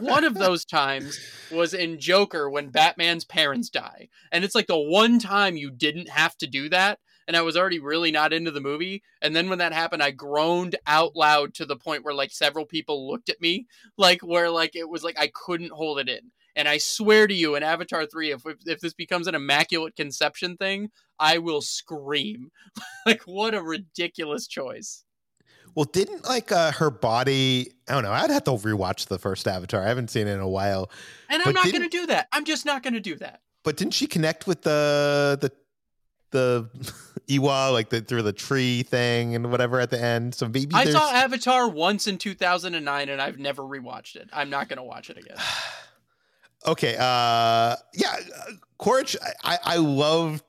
one 0.00 0.22
of 0.24 0.34
those 0.34 0.64
times 0.64 1.18
was 1.50 1.74
in 1.74 1.98
Joker 1.98 2.48
when 2.48 2.70
Batman's 2.70 3.24
parents 3.24 3.70
die, 3.70 4.08
and 4.30 4.44
it's 4.44 4.54
like 4.54 4.68
the 4.68 4.78
one 4.78 5.18
time 5.18 5.56
you 5.56 5.70
didn't 5.70 6.08
have 6.08 6.36
to 6.38 6.46
do 6.46 6.68
that 6.68 7.00
and 7.30 7.36
I 7.36 7.42
was 7.42 7.56
already 7.56 7.78
really 7.78 8.10
not 8.10 8.32
into 8.32 8.50
the 8.50 8.60
movie. 8.60 9.04
And 9.22 9.36
then 9.36 9.48
when 9.48 9.58
that 9.58 9.72
happened, 9.72 10.02
I 10.02 10.10
groaned 10.10 10.74
out 10.88 11.14
loud 11.14 11.54
to 11.54 11.64
the 11.64 11.76
point 11.76 12.02
where 12.02 12.12
like 12.12 12.32
several 12.32 12.66
people 12.66 13.08
looked 13.08 13.28
at 13.28 13.40
me, 13.40 13.68
like 13.96 14.20
where 14.22 14.50
like 14.50 14.74
it 14.74 14.88
was 14.88 15.04
like 15.04 15.16
I 15.16 15.30
couldn't 15.32 15.70
hold 15.70 16.00
it 16.00 16.08
in. 16.08 16.32
And 16.56 16.66
I 16.66 16.78
swear 16.78 17.28
to 17.28 17.32
you, 17.32 17.54
in 17.54 17.62
Avatar 17.62 18.04
three, 18.04 18.32
if 18.32 18.42
if 18.66 18.80
this 18.80 18.94
becomes 18.94 19.28
an 19.28 19.36
immaculate 19.36 19.94
conception 19.94 20.56
thing, 20.56 20.90
I 21.20 21.38
will 21.38 21.60
scream. 21.60 22.50
like 23.06 23.22
what 23.26 23.54
a 23.54 23.62
ridiculous 23.62 24.48
choice. 24.48 25.04
Well, 25.76 25.84
didn't 25.84 26.24
like 26.24 26.50
uh, 26.50 26.72
her 26.72 26.90
body? 26.90 27.70
I 27.88 27.92
don't 27.92 28.02
know. 28.02 28.10
I'd 28.10 28.30
have 28.30 28.42
to 28.42 28.50
rewatch 28.50 29.06
the 29.06 29.20
first 29.20 29.46
Avatar. 29.46 29.84
I 29.84 29.86
haven't 29.86 30.10
seen 30.10 30.26
it 30.26 30.32
in 30.32 30.40
a 30.40 30.48
while. 30.48 30.90
And 31.28 31.40
I'm 31.44 31.54
not 31.54 31.70
going 31.70 31.82
to 31.82 31.88
do 31.88 32.06
that. 32.06 32.26
I'm 32.32 32.44
just 32.44 32.66
not 32.66 32.82
going 32.82 32.94
to 32.94 33.00
do 33.00 33.14
that. 33.18 33.40
But 33.62 33.76
didn't 33.76 33.94
she 33.94 34.08
connect 34.08 34.48
with 34.48 34.62
the 34.62 35.38
the 35.40 35.52
the 36.30 36.68
Eywa 37.28 37.72
like 37.72 37.90
the 37.90 38.00
through 38.00 38.22
the 38.22 38.32
tree 38.32 38.82
thing 38.82 39.34
and 39.34 39.50
whatever 39.50 39.80
at 39.80 39.90
the 39.90 40.02
end. 40.02 40.34
So 40.34 40.46
maybe 40.48 40.74
I 40.74 40.86
saw 40.86 41.10
Avatar 41.10 41.68
once 41.68 42.06
in 42.06 42.18
2009 42.18 43.08
and 43.08 43.20
I've 43.20 43.38
never 43.38 43.62
rewatched 43.62 44.16
it. 44.16 44.28
I'm 44.32 44.50
not 44.50 44.68
gonna 44.68 44.84
watch 44.84 45.10
it 45.10 45.18
again. 45.18 45.36
okay, 46.66 46.96
uh, 46.98 47.76
yeah, 47.94 48.16
Quaritch. 48.78 49.16
I 49.44 49.58
I 49.64 49.76
love. 49.76 50.42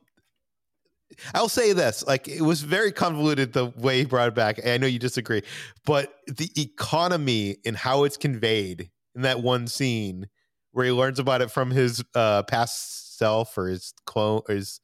I'll 1.36 1.50
say 1.50 1.74
this: 1.74 2.04
like 2.08 2.28
it 2.28 2.42
was 2.42 2.62
very 2.62 2.92
convoluted 2.92 3.54
the 3.54 3.68
way 3.78 4.00
he 4.00 4.06
brought 4.06 4.30
it 4.30 4.36
back. 4.36 4.66
I 4.66 4.78
know 4.78 4.88
you 4.88 5.00
disagree, 5.00 5.44
but 5.86 6.14
the 6.28 6.50
economy 6.58 7.58
and 7.66 7.76
how 7.78 8.06
it's 8.06 8.18
conveyed 8.18 8.90
in 9.16 9.22
that 9.22 9.42
one 9.42 9.68
scene 9.68 10.28
where 10.72 10.86
he 10.86 10.92
learns 10.92 11.20
about 11.20 11.42
it 11.42 11.52
from 11.52 11.70
his 11.70 12.04
uh, 12.16 12.44
past 12.44 13.18
self 13.18 13.58
or 13.58 13.68
his 13.68 13.94
clone 14.06 14.42
or 14.48 14.56
his 14.56 14.80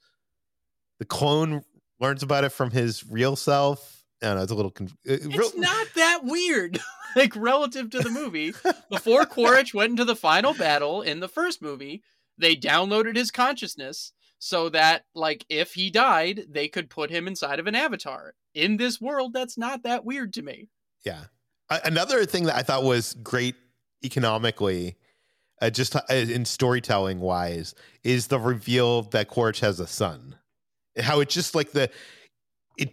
the 1.00 1.06
clone 1.06 1.64
learns 2.00 2.24
about 2.24 2.43
it 2.43 2.50
from 2.50 2.72
his 2.72 3.08
real 3.10 3.36
self. 3.36 4.04
I 4.22 4.28
don't 4.28 4.38
know. 4.38 4.43
It's 4.43 4.52
a 4.52 4.56
little. 4.56 4.72
Conf- 4.72 4.95
it's 5.04 5.56
not 5.56 5.88
that 5.95 6.22
weird. 6.24 6.80
like 7.16 7.36
relative 7.36 7.89
to 7.91 8.00
the 8.00 8.10
movie. 8.10 8.54
Before 8.89 9.26
Quaritch 9.26 9.74
went 9.74 9.91
into 9.91 10.06
the 10.06 10.16
final 10.16 10.54
battle 10.54 11.02
in 11.02 11.20
the 11.20 11.28
first 11.28 11.62
movie, 11.62 12.04
they 12.38 12.56
downloaded 12.56 13.16
his 13.16 13.32
consciousness 13.32 14.14
so 14.39 14.70
that 14.70 15.06
like 15.16 15.45
if 15.50 15.74
he 15.74 15.89
died, 15.89 16.45
they 16.50 16.68
could 16.68 16.89
put 16.89 17.10
him 17.10 17.28
inside 17.28 17.60
of 17.60 17.68
an 17.68 17.76
avatar. 17.76 18.36
In 18.54 18.78
this 18.78 19.02
world, 19.02 19.34
that's 19.34 19.58
not 19.58 19.84
that 19.84 20.06
weird 20.06 20.34
to 20.34 20.41
me. 20.41 20.70
Yeah. 21.06 21.26
Another 21.70 22.26
thing 22.26 22.45
that 22.45 22.56
I 22.56 22.62
thought 22.62 22.84
was 22.84 23.14
great 23.16 23.56
economically, 24.04 24.95
uh, 25.62 25.70
just 25.70 25.95
uh, 25.95 26.02
in 26.10 26.45
storytelling 26.45 27.20
wise, 27.20 27.76
is 28.04 28.28
the 28.28 28.39
reveal 28.39 29.02
that 29.04 29.28
Quaritch 29.28 29.60
has 29.60 29.80
a 29.80 29.88
son. 29.88 30.37
How 31.00 31.20
it's 31.20 31.34
just 31.34 31.56
like 31.56 31.72
the 31.72 31.89
it 32.78 32.91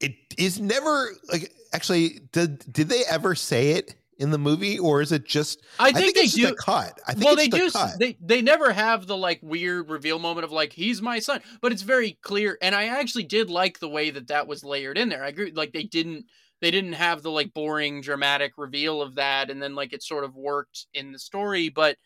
it 0.00 0.14
is 0.38 0.60
never 0.60 1.10
like 1.30 1.52
actually 1.72 2.20
did 2.32 2.72
did 2.72 2.88
they 2.88 3.02
ever 3.08 3.34
say 3.34 3.72
it 3.72 3.94
in 4.18 4.30
the 4.30 4.38
movie, 4.38 4.78
or 4.78 5.02
is 5.02 5.12
it 5.12 5.26
just? 5.26 5.62
I 5.78 5.92
think, 5.92 5.96
I 5.96 6.00
think 6.00 6.16
they 6.16 6.26
do. 6.48 6.54
cut. 6.54 6.98
I 7.06 7.12
think 7.12 7.24
well, 7.24 7.36
they 7.36 7.48
do. 7.48 7.70
They 7.98 8.16
they 8.20 8.42
never 8.42 8.72
have 8.72 9.06
the 9.06 9.16
like 9.16 9.40
weird 9.42 9.90
reveal 9.90 10.18
moment 10.18 10.44
of 10.44 10.52
like 10.52 10.72
he's 10.72 11.02
my 11.02 11.18
son, 11.18 11.40
but 11.60 11.72
it's 11.72 11.82
very 11.82 12.18
clear. 12.22 12.58
And 12.62 12.74
I 12.74 12.86
actually 12.86 13.24
did 13.24 13.50
like 13.50 13.78
the 13.78 13.88
way 13.88 14.10
that 14.10 14.28
that 14.28 14.46
was 14.46 14.64
layered 14.64 14.98
in 14.98 15.08
there. 15.08 15.22
I 15.22 15.28
agree. 15.28 15.52
Like 15.52 15.72
they 15.72 15.84
didn't 15.84 16.26
they 16.60 16.70
didn't 16.70 16.94
have 16.94 17.22
the 17.22 17.30
like 17.30 17.52
boring 17.52 18.00
dramatic 18.00 18.52
reveal 18.56 19.02
of 19.02 19.16
that, 19.16 19.50
and 19.50 19.60
then 19.62 19.74
like 19.74 19.92
it 19.92 20.02
sort 20.02 20.24
of 20.24 20.34
worked 20.34 20.86
in 20.94 21.12
the 21.12 21.18
story, 21.18 21.68
but 21.68 21.96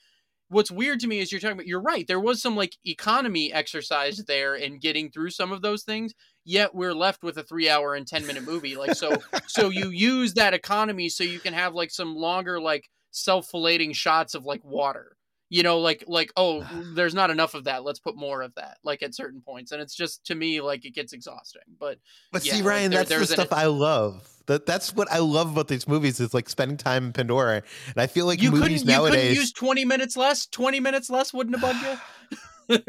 what's 0.50 0.70
weird 0.70 1.00
to 1.00 1.06
me 1.06 1.20
is 1.20 1.32
you're 1.32 1.40
talking 1.40 1.54
about 1.54 1.66
you're 1.66 1.80
right 1.80 2.06
there 2.06 2.20
was 2.20 2.42
some 2.42 2.56
like 2.56 2.76
economy 2.84 3.52
exercise 3.52 4.18
there 4.28 4.54
in 4.54 4.78
getting 4.78 5.10
through 5.10 5.30
some 5.30 5.52
of 5.52 5.62
those 5.62 5.82
things 5.84 6.12
yet 6.44 6.74
we're 6.74 6.94
left 6.94 7.22
with 7.22 7.38
a 7.38 7.42
three 7.42 7.68
hour 7.68 7.94
and 7.94 8.06
10 8.06 8.26
minute 8.26 8.44
movie 8.44 8.76
like 8.76 8.94
so 8.94 9.16
so 9.46 9.68
you 9.68 9.90
use 9.90 10.34
that 10.34 10.52
economy 10.52 11.08
so 11.08 11.24
you 11.24 11.38
can 11.38 11.54
have 11.54 11.74
like 11.74 11.90
some 11.90 12.14
longer 12.14 12.60
like 12.60 12.88
self-filating 13.12 13.92
shots 13.92 14.34
of 14.34 14.44
like 14.44 14.64
water 14.64 15.16
you 15.50 15.62
know 15.62 15.78
like 15.78 16.02
like 16.06 16.32
oh 16.36 16.66
there's 16.94 17.14
not 17.14 17.30
enough 17.30 17.54
of 17.54 17.64
that 17.64 17.84
let's 17.84 17.98
put 17.98 18.16
more 18.16 18.40
of 18.40 18.54
that 18.54 18.78
like 18.82 19.02
at 19.02 19.14
certain 19.14 19.42
points 19.42 19.72
and 19.72 19.82
it's 19.82 19.94
just 19.94 20.24
to 20.24 20.34
me 20.34 20.60
like 20.62 20.84
it 20.86 20.94
gets 20.94 21.12
exhausting 21.12 21.62
but 21.78 21.98
but 22.32 22.44
yeah, 22.44 22.54
see 22.54 22.62
ryan 22.62 22.90
like, 22.90 23.06
there, 23.08 23.18
that's 23.18 23.28
the 23.28 23.34
stuff 23.34 23.52
an, 23.52 23.58
I 23.58 23.66
love 23.66 24.26
that 24.46 24.64
that's 24.64 24.94
what 24.94 25.10
I 25.12 25.18
love 25.18 25.52
about 25.52 25.68
these 25.68 25.86
movies 25.86 26.18
is 26.18 26.32
like 26.32 26.48
spending 26.48 26.78
time 26.78 27.06
in 27.06 27.12
Pandora 27.12 27.62
and 27.88 27.98
I 27.98 28.06
feel 28.06 28.26
like 28.26 28.40
you 28.40 28.50
movies 28.50 28.80
couldn't, 28.80 28.86
nowadays 28.86 29.14
you 29.14 29.20
couldn't 29.20 29.36
use 29.42 29.52
20 29.52 29.84
minutes 29.84 30.16
less 30.16 30.46
20 30.46 30.80
minutes 30.80 31.10
less 31.10 31.34
wouldn't 31.34 31.60
have 31.60 31.62
bugged 31.62 32.00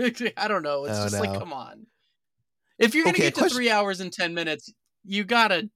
you 0.10 0.32
I 0.38 0.48
don't 0.48 0.64
know 0.64 0.86
it's 0.86 0.98
oh, 0.98 1.04
just 1.04 1.16
no. 1.16 1.22
like 1.22 1.38
come 1.38 1.52
on 1.52 1.88
if 2.82 2.96
you're 2.96 3.04
gonna 3.04 3.16
okay, 3.16 3.24
get 3.26 3.36
to 3.36 3.42
question... 3.42 3.56
three 3.56 3.70
hours 3.70 4.02
and 4.02 4.12
ten 4.12 4.34
minutes, 4.34 4.74
you 5.06 5.24
gotta. 5.24 5.70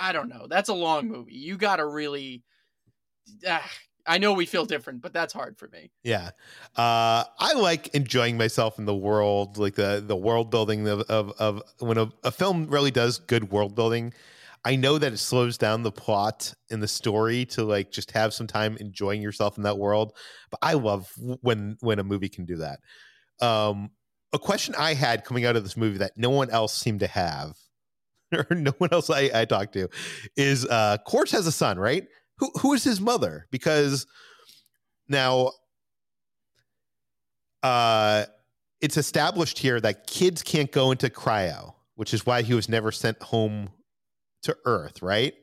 I 0.00 0.12
don't 0.12 0.28
know. 0.28 0.46
That's 0.48 0.70
a 0.70 0.74
long 0.74 1.06
movie. 1.06 1.34
You 1.34 1.58
gotta 1.58 1.86
really. 1.86 2.42
Uh, 3.46 3.58
I 4.06 4.18
know 4.18 4.32
we 4.32 4.46
feel 4.46 4.64
different, 4.64 5.02
but 5.02 5.12
that's 5.12 5.32
hard 5.32 5.58
for 5.58 5.68
me. 5.68 5.90
Yeah, 6.02 6.30
uh, 6.76 7.24
I 7.38 7.54
like 7.54 7.88
enjoying 7.88 8.36
myself 8.36 8.78
in 8.78 8.84
the 8.84 8.94
world, 8.94 9.58
like 9.58 9.74
the 9.74 10.02
the 10.06 10.16
world 10.16 10.50
building 10.50 10.86
of 10.88 11.00
of, 11.02 11.32
of 11.38 11.62
when 11.78 11.98
a, 11.98 12.10
a 12.24 12.30
film 12.30 12.66
really 12.68 12.90
does 12.90 13.18
good 13.18 13.50
world 13.50 13.74
building. 13.74 14.12
I 14.64 14.74
know 14.74 14.98
that 14.98 15.12
it 15.12 15.18
slows 15.18 15.56
down 15.56 15.84
the 15.84 15.92
plot 15.92 16.52
and 16.72 16.82
the 16.82 16.88
story 16.88 17.44
to 17.46 17.62
like 17.62 17.92
just 17.92 18.10
have 18.10 18.34
some 18.34 18.48
time 18.48 18.76
enjoying 18.78 19.22
yourself 19.22 19.56
in 19.56 19.62
that 19.62 19.78
world. 19.78 20.12
But 20.50 20.58
I 20.60 20.72
love 20.72 21.08
when 21.16 21.76
when 21.80 22.00
a 22.00 22.04
movie 22.04 22.28
can 22.28 22.46
do 22.46 22.56
that. 22.56 22.80
Um, 23.40 23.90
a 24.32 24.40
question 24.40 24.74
I 24.76 24.94
had 24.94 25.24
coming 25.24 25.44
out 25.44 25.54
of 25.54 25.62
this 25.62 25.76
movie 25.76 25.98
that 25.98 26.12
no 26.16 26.30
one 26.30 26.50
else 26.50 26.76
seemed 26.76 27.00
to 27.00 27.06
have, 27.06 27.56
or 28.32 28.56
no 28.56 28.72
one 28.78 28.90
else 28.92 29.08
I, 29.08 29.30
I 29.32 29.44
talked 29.44 29.74
to, 29.74 29.88
is 30.36 30.66
uh 30.66 30.98
has 31.06 31.46
a 31.46 31.52
son, 31.52 31.78
right? 31.78 32.06
Who 32.38 32.50
who 32.60 32.72
is 32.74 32.84
his 32.84 33.00
mother? 33.00 33.46
Because 33.50 34.06
now 35.08 35.52
uh 37.62 38.24
it's 38.80 38.96
established 38.96 39.58
here 39.58 39.80
that 39.80 40.06
kids 40.06 40.42
can't 40.42 40.70
go 40.70 40.90
into 40.90 41.08
cryo, 41.08 41.74
which 41.94 42.12
is 42.12 42.26
why 42.26 42.42
he 42.42 42.54
was 42.54 42.68
never 42.68 42.92
sent 42.92 43.22
home 43.22 43.70
to 44.42 44.56
Earth, 44.64 45.02
right? 45.02 45.34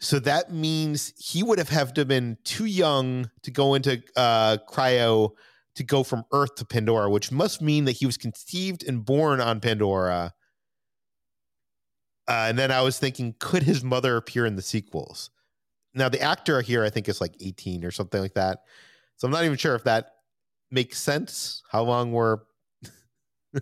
So 0.00 0.18
that 0.20 0.50
means 0.50 1.12
he 1.18 1.42
would 1.42 1.58
have 1.58 1.68
have 1.68 1.92
to 1.94 2.00
have 2.00 2.08
been 2.08 2.38
too 2.44 2.64
young 2.64 3.30
to 3.42 3.50
go 3.50 3.74
into 3.74 4.02
uh, 4.16 4.56
cryo 4.68 5.32
to 5.74 5.84
go 5.84 6.02
from 6.02 6.24
Earth 6.32 6.54
to 6.56 6.64
Pandora, 6.64 7.10
which 7.10 7.30
must 7.30 7.60
mean 7.62 7.84
that 7.84 7.92
he 7.92 8.06
was 8.06 8.16
conceived 8.16 8.82
and 8.82 9.04
born 9.04 9.40
on 9.40 9.60
Pandora. 9.60 10.32
Uh, 12.26 12.46
and 12.48 12.58
then 12.58 12.70
I 12.70 12.80
was 12.80 12.98
thinking, 12.98 13.34
could 13.38 13.62
his 13.62 13.84
mother 13.84 14.16
appear 14.16 14.46
in 14.46 14.56
the 14.56 14.62
sequels? 14.62 15.30
Now, 15.94 16.08
the 16.08 16.20
actor 16.20 16.60
here, 16.60 16.84
I 16.84 16.90
think, 16.90 17.08
is 17.08 17.20
like 17.20 17.34
18 17.40 17.84
or 17.84 17.90
something 17.90 18.20
like 18.20 18.34
that. 18.34 18.60
So 19.16 19.26
I'm 19.26 19.32
not 19.32 19.44
even 19.44 19.56
sure 19.56 19.74
if 19.74 19.84
that 19.84 20.12
makes 20.70 20.98
sense. 20.98 21.62
How 21.70 21.82
long 21.82 22.12
were. 22.12 22.46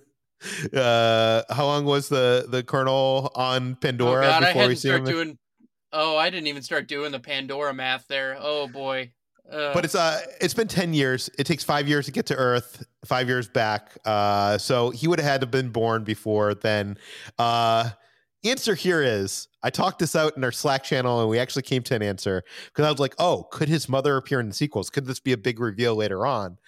uh, 0.74 1.42
how 1.50 1.64
long 1.64 1.84
was 1.84 2.08
the 2.08 2.46
the 2.48 2.62
colonel 2.62 3.32
on 3.34 3.74
Pandora 3.76 4.26
oh 4.26 4.28
God, 4.28 4.40
before 4.40 4.68
we 4.68 4.76
see 4.76 4.90
him? 4.90 5.04
Doing, 5.04 5.38
oh, 5.92 6.16
I 6.16 6.30
didn't 6.30 6.46
even 6.46 6.62
start 6.62 6.86
doing 6.86 7.12
the 7.12 7.20
Pandora 7.20 7.74
math 7.74 8.06
there. 8.08 8.36
Oh 8.38 8.68
boy 8.68 9.10
but 9.50 9.84
it's 9.84 9.94
uh 9.94 10.20
it's 10.40 10.54
been 10.54 10.68
10 10.68 10.92
years 10.92 11.30
it 11.38 11.44
takes 11.44 11.64
five 11.64 11.88
years 11.88 12.06
to 12.06 12.12
get 12.12 12.26
to 12.26 12.36
earth 12.36 12.84
five 13.04 13.28
years 13.28 13.48
back 13.48 13.96
uh 14.04 14.58
so 14.58 14.90
he 14.90 15.08
would 15.08 15.18
have 15.18 15.28
had 15.28 15.40
to 15.40 15.46
have 15.46 15.50
been 15.50 15.70
born 15.70 16.04
before 16.04 16.54
then 16.54 16.98
uh 17.38 17.88
answer 18.44 18.74
here 18.74 19.02
is 19.02 19.48
i 19.62 19.70
talked 19.70 19.98
this 19.98 20.14
out 20.14 20.36
in 20.36 20.44
our 20.44 20.52
slack 20.52 20.84
channel 20.84 21.20
and 21.20 21.28
we 21.28 21.38
actually 21.38 21.62
came 21.62 21.82
to 21.82 21.94
an 21.94 22.02
answer 22.02 22.42
because 22.66 22.84
i 22.84 22.90
was 22.90 23.00
like 23.00 23.14
oh 23.18 23.46
could 23.50 23.68
his 23.68 23.88
mother 23.88 24.16
appear 24.16 24.40
in 24.40 24.48
the 24.48 24.54
sequels? 24.54 24.90
Could 24.90 25.06
this 25.06 25.20
be 25.20 25.32
a 25.32 25.36
big 25.36 25.58
reveal 25.60 25.94
later 25.94 26.26
on? 26.26 26.58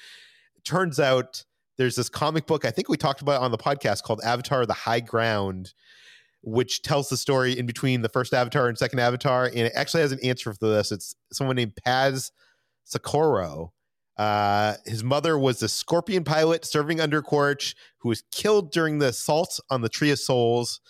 Turns 0.65 0.99
out 0.99 1.45
there's 1.79 1.97
this 1.97 2.09
comic 2.09 2.47
book 2.47 2.65
i 2.65 2.71
think 2.71 2.89
we 2.89 2.97
talked 2.97 3.23
about 3.23 3.41
on 3.41 3.51
the 3.51 3.59
podcast 3.59 4.03
called 4.03 4.21
avatar 4.25 4.67
the 4.67 4.73
high 4.73 5.01
ground 5.01 5.73
which 6.43 6.83
tells 6.83 7.09
the 7.09 7.17
story 7.17 7.59
in 7.59 7.67
between 7.67 8.03
the 8.03 8.09
first 8.09 8.33
avatar 8.33 8.69
and 8.69 8.79
second 8.79 8.99
avatar 8.99 9.47
and 9.47 9.59
it 9.59 9.73
actually 9.75 10.01
has 10.01 10.13
an 10.13 10.21
answer 10.23 10.53
for 10.53 10.69
this. 10.69 10.91
It's 10.93 11.15
someone 11.33 11.57
named 11.57 11.77
paz 11.85 12.33
Socorro. 12.85 13.73
Uh, 14.17 14.75
his 14.85 15.05
mother 15.05 15.39
was 15.39 15.63
a 15.63 15.69
scorpion 15.69 16.25
pilot 16.25 16.65
serving 16.65 17.01
under 17.01 17.23
Quaritch 17.23 17.75
who 17.99 18.09
was 18.09 18.23
killed 18.33 18.73
during 18.73 18.99
the 18.99 19.09
assault 19.09 19.61
on 19.71 19.81
the 19.81 19.89
Tree 19.89 20.11
of 20.11 20.19
Souls 20.19 20.81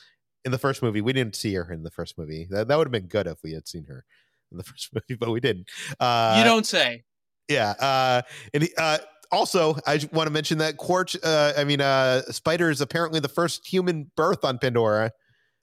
in 0.44 0.52
the 0.52 0.58
first 0.58 0.82
movie. 0.82 1.00
We 1.00 1.12
didn't 1.12 1.36
see 1.36 1.54
her 1.54 1.70
in 1.72 1.82
the 1.82 1.90
first 1.90 2.18
movie. 2.18 2.46
That, 2.50 2.68
that 2.68 2.76
would 2.76 2.86
have 2.86 2.92
been 2.92 3.08
good 3.08 3.26
if 3.26 3.42
we 3.42 3.52
had 3.52 3.68
seen 3.68 3.84
her 3.84 4.04
in 4.50 4.58
the 4.58 4.64
first 4.64 4.90
movie, 4.94 5.18
but 5.18 5.30
we 5.30 5.40
didn't. 5.40 5.68
Uh, 5.98 6.36
you 6.38 6.44
don't 6.44 6.66
say. 6.66 7.04
Yeah. 7.48 7.70
Uh, 7.78 8.22
and 8.54 8.68
uh, 8.78 8.98
also, 9.32 9.76
I 9.86 10.00
want 10.12 10.26
to 10.26 10.32
mention 10.32 10.58
that 10.58 10.76
Quaritch, 10.76 11.16
uh, 11.22 11.52
I 11.56 11.64
mean, 11.64 11.80
uh, 11.80 12.22
Spider 12.22 12.70
is 12.70 12.80
apparently 12.80 13.20
the 13.20 13.28
first 13.28 13.66
human 13.66 14.10
birth 14.16 14.44
on 14.44 14.58
Pandora 14.58 15.10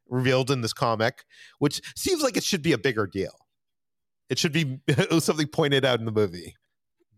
revealed 0.09 0.51
in 0.51 0.61
this 0.61 0.73
comic, 0.73 1.25
which 1.59 1.82
seems 1.95 2.21
like 2.21 2.38
it 2.38 2.43
should 2.43 2.61
be 2.61 2.73
a 2.73 2.78
bigger 2.78 3.07
deal. 3.07 3.34
It 4.30 4.38
should 4.38 4.51
be 4.51 4.80
something 5.19 5.47
pointed 5.47 5.86
out 5.86 5.99
in 5.99 6.05
the 6.05 6.11
movie. 6.11 6.55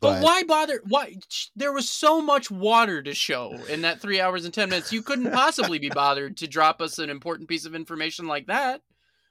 But, 0.02 0.16
but, 0.16 0.24
why 0.24 0.43
bother? 0.43 0.82
Why 0.88 1.16
there 1.56 1.74
was 1.74 1.89
so 1.89 2.22
much 2.22 2.50
water 2.50 3.02
to 3.04 3.14
show 3.14 3.54
in 3.70 3.82
that 3.82 4.00
three 4.00 4.22
hours 4.22 4.45
and 4.45 4.54
ten 4.54 4.70
minutes. 4.70 4.93
You 4.93 5.02
couldn't 5.02 5.32
possibly 5.34 5.80
be 5.80 5.89
bothered 5.89 6.38
to 6.38 6.47
drop 6.47 6.82
us 6.82 7.00
an 7.00 7.10
important 7.10 7.50
piece 7.50 7.66
of 7.66 7.76
information 7.76 8.28
like 8.28 8.47
that. 8.47 8.82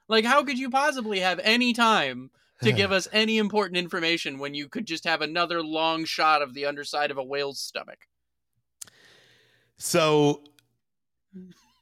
Like, 0.09 0.25
how 0.25 0.43
could 0.45 0.59
you 0.59 0.71
possibly 0.71 1.21
have 1.21 1.41
any 1.43 1.73
time 1.73 2.31
to 2.63 2.73
give 2.73 2.93
us 2.93 3.09
any 3.13 3.39
important 3.39 3.79
information 3.79 4.39
when 4.39 4.55
you 4.55 4.69
could 4.69 4.87
just 4.87 5.05
have 5.05 5.23
another 5.23 5.63
long 5.63 6.05
shot 6.05 6.43
of 6.43 6.55
the 6.55 6.67
underside 6.67 7.11
of 7.11 7.19
a 7.19 7.25
whale's 7.25 7.61
stomach? 7.61 7.99
So, 9.79 10.43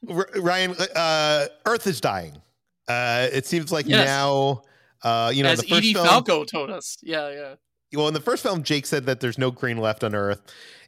Ryan, 0.03 0.75
uh, 0.95 1.47
Earth 1.65 1.87
is 1.87 1.99
dying. 1.99 2.41
Uh, 2.87 3.27
it 3.33 3.45
seems 3.45 3.71
like 3.71 3.85
yes. 3.85 4.05
now 4.05 4.61
uh, 5.03 5.31
you 5.33 5.43
know, 5.43 5.49
as 5.49 5.61
the 5.61 5.67
first 5.67 5.79
Edie 5.79 5.93
film, 5.93 6.07
Falco 6.07 6.43
told 6.43 6.69
us. 6.69 6.97
Yeah, 7.01 7.29
yeah. 7.29 7.55
Well, 7.97 8.07
in 8.07 8.13
the 8.13 8.21
first 8.21 8.43
film, 8.43 8.61
Jake 8.61 8.85
said 8.85 9.07
that 9.07 9.21
there's 9.21 9.39
no 9.39 9.49
green 9.49 9.79
left 9.79 10.03
on 10.03 10.13
Earth, 10.13 10.39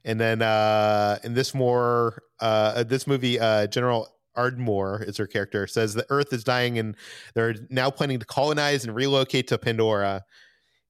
and 0.06 0.20
then 0.20 0.44
uh, 0.44 1.18
in 1.24 1.34
this 1.34 1.56
more 1.56 2.22
uh, 2.40 2.84
this 2.84 3.08
movie, 3.08 3.40
uh, 3.40 3.66
General 3.66 4.08
Ardmore 4.36 5.02
is 5.02 5.18
her 5.18 5.26
character 5.26 5.66
says 5.66 5.96
the 5.96 6.06
Earth 6.10 6.32
is 6.32 6.44
dying, 6.44 6.78
and 6.78 6.96
they're 7.34 7.56
now 7.72 7.90
planning 7.90 8.20
to 8.20 8.28
colonize 8.28 8.86
and 8.86 8.94
relocate 8.96 9.48
to 9.48 9.58
Pandora. 9.58 10.24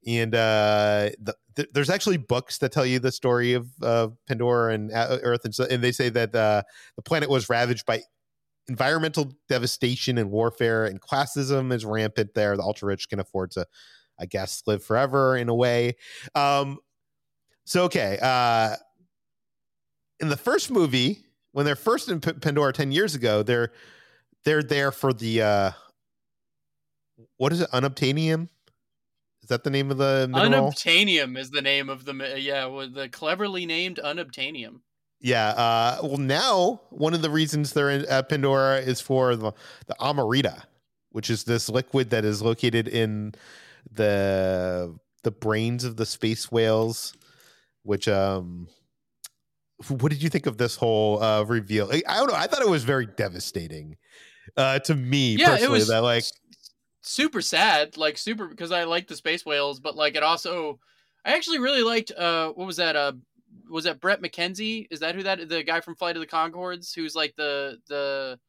And 0.05 0.35
uh, 0.35 1.11
the, 1.21 1.35
th- 1.55 1.69
there's 1.73 1.89
actually 1.89 2.17
books 2.17 2.57
that 2.57 2.73
tell 2.73 2.85
you 2.85 2.99
the 2.99 3.13
story 3.13 3.53
of 3.53 3.69
uh, 3.81 4.09
Pandora 4.27 4.73
and 4.73 4.91
uh, 4.91 5.19
Earth, 5.23 5.45
and 5.45 5.55
so 5.55 5.67
and 5.71 5.81
they 5.81 5.93
say 5.93 6.09
that 6.09 6.35
uh, 6.35 6.63
the 6.97 7.01
planet 7.01 7.29
was 7.29 7.47
ravaged 7.47 7.85
by 7.85 8.01
environmental 8.67 9.33
devastation 9.47 10.17
and 10.17 10.31
warfare 10.31 10.85
and 10.85 11.01
classism 11.01 11.71
is 11.71 11.85
rampant 11.85 12.33
there. 12.35 12.57
The 12.57 12.63
ultra 12.63 12.87
rich 12.87 13.07
can 13.09 13.21
afford 13.21 13.51
to, 13.51 13.65
I 14.19 14.25
guess, 14.25 14.63
live 14.67 14.83
forever 14.83 15.37
in 15.37 15.49
a 15.49 15.55
way. 15.55 15.95
Um, 16.35 16.79
so 17.65 17.83
okay, 17.83 18.17
uh, 18.21 18.75
in 20.19 20.29
the 20.29 20.37
first 20.37 20.71
movie, 20.71 21.25
when 21.51 21.65
they're 21.65 21.75
first 21.75 22.09
in 22.09 22.19
P- 22.19 22.33
Pandora 22.33 22.73
ten 22.73 22.91
years 22.91 23.15
ago, 23.15 23.43
they're 23.43 23.71
they're 24.43 24.63
there 24.63 24.91
for 24.91 25.13
the 25.13 25.41
uh, 25.41 25.71
what 27.37 27.53
is 27.53 27.61
it? 27.61 27.69
Unobtainium. 27.71 28.49
Is 29.43 29.49
that 29.49 29.63
the 29.63 29.69
name 29.69 29.91
of 29.91 29.97
the 29.97 30.27
mineral? 30.29 30.69
Unobtainium 30.69 31.37
is 31.37 31.49
the 31.51 31.61
name 31.61 31.89
of 31.89 32.05
the 32.05 32.35
yeah, 32.39 32.65
the 32.93 33.09
cleverly 33.09 33.65
named 33.65 33.99
unobtainium. 34.03 34.81
Yeah. 35.19 35.49
Uh, 35.49 35.99
well, 36.03 36.17
now 36.17 36.81
one 36.89 37.13
of 37.13 37.21
the 37.21 37.29
reasons 37.29 37.73
they're 37.73 37.89
in 37.89 38.05
uh, 38.09 38.23
Pandora 38.23 38.77
is 38.79 39.01
for 39.01 39.35
the 39.35 39.51
the 39.87 39.95
Amrita, 39.99 40.63
which 41.11 41.29
is 41.29 41.43
this 41.43 41.69
liquid 41.69 42.09
that 42.11 42.25
is 42.25 42.41
located 42.41 42.87
in 42.87 43.33
the 43.91 44.97
the 45.23 45.31
brains 45.31 45.83
of 45.83 45.97
the 45.97 46.05
space 46.05 46.51
whales. 46.51 47.13
Which 47.83 48.07
um, 48.07 48.67
what 49.87 50.11
did 50.11 50.21
you 50.21 50.29
think 50.29 50.45
of 50.45 50.57
this 50.57 50.75
whole 50.75 51.21
uh, 51.21 51.43
reveal? 51.43 51.89
I, 51.91 52.01
I 52.07 52.17
don't 52.17 52.27
know. 52.27 52.35
I 52.35 52.47
thought 52.47 52.61
it 52.61 52.69
was 52.69 52.83
very 52.83 53.05
devastating 53.05 53.97
uh, 54.57 54.79
to 54.79 54.95
me 54.95 55.37
Yeah, 55.37 55.47
it 55.47 55.51
personally. 55.51 55.79
was 55.79 55.87
that 55.87 56.03
like 56.03 56.23
super 57.01 57.41
sad, 57.41 57.97
like 57.97 58.17
super 58.17 58.47
because 58.47 58.71
I 58.71 58.83
like 58.83 59.07
the 59.07 59.15
space 59.15 59.45
whales, 59.45 59.79
but 59.79 59.95
like 59.95 60.15
it 60.15 60.23
also 60.23 60.79
I 61.25 61.33
actually 61.33 61.59
really 61.59 61.83
liked 61.83 62.11
uh 62.11 62.49
what 62.49 62.67
was 62.67 62.77
that 62.77 62.95
uh 62.95 63.13
was 63.69 63.85
that 63.85 63.99
Brett 63.99 64.21
McKenzie? 64.21 64.87
Is 64.91 64.99
that 64.99 65.15
who 65.15 65.23
that 65.23 65.47
the 65.47 65.63
guy 65.63 65.81
from 65.81 65.95
Flight 65.95 66.15
of 66.15 66.21
the 66.21 66.27
Conchords 66.27 66.93
who's 66.93 67.15
like 67.15 67.35
the 67.35 67.77
the 67.87 68.39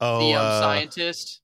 oh 0.00 0.20
the 0.20 0.34
um, 0.34 0.46
uh, 0.46 0.60
scientist? 0.60 1.40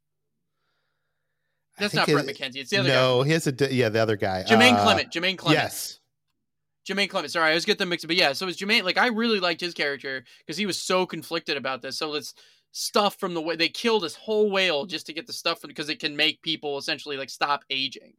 That's 1.79 1.95
not 1.95 2.07
Brett 2.07 2.29
it- 2.29 2.37
McKenzie. 2.39 2.57
It's 2.57 2.71
the 2.71 2.79
other 2.79 2.89
guy. 2.89 2.95
no, 2.95 3.23
he 3.23 3.33
has 3.33 3.47
a 3.47 3.75
yeah 3.75 3.89
the 3.89 4.01
other 4.01 4.17
guy 4.17 4.43
guy. 4.43 4.49
Jermaine 4.49 4.75
Uh, 4.75 4.83
Clement. 4.83 5.13
Jermaine 5.13 5.37
Clement. 5.39 5.61
Yes. 5.63 6.01
Jermaine 6.89 7.09
Clement. 7.09 7.33
Sorry, 7.33 7.47
I 7.47 7.51
always 7.51 7.65
get 7.65 7.79
them 7.79 7.89
mixed 7.89 8.05
up. 8.05 8.09
But 8.09 8.17
yeah, 8.17 8.33
so 8.35 8.47
it's 8.47 8.61
Jermaine. 8.61 8.83
Like 8.85 8.99
I 8.99 9.09
really 9.09 9.41
liked 9.41 9.61
his 9.61 9.75
character 9.75 10.25
because 10.39 10.57
he 10.57 10.67
was 10.67 10.81
so 10.81 11.07
conflicted 11.07 11.57
about 11.57 11.83
this. 11.83 11.99
So 11.99 12.15
it's 12.15 12.35
stuff 12.73 13.19
from 13.19 13.35
the 13.35 13.41
way 13.41 13.57
they 13.57 13.69
kill 13.69 14.01
this 14.01 14.17
whole 14.17 14.51
whale 14.51 14.85
just 14.85 15.07
to 15.07 15.13
get 15.13 15.27
the 15.27 15.33
stuff 15.33 15.61
because 15.63 15.89
it 15.89 15.99
can 16.01 16.17
make 16.17 16.43
people 16.43 16.77
essentially 16.77 17.17
like 17.17 17.31
stop 17.31 17.65
aging. 17.71 18.13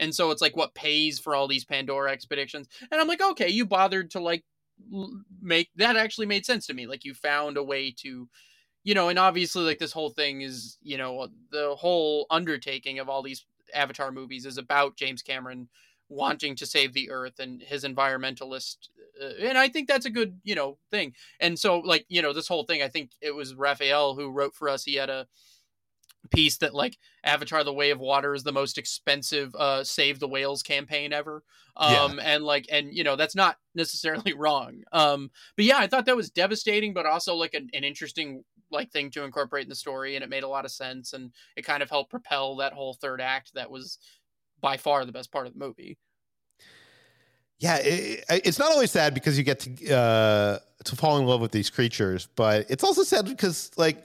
And 0.00 0.14
so 0.14 0.30
it's 0.30 0.40
like 0.42 0.56
what 0.56 0.74
pays 0.74 1.18
for 1.18 1.34
all 1.34 1.46
these 1.48 1.64
Pandora 1.64 2.10
expeditions. 2.12 2.68
And 2.90 3.00
I'm 3.00 3.08
like, 3.08 3.20
okay, 3.22 3.48
you 3.48 3.66
bothered 3.66 4.10
to 4.12 4.20
like 4.20 4.44
make 5.42 5.70
that 5.76 5.96
actually 5.96 6.26
made 6.26 6.46
sense 6.46 6.66
to 6.66 6.74
me. 6.74 6.86
Like 6.86 7.04
you 7.04 7.14
found 7.14 7.56
a 7.56 7.62
way 7.62 7.92
to, 7.98 8.28
you 8.88 8.94
know, 8.94 9.10
and 9.10 9.18
obviously 9.18 9.64
like 9.64 9.78
this 9.78 9.92
whole 9.92 10.08
thing 10.08 10.40
is, 10.40 10.78
you 10.82 10.96
know, 10.96 11.28
the 11.52 11.74
whole 11.76 12.24
undertaking 12.30 13.00
of 13.00 13.10
all 13.10 13.22
these 13.22 13.44
Avatar 13.74 14.10
movies 14.10 14.46
is 14.46 14.56
about 14.56 14.96
James 14.96 15.20
Cameron 15.20 15.68
wanting 16.08 16.56
to 16.56 16.64
save 16.64 16.94
the 16.94 17.10
earth 17.10 17.38
and 17.38 17.60
his 17.60 17.84
environmentalist 17.84 18.88
uh, 19.22 19.46
and 19.46 19.58
i 19.58 19.68
think 19.68 19.86
that's 19.86 20.06
a 20.06 20.10
good 20.10 20.40
you 20.42 20.54
know 20.54 20.78
thing. 20.90 21.12
And 21.38 21.58
so 21.58 21.80
like 21.80 22.06
you 22.08 22.22
know 22.22 22.32
this 22.32 22.48
whole 22.48 22.62
thing 22.62 22.82
i 22.82 22.88
think 22.88 23.10
it 23.20 23.34
was 23.34 23.54
raphael 23.54 24.14
who 24.14 24.30
wrote 24.30 24.54
for 24.54 24.70
us 24.70 24.84
he 24.84 24.94
had 24.94 25.10
a 25.10 25.26
piece 26.30 26.56
that 26.56 26.74
like 26.74 26.96
avatar 27.24 27.62
the 27.62 27.74
way 27.74 27.90
of 27.90 28.00
water 28.00 28.34
is 28.34 28.42
the 28.42 28.52
most 28.52 28.78
expensive 28.78 29.54
uh 29.56 29.84
save 29.84 30.18
the 30.18 30.28
whales 30.28 30.62
campaign 30.62 31.12
ever. 31.12 31.42
Yeah. 31.78 32.04
um 32.04 32.18
and 32.22 32.42
like 32.42 32.64
and 32.72 32.94
you 32.94 33.04
know 33.04 33.16
that's 33.16 33.36
not 33.36 33.58
necessarily 33.74 34.32
wrong. 34.36 34.84
Um 34.92 35.30
but 35.56 35.66
yeah 35.66 35.76
i 35.76 35.86
thought 35.86 36.06
that 36.06 36.16
was 36.16 36.30
devastating 36.30 36.94
but 36.94 37.04
also 37.04 37.34
like 37.34 37.52
an, 37.52 37.68
an 37.74 37.84
interesting 37.84 38.44
like 38.70 38.90
thing 38.90 39.10
to 39.10 39.24
incorporate 39.24 39.64
in 39.64 39.68
the 39.68 39.74
story 39.74 40.14
and 40.14 40.24
it 40.24 40.30
made 40.30 40.42
a 40.42 40.48
lot 40.48 40.64
of 40.64 40.70
sense 40.70 41.12
and 41.12 41.32
it 41.56 41.62
kind 41.62 41.82
of 41.82 41.90
helped 41.90 42.10
propel 42.10 42.56
that 42.56 42.72
whole 42.72 42.94
third 42.94 43.20
act 43.20 43.52
that 43.54 43.70
was 43.70 43.98
by 44.60 44.76
far 44.76 45.04
the 45.04 45.12
best 45.12 45.30
part 45.32 45.46
of 45.46 45.52
the 45.52 45.58
movie 45.58 45.98
Yeah, 47.58 47.76
it, 47.78 48.24
it- 48.28 48.42
it's 48.46 48.58
not 48.58 48.72
only 48.72 48.86
sad 48.86 49.14
because 49.14 49.36
you 49.36 49.44
get 49.44 49.60
to 49.60 49.94
uh, 49.94 50.58
to 50.84 50.96
fall 50.96 51.18
in 51.18 51.26
love 51.26 51.40
with 51.40 51.50
these 51.52 51.70
creatures, 51.70 52.28
but 52.36 52.66
it's 52.70 52.84
also 52.84 53.02
sad 53.02 53.26
because 53.26 53.70
like 53.76 54.04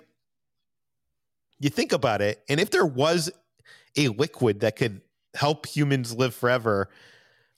you 1.60 1.70
think 1.70 1.92
about 1.94 2.22
it, 2.22 2.44
and 2.50 2.60
if 2.60 2.72
there 2.72 2.86
was 2.86 3.32
a 3.98 4.08
liquid 4.10 4.62
that 4.62 4.76
could 4.76 5.02
help 5.36 5.66
humans 5.68 6.16
live 6.16 6.34
forever, 6.34 6.90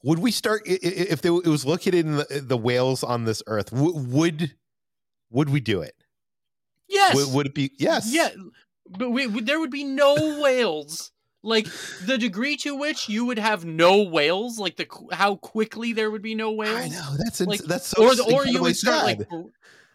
would 0.03 0.19
we 0.19 0.31
start 0.31 0.63
if 0.65 1.25
it 1.25 1.29
was 1.31 1.65
located 1.65 2.05
in 2.05 2.17
the, 2.17 2.43
the 2.45 2.57
whales 2.57 3.03
on 3.03 3.25
this 3.25 3.41
earth? 3.47 3.71
Would 3.71 4.55
would 5.31 5.49
we 5.49 5.59
do 5.61 5.81
it? 5.81 5.95
Yes 6.88 7.15
Would, 7.15 7.33
would 7.33 7.45
it 7.47 7.53
be 7.55 7.71
yes? 7.77 8.11
Yeah, 8.11 8.29
but 8.89 9.09
we, 9.09 9.27
there 9.27 9.59
would 9.59 9.71
be 9.71 9.83
no 9.83 10.15
whales. 10.41 11.11
Like 11.43 11.67
the 12.03 12.17
degree 12.17 12.57
to 12.57 12.75
which 12.75 13.07
you 13.07 13.23
would 13.25 13.38
have 13.38 13.65
no 13.65 14.01
whales, 14.01 14.57
like 14.57 14.77
the 14.77 14.88
how 15.11 15.36
quickly 15.36 15.93
there 15.93 16.09
would 16.09 16.23
be 16.23 16.33
no 16.33 16.51
whales. 16.51 16.75
I 16.75 16.88
know 16.88 17.15
that's 17.23 17.39
ins- 17.39 17.47
Like, 17.47 17.59
that's 17.61 17.89
so 17.89 18.03
or 18.03 18.15
the, 18.15 18.23
or 18.23 18.47
you 18.47 18.63
would 18.63 18.75
start 18.75 19.05
sad. 19.05 19.19
like, 19.29 19.29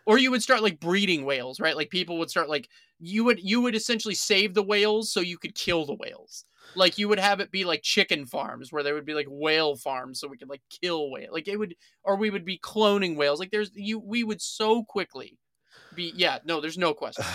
or 0.07 0.16
you 0.16 0.30
would 0.30 0.45
start 0.45 0.62
like 0.62 0.78
breeding 0.78 1.24
whales, 1.24 1.59
right? 1.59 1.76
Like 1.76 1.91
people 1.91 2.18
would 2.18 2.30
start 2.30 2.49
like 2.49 2.68
you 3.01 3.24
would 3.24 3.41
you 3.41 3.61
would 3.62 3.74
essentially 3.74 4.14
save 4.14 4.55
the 4.55 4.62
whales 4.62 5.12
so 5.12 5.18
you 5.18 5.38
could 5.38 5.57
kill 5.57 5.86
the 5.86 5.95
whales. 5.95 6.45
Like 6.76 6.99
you 6.99 7.09
would 7.09 7.18
have 7.18 7.41
it 7.41 7.51
be 7.51 7.64
like 7.64 7.82
chicken 7.82 8.26
farms 8.26 8.72
where 8.72 8.84
there 8.84 8.95
would 8.95 9.05
be 9.05 9.14
like 9.14 9.26
whale 9.28 9.74
farms 9.74 10.20
so 10.20 10.28
we 10.28 10.38
could 10.38 10.49
like 10.49 10.62
kill 10.80 11.11
whale. 11.11 11.32
Like 11.32 11.49
it 11.49 11.57
would, 11.57 11.74
or 12.05 12.14
we 12.14 12.30
would 12.30 12.45
be 12.45 12.59
cloning 12.59 13.16
whales. 13.16 13.41
Like 13.41 13.51
there's 13.51 13.72
you 13.74 13.99
we 13.99 14.22
would 14.22 14.41
so 14.41 14.84
quickly 14.84 15.36
be 15.95 16.12
yeah 16.16 16.38
no 16.45 16.61
there's 16.61 16.78
no 16.78 16.95
question. 16.95 17.24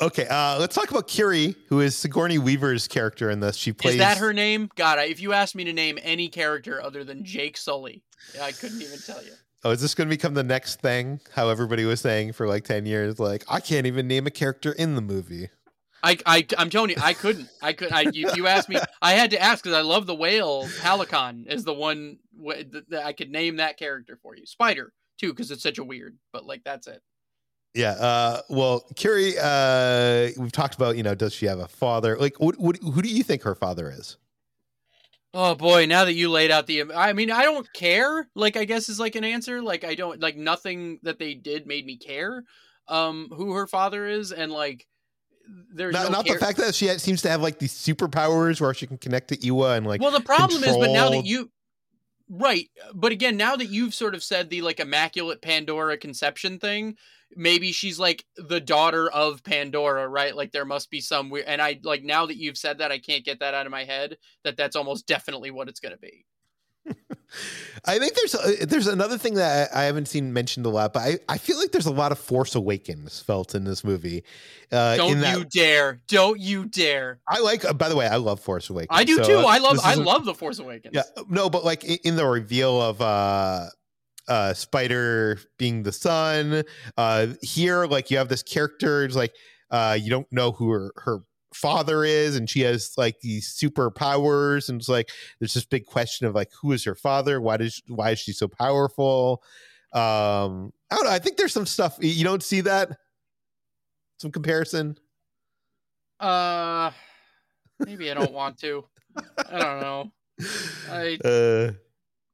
okay, 0.00 0.26
uh, 0.26 0.58
let's 0.58 0.74
talk 0.74 0.90
about 0.90 1.08
Kiri, 1.08 1.54
who 1.68 1.80
is 1.80 1.96
Sigourney 1.96 2.38
Weaver's 2.38 2.88
character 2.88 3.30
in 3.30 3.40
this. 3.40 3.56
She 3.56 3.72
plays. 3.72 3.94
Is 3.94 4.00
that 4.00 4.18
her 4.18 4.32
name? 4.32 4.70
God, 4.76 4.98
I, 4.98 5.04
if 5.04 5.20
you 5.20 5.32
asked 5.32 5.54
me 5.54 5.64
to 5.64 5.72
name 5.72 5.98
any 6.02 6.28
character 6.28 6.82
other 6.82 7.04
than 7.04 7.24
Jake 7.24 7.56
Sully, 7.56 8.02
I 8.40 8.52
couldn't 8.52 8.82
even 8.82 8.98
tell 8.98 9.22
you. 9.24 9.32
Oh, 9.64 9.70
is 9.70 9.80
this 9.80 9.94
going 9.94 10.08
to 10.08 10.14
become 10.14 10.34
the 10.34 10.44
next 10.44 10.80
thing? 10.80 11.20
How 11.34 11.48
everybody 11.48 11.84
was 11.84 12.00
saying 12.00 12.32
for 12.32 12.46
like 12.46 12.64
ten 12.64 12.86
years, 12.86 13.18
like 13.18 13.44
I 13.48 13.60
can't 13.60 13.86
even 13.86 14.06
name 14.06 14.26
a 14.26 14.30
character 14.30 14.72
in 14.72 14.94
the 14.94 15.02
movie. 15.02 15.48
I, 16.02 16.18
I, 16.24 16.46
I'm 16.56 16.70
telling 16.70 16.90
you, 16.90 16.96
I 17.02 17.14
couldn't. 17.14 17.48
I 17.62 17.72
could. 17.72 17.90
I, 17.90 18.04
if 18.14 18.36
you 18.36 18.46
asked 18.46 18.68
me, 18.68 18.76
I 19.02 19.14
had 19.14 19.30
to 19.30 19.42
ask 19.42 19.64
because 19.64 19.76
I 19.76 19.80
love 19.80 20.06
the 20.06 20.14
whale. 20.14 20.68
Pelican 20.80 21.46
is 21.48 21.64
the 21.64 21.74
one 21.74 22.18
that 22.38 22.84
that 22.90 23.06
I 23.06 23.12
could 23.12 23.30
name 23.30 23.56
that 23.56 23.76
character 23.76 24.16
for 24.22 24.36
you. 24.36 24.46
Spider 24.46 24.92
too, 25.18 25.32
because 25.32 25.50
it's 25.50 25.62
such 25.62 25.78
a 25.78 25.84
weird. 25.84 26.16
But 26.32 26.46
like 26.46 26.62
that's 26.64 26.86
it. 26.86 27.02
Yeah. 27.74 27.90
Uh, 27.90 28.40
well, 28.48 28.86
Kiri, 28.96 29.34
uh, 29.40 30.30
we've 30.38 30.52
talked 30.52 30.74
about. 30.74 30.96
You 30.96 31.02
know, 31.02 31.14
does 31.14 31.34
she 31.34 31.46
have 31.46 31.58
a 31.58 31.68
father? 31.68 32.16
Like, 32.18 32.40
what, 32.40 32.58
what, 32.58 32.78
who 32.78 33.02
do 33.02 33.08
you 33.08 33.22
think 33.22 33.42
her 33.42 33.54
father 33.54 33.90
is? 33.90 34.16
Oh 35.34 35.54
boy, 35.54 35.84
now 35.84 36.06
that 36.06 36.14
you 36.14 36.30
laid 36.30 36.50
out 36.50 36.66
the 36.66 36.84
I 36.94 37.12
mean, 37.12 37.30
I 37.30 37.42
don't 37.42 37.70
care. 37.74 38.28
Like 38.34 38.56
I 38.56 38.64
guess 38.64 38.88
is 38.88 38.98
like 38.98 39.16
an 39.16 39.24
answer. 39.24 39.60
Like 39.60 39.84
I 39.84 39.94
don't 39.94 40.20
like 40.20 40.36
nothing 40.36 40.98
that 41.02 41.18
they 41.18 41.34
did 41.34 41.66
made 41.66 41.84
me 41.84 41.98
care 41.98 42.44
um 42.88 43.28
who 43.34 43.52
her 43.52 43.66
father 43.66 44.06
is 44.06 44.32
and 44.32 44.52
like 44.52 44.86
there's 45.72 45.92
Not, 45.92 46.04
no 46.04 46.10
not 46.10 46.26
the 46.26 46.34
fact 46.34 46.58
that 46.58 46.74
she 46.74 46.88
ha- 46.88 46.98
seems 46.98 47.22
to 47.22 47.30
have 47.30 47.40
like 47.40 47.58
these 47.58 47.72
superpowers 47.72 48.60
where 48.60 48.74
she 48.74 48.86
can 48.86 48.98
connect 48.98 49.28
to 49.28 49.36
Eywa 49.36 49.76
and 49.76 49.86
like. 49.86 50.00
well 50.00 50.10
the 50.10 50.20
problem 50.20 50.64
is 50.64 50.76
but 50.76 50.90
now 50.90 51.10
that 51.10 51.24
you 51.24 51.50
right 52.28 52.68
uh, 52.84 52.92
but 52.94 53.12
again 53.12 53.36
now 53.36 53.56
that 53.56 53.70
you've 53.70 53.94
sort 53.94 54.14
of 54.14 54.22
said 54.22 54.50
the 54.50 54.62
like 54.62 54.80
immaculate 54.80 55.40
pandora 55.42 55.96
conception 55.96 56.58
thing 56.58 56.96
maybe 57.34 57.72
she's 57.72 57.98
like 57.98 58.24
the 58.36 58.60
daughter 58.60 59.10
of 59.10 59.42
pandora 59.42 60.08
right? 60.08 60.36
Like 60.36 60.52
there 60.52 60.64
must 60.64 60.90
be 60.90 61.00
some 61.00 61.30
weird 61.30 61.46
and 61.46 61.62
i 61.62 61.78
like 61.82 62.02
now 62.02 62.26
that 62.26 62.36
you've 62.36 62.58
said 62.58 62.78
that 62.78 62.92
i 62.92 62.98
can't 62.98 63.24
get 63.24 63.40
that 63.40 63.54
out 63.54 63.66
of 63.66 63.72
my 63.72 63.84
head 63.84 64.16
that 64.44 64.56
that's 64.56 64.76
almost 64.76 65.06
definitely 65.06 65.50
what 65.50 65.68
it's 65.68 65.80
going 65.80 65.94
to 65.94 65.98
be 65.98 66.25
I 67.84 67.98
think 67.98 68.14
there's 68.14 68.34
uh, 68.34 68.66
there's 68.66 68.86
another 68.86 69.18
thing 69.18 69.34
that 69.34 69.74
I 69.74 69.84
haven't 69.84 70.06
seen 70.06 70.32
mentioned 70.32 70.66
a 70.66 70.68
lot, 70.68 70.92
but 70.92 71.00
I, 71.00 71.18
I 71.28 71.38
feel 71.38 71.58
like 71.58 71.70
there's 71.70 71.86
a 71.86 71.92
lot 71.92 72.12
of 72.12 72.18
Force 72.18 72.54
Awakens 72.54 73.20
felt 73.20 73.54
in 73.54 73.64
this 73.64 73.84
movie. 73.84 74.24
Uh, 74.72 74.96
don't 74.96 75.12
in 75.12 75.20
that 75.20 75.38
you 75.38 75.44
dare 75.44 76.00
don't 76.08 76.40
you 76.40 76.64
dare 76.66 77.20
I 77.28 77.40
like. 77.40 77.64
Uh, 77.64 77.72
by 77.72 77.88
the 77.88 77.96
way, 77.96 78.06
I 78.06 78.16
love 78.16 78.40
Force 78.40 78.70
Awakens. 78.70 78.98
i 78.98 79.04
do 79.04 79.16
so, 79.16 79.24
too 79.24 79.36
uh, 79.38 79.46
i 79.46 79.58
love 79.58 79.74
this 79.74 79.84
i 79.84 79.94
love 79.94 80.24
the 80.24 80.34
force 80.34 80.58
awakens 80.58 80.94
Yeah, 80.94 81.02
no, 81.28 81.48
but 81.48 81.64
like 81.64 81.84
in, 81.84 82.16
the 82.16 82.26
reveal 82.26 82.80
of 82.80 83.00
uh 83.00 83.66
uh 84.28 84.54
Spider 84.54 85.38
being 85.58 85.82
the 85.82 85.92
son, 85.92 86.64
uh 86.96 87.28
here 87.42 87.86
like 87.86 88.10
you 88.10 88.18
have 88.18 88.28
this 88.28 88.42
character 88.42 89.04
it's 89.04 89.16
like 89.16 89.34
uh 89.70 89.96
you 90.00 90.10
don't 90.10 90.26
know 90.32 90.52
who 90.52 90.70
her 90.70 90.92
her 90.96 91.20
father 91.56 92.04
is 92.04 92.36
and 92.36 92.48
she 92.48 92.60
has 92.60 92.92
like 92.96 93.20
these 93.20 93.56
superpowers 93.60 94.68
and 94.68 94.80
it's 94.80 94.88
like 94.88 95.10
there's 95.38 95.54
this 95.54 95.64
big 95.64 95.86
question 95.86 96.26
of 96.26 96.34
like 96.34 96.50
who 96.60 96.72
is 96.72 96.84
her 96.84 96.94
father? 96.94 97.40
Why 97.40 97.56
does 97.56 97.82
why 97.88 98.10
is 98.10 98.18
she 98.18 98.32
so 98.32 98.48
powerful? 98.48 99.42
Um 99.92 100.72
i 100.90 100.96
don't 100.96 101.04
know 101.04 101.10
i 101.10 101.18
think 101.18 101.36
there's 101.36 101.52
some 101.52 101.66
stuff 101.66 101.96
you 102.00 102.24
don't 102.24 102.42
see 102.42 102.60
that? 102.62 102.98
Some 104.18 104.30
comparison? 104.30 104.98
Uh 106.20 106.90
maybe 107.80 108.10
i 108.10 108.14
don't 108.14 108.32
want 108.32 108.58
to. 108.58 108.84
I 109.50 109.58
don't 109.58 109.80
know. 109.80 110.12
I 110.90 111.18
uh. 111.24 111.72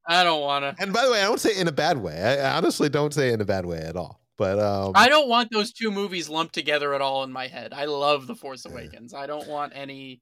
I 0.05 0.25
don't 0.25 0.41
want 0.41 0.65
to 0.65 0.83
and 0.83 0.93
by 0.93 1.05
the 1.05 1.13
way 1.13 1.21
i 1.21 1.25
don't 1.25 1.41
say 1.41 1.57
in 1.57 1.69
a 1.69 1.73
bad 1.73 1.99
way. 1.99 2.21
I 2.21 2.57
honestly 2.57 2.89
don't 2.89 3.15
say 3.15 3.33
in 3.33 3.41
a 3.41 3.45
bad 3.45 3.67
way 3.67 3.79
at 3.79 3.97
all 3.97 4.22
but 4.37 4.59
um 4.59 4.93
I 4.95 5.09
don't 5.09 5.29
want 5.29 5.51
those 5.51 5.73
two 5.73 5.91
movies 5.91 6.29
lumped 6.29 6.55
together 6.55 6.95
at 6.95 7.01
all 7.01 7.25
in 7.25 7.33
my 7.33 7.47
head. 7.47 7.73
I 7.73 7.87
love 7.87 8.27
The 8.27 8.35
Force 8.35 8.65
Awakens. 8.65 9.15
I 9.15 9.27
don't 9.27 9.49
want 9.49 9.73
any 9.75 10.21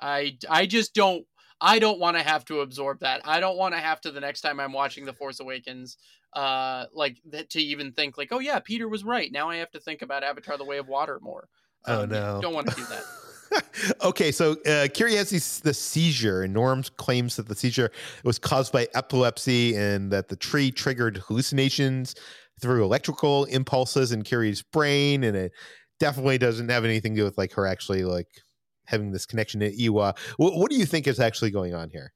I 0.00 0.36
I 0.48 0.66
just 0.66 0.94
don't 0.94 1.24
I 1.60 1.78
don't 1.78 1.98
want 1.98 2.16
to 2.16 2.22
have 2.22 2.44
to 2.46 2.60
absorb 2.60 3.00
that. 3.00 3.20
I 3.24 3.40
don't 3.40 3.56
want 3.56 3.74
to 3.74 3.80
have 3.80 4.00
to 4.02 4.10
the 4.10 4.20
next 4.20 4.42
time 4.42 4.60
I'm 4.60 4.72
watching 4.72 5.04
The 5.04 5.12
Force 5.12 5.40
Awakens 5.40 5.96
uh 6.34 6.86
like 6.92 7.18
that 7.30 7.50
to 7.50 7.60
even 7.60 7.92
think 7.92 8.18
like, 8.18 8.28
"Oh 8.32 8.38
yeah, 8.38 8.58
Peter 8.60 8.88
was 8.88 9.02
right. 9.04 9.32
Now 9.32 9.48
I 9.48 9.56
have 9.56 9.70
to 9.72 9.80
think 9.80 10.02
about 10.02 10.22
Avatar 10.22 10.58
the 10.58 10.64
Way 10.64 10.78
of 10.78 10.86
Water 10.86 11.18
more." 11.22 11.48
Oh, 11.86 12.02
Um, 12.02 12.10
yeah, 12.12 12.20
no. 12.20 12.40
don't 12.42 12.54
want 12.54 12.68
to 12.68 12.74
do 12.76 12.84
that. 12.84 13.04
okay, 14.02 14.30
so 14.30 14.56
uh, 14.66 14.88
Kiri 14.92 15.14
has 15.14 15.30
these, 15.30 15.60
the 15.60 15.72
seizure, 15.72 16.42
and 16.42 16.52
Norm 16.52 16.82
claims 16.96 17.36
that 17.36 17.48
the 17.48 17.54
seizure 17.54 17.90
was 18.24 18.38
caused 18.38 18.72
by 18.72 18.88
epilepsy 18.94 19.74
and 19.76 20.10
that 20.10 20.28
the 20.28 20.36
tree 20.36 20.70
triggered 20.70 21.18
hallucinations 21.18 22.14
through 22.60 22.84
electrical 22.84 23.44
impulses 23.44 24.12
in 24.12 24.22
Kiri's 24.22 24.62
brain, 24.62 25.24
and 25.24 25.36
it 25.36 25.52
definitely 25.98 26.38
doesn't 26.38 26.68
have 26.68 26.84
anything 26.84 27.14
to 27.14 27.20
do 27.20 27.24
with 27.24 27.38
like 27.38 27.52
her 27.52 27.66
actually 27.66 28.04
like 28.04 28.28
having 28.86 29.12
this 29.12 29.26
connection 29.26 29.60
to 29.60 29.70
Eywa. 29.70 30.16
What, 30.36 30.54
what 30.54 30.70
do 30.70 30.76
you 30.76 30.86
think 30.86 31.06
is 31.06 31.20
actually 31.20 31.50
going 31.50 31.74
on 31.74 31.90
here? 31.90 32.12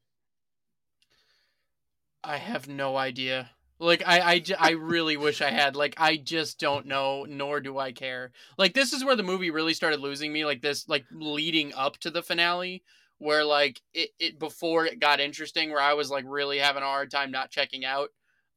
I 2.23 2.37
have 2.37 2.67
no 2.67 2.95
idea. 2.95 3.51
Like 3.79 4.01
I, 4.05 4.19
I, 4.19 4.43
I 4.59 4.71
really 4.71 5.17
wish 5.17 5.41
I 5.41 5.51
had. 5.51 5.75
Like 5.75 5.95
I 5.97 6.17
just 6.17 6.59
don't 6.59 6.85
know, 6.85 7.25
nor 7.27 7.59
do 7.59 7.77
I 7.77 7.91
care. 7.91 8.31
Like 8.57 8.73
this 8.73 8.93
is 8.93 9.03
where 9.03 9.15
the 9.15 9.23
movie 9.23 9.51
really 9.51 9.73
started 9.73 9.99
losing 9.99 10.31
me. 10.31 10.45
Like 10.45 10.61
this, 10.61 10.87
like 10.87 11.05
leading 11.11 11.73
up 11.73 11.97
to 11.99 12.09
the 12.09 12.23
finale, 12.23 12.83
where 13.17 13.43
like 13.43 13.81
it, 13.93 14.11
it 14.19 14.39
before 14.39 14.85
it 14.85 14.99
got 14.99 15.19
interesting, 15.19 15.69
where 15.69 15.81
I 15.81 15.93
was 15.93 16.09
like 16.09 16.23
really 16.27 16.59
having 16.59 16.83
a 16.83 16.87
hard 16.87 17.11
time 17.11 17.31
not 17.31 17.51
checking 17.51 17.83
out. 17.83 18.09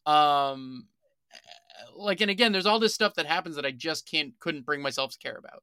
Um, 0.07 0.87
like 1.99 2.21
and 2.21 2.31
again, 2.31 2.53
there's 2.53 2.67
all 2.67 2.79
this 2.79 2.95
stuff 2.95 3.15
that 3.15 3.27
happens 3.27 3.57
that 3.57 3.67
I 3.67 3.71
just 3.71 4.09
can't, 4.11 4.33
couldn't 4.41 4.65
bring 4.65 4.83
myself 4.83 5.13
to 5.13 5.19
care 5.19 5.37
about. 5.37 5.63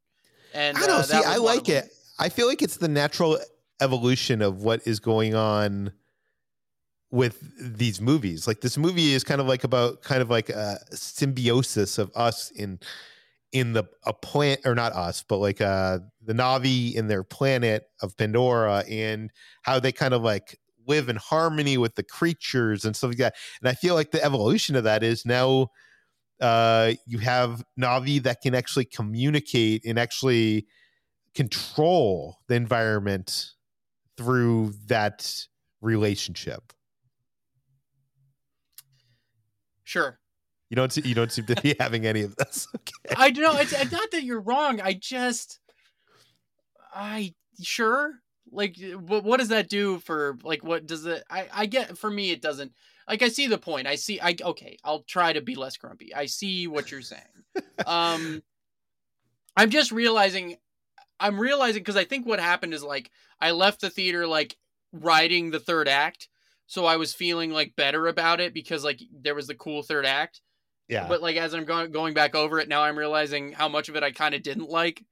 And 0.54 0.78
I 0.78 0.82
don't 0.82 1.00
uh, 1.00 1.04
see. 1.04 1.18
I 1.18 1.38
like 1.38 1.70
it. 1.70 1.92
I 2.20 2.30
feel 2.30 2.48
like 2.48 2.62
it's 2.62 2.78
the 2.78 2.88
natural 2.88 3.40
evolution 3.82 4.42
of 4.42 4.64
what 4.64 4.86
is 4.86 5.00
going 5.00 5.36
on 5.36 5.92
with 7.12 7.44
these 7.60 8.02
movies. 8.02 8.48
Like 8.48 8.62
this 8.62 8.78
movie 8.78 9.14
is 9.14 9.24
kind 9.24 9.40
of 9.40 9.48
like 9.48 9.64
about 9.64 10.02
kind 10.02 10.22
of 10.22 10.30
like 10.30 10.50
a 10.50 10.80
symbiosis 10.92 11.98
of 11.98 12.12
us 12.16 12.52
in 12.52 12.80
in 13.52 13.74
the 13.74 13.84
a 14.06 14.14
plant 14.14 14.62
or 14.66 14.74
not 14.74 14.94
us, 14.94 15.24
but 15.28 15.38
like 15.38 15.62
uh 15.62 16.00
the 16.24 16.34
Navi 16.34 16.96
in 16.96 17.08
their 17.08 17.24
planet 17.24 17.86
of 18.02 18.18
Pandora 18.18 18.84
and 18.90 19.32
how 19.62 19.80
they 19.80 19.92
kind 19.92 20.14
of 20.14 20.24
like 20.24 20.60
live 20.88 21.08
in 21.08 21.16
harmony 21.16 21.78
with 21.78 21.96
the 21.96 22.04
creatures 22.04 22.84
and 22.84 22.96
stuff 22.96 23.10
like 23.10 23.18
that. 23.18 23.36
And 23.62 23.70
I 23.70 23.74
feel 23.74 23.96
like 23.96 24.12
the 24.12 24.24
evolution 24.24 24.76
of 24.76 24.84
that 24.84 25.04
is 25.04 25.26
now 25.26 25.70
uh 26.44 26.94
you 27.08 27.18
have 27.20 27.64
Navi 27.80 28.22
that 28.24 28.42
can 28.42 28.54
actually 28.54 28.86
communicate 28.86 29.84
and 29.86 29.98
actually 29.98 30.68
control 31.34 32.38
the 32.48 32.56
environment 32.56 33.52
through 34.18 34.74
that 34.88 35.48
relationship. 35.82 36.74
Sure. 39.84 40.20
You 40.70 40.76
don't 40.76 40.92
see, 40.92 41.02
you 41.02 41.14
don't 41.14 41.32
seem 41.32 41.46
to 41.46 41.62
be 41.62 41.76
having 41.80 42.06
any 42.06 42.22
of 42.22 42.36
this. 42.36 42.68
Okay. 42.76 43.16
I 43.16 43.30
don't 43.30 43.44
know. 43.44 43.60
It's 43.60 43.74
it's 43.74 43.92
not 43.92 44.12
that 44.12 44.24
you're 44.24 44.42
wrong. 44.42 44.82
I 44.82 44.94
just, 44.94 45.60
I 46.94 47.34
sure 47.62 48.14
like 48.52 48.78
what 49.00 49.24
what 49.24 49.40
does 49.40 49.50
that 49.50 49.70
do 49.70 50.00
for 50.00 50.38
like 50.44 50.64
what 50.64 50.86
does 50.86 51.06
it? 51.06 51.24
I 51.30 51.48
I 51.54 51.66
get 51.66 51.98
for 51.98 52.10
me 52.10 52.32
it 52.32 52.42
doesn't. 52.42 52.72
Like 53.08 53.22
I 53.22 53.30
see 53.30 53.48
the 53.48 53.58
point. 53.58 53.88
I 53.88 53.96
see. 53.96 54.20
I 54.20 54.36
okay. 54.42 54.78
I'll 54.84 55.04
try 55.04 55.34
to 55.34 55.42
be 55.42 55.56
less 55.56 55.78
grumpy. 55.78 56.14
I 56.14 56.26
see 56.26 56.68
what 56.68 56.92
you're 56.92 57.02
saying. 57.02 57.22
um, 57.86 58.44
I'm 59.56 59.70
just 59.70 59.92
realizing. 59.92 60.58
I'm 61.20 61.40
realizing 61.40 61.82
because 61.82 61.98
I 61.98 62.06
think 62.06 62.26
what 62.26 62.40
happened 62.40 62.74
is 62.74 62.84
like 62.84 63.12
I 63.40 63.52
left 63.52 63.82
the 63.82 63.90
theater 63.90 64.28
like 64.28 64.58
writing 64.92 65.52
the 65.52 65.60
third 65.60 65.88
act, 65.88 66.28
so 66.66 66.86
I 66.86 66.98
was 66.98 67.14
feeling 67.14 67.52
like 67.52 67.76
better 67.76 68.08
about 68.08 68.40
it 68.40 68.54
because 68.54 68.84
like 68.84 69.02
there 69.12 69.36
was 69.36 69.48
the 69.48 69.56
cool 69.56 69.84
third 69.84 70.06
act. 70.06 70.42
Yeah. 70.88 71.08
But 71.08 71.22
like 71.22 71.38
as 71.38 71.54
I'm 71.54 71.66
going 71.66 71.92
going 71.92 72.14
back 72.14 72.36
over 72.36 72.60
it 72.60 72.68
now, 72.68 72.84
I'm 72.84 72.98
realizing 72.98 73.52
how 73.52 73.70
much 73.70 73.90
of 73.90 73.96
it 73.96 74.04
I 74.04 74.12
kind 74.12 74.36
of 74.36 74.44
didn't 74.44 74.70
like, 74.70 75.04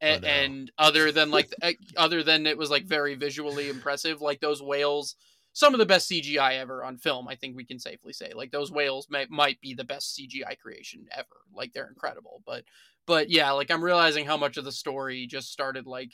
and, 0.00 0.22
no. 0.22 0.28
and 0.28 0.72
other 0.78 1.12
than 1.12 1.30
like 1.30 1.52
other 1.96 2.22
than 2.22 2.46
it 2.46 2.58
was 2.58 2.70
like 2.70 2.84
very 2.84 3.14
visually 3.14 3.68
impressive, 3.68 4.20
like 4.20 4.40
those 4.40 4.62
whales, 4.62 5.16
some 5.56 5.72
of 5.72 5.80
the 5.80 5.86
best 5.86 6.10
CGI 6.10 6.58
ever 6.58 6.84
on 6.84 6.98
film. 6.98 7.26
I 7.28 7.34
think 7.34 7.56
we 7.56 7.64
can 7.64 7.78
safely 7.78 8.12
say 8.12 8.32
like 8.34 8.50
those 8.50 8.70
whales 8.70 9.06
may, 9.08 9.24
might 9.30 9.58
be 9.62 9.72
the 9.72 9.84
best 9.84 10.14
CGI 10.14 10.58
creation 10.58 11.06
ever. 11.10 11.24
Like 11.50 11.72
they're 11.72 11.88
incredible, 11.88 12.42
but 12.44 12.64
but 13.06 13.30
yeah, 13.30 13.50
like 13.52 13.70
I'm 13.70 13.82
realizing 13.82 14.26
how 14.26 14.36
much 14.36 14.58
of 14.58 14.66
the 14.66 14.72
story 14.72 15.26
just 15.26 15.50
started 15.50 15.86
like, 15.86 16.10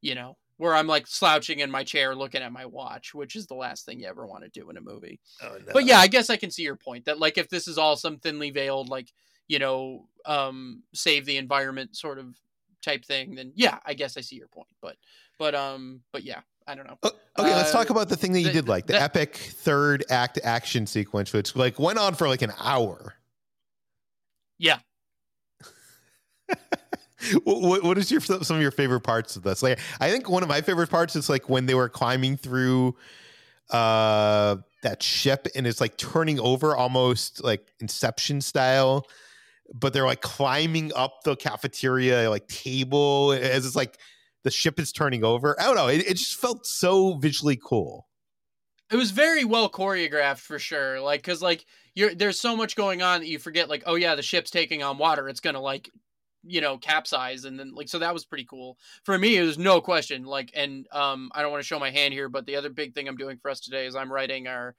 you 0.00 0.14
know, 0.14 0.38
where 0.56 0.74
I'm 0.74 0.86
like 0.86 1.06
slouching 1.06 1.58
in 1.58 1.70
my 1.70 1.84
chair 1.84 2.14
looking 2.14 2.40
at 2.40 2.52
my 2.52 2.64
watch, 2.64 3.12
which 3.12 3.36
is 3.36 3.46
the 3.46 3.54
last 3.54 3.84
thing 3.84 4.00
you 4.00 4.06
ever 4.06 4.26
want 4.26 4.44
to 4.44 4.48
do 4.48 4.70
in 4.70 4.78
a 4.78 4.80
movie. 4.80 5.20
Oh, 5.42 5.58
no. 5.58 5.72
But 5.74 5.84
yeah, 5.84 5.98
I 5.98 6.06
guess 6.06 6.30
I 6.30 6.36
can 6.36 6.50
see 6.50 6.62
your 6.62 6.76
point 6.76 7.04
that 7.04 7.20
like 7.20 7.36
if 7.36 7.50
this 7.50 7.68
is 7.68 7.76
all 7.76 7.96
some 7.96 8.16
thinly 8.16 8.50
veiled 8.50 8.88
like, 8.88 9.12
you 9.46 9.58
know, 9.58 10.06
um 10.24 10.84
save 10.94 11.26
the 11.26 11.36
environment 11.36 11.96
sort 11.96 12.18
of 12.18 12.34
type 12.82 13.04
thing, 13.04 13.34
then 13.34 13.52
yeah, 13.54 13.78
I 13.84 13.92
guess 13.92 14.16
I 14.16 14.22
see 14.22 14.36
your 14.36 14.48
point. 14.48 14.72
But 14.80 14.96
but 15.38 15.54
um 15.54 16.00
but 16.12 16.24
yeah, 16.24 16.40
I 16.70 16.74
don't 16.76 16.86
know. 16.86 16.98
Okay, 17.02 17.54
let's 17.54 17.70
Uh, 17.70 17.78
talk 17.78 17.90
about 17.90 18.08
the 18.08 18.16
thing 18.16 18.32
that 18.34 18.40
you 18.40 18.46
the- 18.46 18.52
did 18.52 18.68
like 18.68 18.86
the 18.86 18.92
that- 18.94 19.02
epic 19.02 19.34
third 19.36 20.04
act 20.08 20.38
action 20.44 20.86
sequence, 20.86 21.32
which 21.32 21.56
like 21.56 21.78
went 21.78 21.98
on 21.98 22.14
for 22.14 22.28
like 22.28 22.42
an 22.42 22.52
hour. 22.58 23.14
Yeah. 24.58 24.78
what, 27.44 27.60
what- 27.60 27.82
what 27.82 27.98
is 27.98 28.10
your 28.10 28.20
some 28.20 28.56
of 28.56 28.62
your 28.62 28.70
favorite 28.70 29.00
parts 29.00 29.36
of 29.36 29.42
this? 29.42 29.62
Like, 29.62 29.78
I 30.00 30.10
think 30.10 30.28
one 30.28 30.42
of 30.42 30.48
my 30.48 30.60
favorite 30.60 30.90
parts 30.90 31.16
is 31.16 31.28
like 31.28 31.48
when 31.48 31.66
they 31.66 31.74
were 31.74 31.88
climbing 31.88 32.36
through 32.36 32.96
uh 33.70 34.56
that 34.82 35.02
ship 35.02 35.46
and 35.54 35.66
it's 35.66 35.80
like 35.80 35.96
turning 35.96 36.40
over 36.40 36.74
almost 36.74 37.42
like 37.44 37.68
Inception 37.80 38.40
style, 38.40 39.06
but 39.74 39.92
they're 39.92 40.06
like 40.06 40.20
climbing 40.22 40.92
up 40.94 41.22
the 41.24 41.36
cafeteria 41.36 42.28
like 42.30 42.46
table 42.48 43.32
as 43.32 43.64
it's 43.66 43.76
like 43.76 43.98
the 44.44 44.50
ship 44.50 44.78
is 44.78 44.92
turning 44.92 45.24
over. 45.24 45.60
I 45.60 45.64
don't 45.64 45.76
know. 45.76 45.88
It, 45.88 46.06
it 46.06 46.16
just 46.16 46.36
felt 46.36 46.66
so 46.66 47.14
visually 47.14 47.58
cool. 47.62 48.06
It 48.90 48.96
was 48.96 49.12
very 49.12 49.44
well 49.44 49.70
choreographed 49.70 50.40
for 50.40 50.58
sure. 50.58 51.00
Like 51.00 51.22
cuz 51.22 51.42
like 51.42 51.64
you're 51.94 52.14
there's 52.14 52.40
so 52.40 52.56
much 52.56 52.76
going 52.76 53.02
on 53.02 53.20
that 53.20 53.28
you 53.28 53.38
forget 53.38 53.68
like 53.68 53.84
oh 53.86 53.94
yeah, 53.94 54.14
the 54.14 54.22
ship's 54.22 54.50
taking 54.50 54.82
on 54.82 54.98
water. 54.98 55.28
It's 55.28 55.40
to 55.40 55.58
like 55.58 55.90
you 56.42 56.60
know 56.60 56.78
capsize 56.78 57.44
and 57.44 57.58
then 57.58 57.74
like 57.74 57.88
so 57.88 57.98
that 57.98 58.14
was 58.14 58.24
pretty 58.24 58.44
cool 58.44 58.78
for 59.04 59.18
me 59.18 59.36
it 59.36 59.42
was 59.42 59.58
no 59.58 59.80
question 59.80 60.24
like 60.24 60.50
and 60.54 60.86
um 60.92 61.30
i 61.34 61.42
don't 61.42 61.50
want 61.50 61.62
to 61.62 61.66
show 61.66 61.78
my 61.78 61.90
hand 61.90 62.14
here 62.14 62.28
but 62.28 62.46
the 62.46 62.56
other 62.56 62.70
big 62.70 62.94
thing 62.94 63.08
i'm 63.08 63.16
doing 63.16 63.36
for 63.36 63.50
us 63.50 63.60
today 63.60 63.86
is 63.86 63.94
i'm 63.94 64.12
writing 64.12 64.46
our 64.46 64.74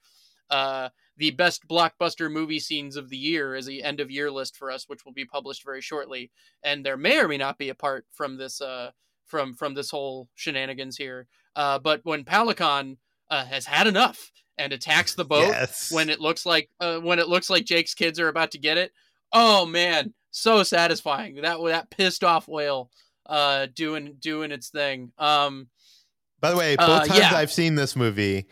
uh 0.50 0.88
the 1.18 1.30
best 1.30 1.66
blockbuster 1.68 2.30
movie 2.30 2.58
scenes 2.58 2.96
of 2.96 3.08
the 3.10 3.16
year 3.16 3.54
as 3.54 3.66
the 3.66 3.82
end 3.82 4.00
of 4.00 4.10
year 4.10 4.30
list 4.30 4.56
for 4.56 4.70
us 4.70 4.88
which 4.88 5.04
will 5.04 5.12
be 5.12 5.24
published 5.24 5.64
very 5.64 5.80
shortly 5.80 6.30
and 6.64 6.84
there 6.84 6.96
may 6.96 7.20
or 7.20 7.28
may 7.28 7.38
not 7.38 7.58
be 7.58 7.68
apart 7.68 8.06
from 8.10 8.36
this 8.36 8.60
uh 8.60 8.90
from 9.32 9.54
from 9.54 9.72
this 9.74 9.90
whole 9.90 10.28
shenanigans 10.36 10.96
here 10.96 11.26
uh 11.56 11.78
but 11.78 12.00
when 12.04 12.22
Payakan 12.24 12.98
uh, 13.30 13.44
has 13.46 13.64
had 13.64 13.86
enough 13.86 14.30
and 14.58 14.72
attacks 14.74 15.14
the 15.14 15.24
boat 15.24 15.48
Yes. 15.48 15.90
when 15.90 16.10
it 16.10 16.20
looks 16.20 16.44
like 16.44 16.68
uh, 16.80 16.98
when 16.98 17.18
it 17.18 17.28
looks 17.28 17.48
like 17.48 17.64
Jake's 17.64 17.94
kids 17.94 18.20
are 18.20 18.28
about 18.28 18.50
to 18.50 18.58
get 18.58 18.76
it. 18.76 18.92
Oh 19.32 19.64
man, 19.64 20.12
so 20.30 20.62
satisfying. 20.62 21.36
That 21.40 21.56
that 21.64 21.88
pissed 21.90 22.22
off 22.22 22.46
whale 22.46 22.90
uh 23.26 23.68
doing 23.74 24.16
doing 24.20 24.52
its 24.52 24.68
thing. 24.68 25.12
Um 25.18 25.68
By 26.40 26.50
the 26.50 26.56
way, 26.58 26.76
both 26.76 26.88
Uh, 26.88 27.04
times 27.06 27.20
yeah. 27.20 27.34
I've 27.34 27.50
seen 27.52 27.74
this 27.76 27.96
movie, 27.96 28.46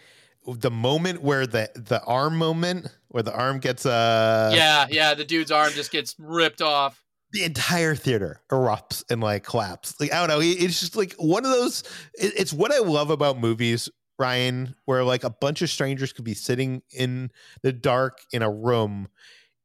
the 0.46 0.70
moment 0.70 1.20
where 1.20 1.46
the 1.46 1.68
the 1.74 2.02
arm 2.04 2.38
moment 2.38 2.86
where 3.08 3.22
the 3.22 3.34
arm 3.34 3.58
gets 3.60 3.84
uh 3.84 4.50
yeah, 4.54 4.86
yeah, 4.88 5.12
the 5.12 5.24
dude's 5.26 5.50
arm 5.52 5.72
just 5.74 5.90
gets 5.92 6.16
ripped 6.18 6.62
off. 6.62 7.04
The 7.32 7.44
entire 7.44 7.94
theater 7.94 8.40
erupts 8.50 9.04
and 9.08 9.20
like 9.20 9.44
collapses. 9.44 10.00
Like 10.00 10.12
I 10.12 10.18
don't 10.18 10.28
know, 10.28 10.40
it's 10.42 10.80
just 10.80 10.96
like 10.96 11.14
one 11.14 11.44
of 11.44 11.52
those. 11.52 11.84
It's 12.14 12.52
what 12.52 12.72
I 12.72 12.78
love 12.78 13.10
about 13.10 13.38
movies, 13.38 13.88
Ryan, 14.18 14.74
where 14.86 15.04
like 15.04 15.22
a 15.22 15.30
bunch 15.30 15.62
of 15.62 15.70
strangers 15.70 16.12
could 16.12 16.24
be 16.24 16.34
sitting 16.34 16.82
in 16.92 17.30
the 17.62 17.72
dark 17.72 18.18
in 18.32 18.42
a 18.42 18.50
room 18.50 19.06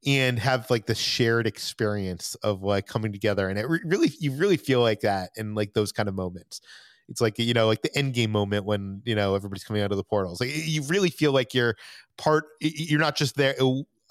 and 0.06 0.40
have 0.40 0.70
like 0.72 0.88
the 0.88 0.96
shared 0.96 1.48
experience 1.48 2.36
of 2.44 2.64
like 2.64 2.88
coming 2.88 3.12
together, 3.12 3.50
and 3.50 3.60
it 3.60 3.68
re- 3.70 3.82
really 3.86 4.12
you 4.20 4.34
really 4.34 4.58
feel 4.58 4.82
like 4.82 5.02
that 5.02 5.32
in 5.38 5.56
like 5.56 5.74
those 5.74 5.92
kind 5.92 6.10
of 6.10 6.16
moments. 6.16 6.62
It's 7.10 7.22
like 7.22 7.40
you 7.40 7.54
know, 7.54 7.68
like 7.68 7.82
the 7.84 7.90
Endgame 7.92 8.30
moment 8.30 8.66
when 8.66 9.02
you 9.06 9.16
know 9.16 9.36
everybody's 9.36 9.64
coming 9.64 9.82
out 9.84 9.92
of 9.92 9.98
the 9.98 10.04
portals. 10.04 10.42
Like 10.42 10.52
you 10.54 10.84
really 10.84 11.10
feel 11.10 11.32
like 11.34 11.54
you're 11.54 11.76
part. 12.18 12.46
You're 12.62 13.00
not 13.00 13.16
just 13.16 13.36
there 13.38 13.56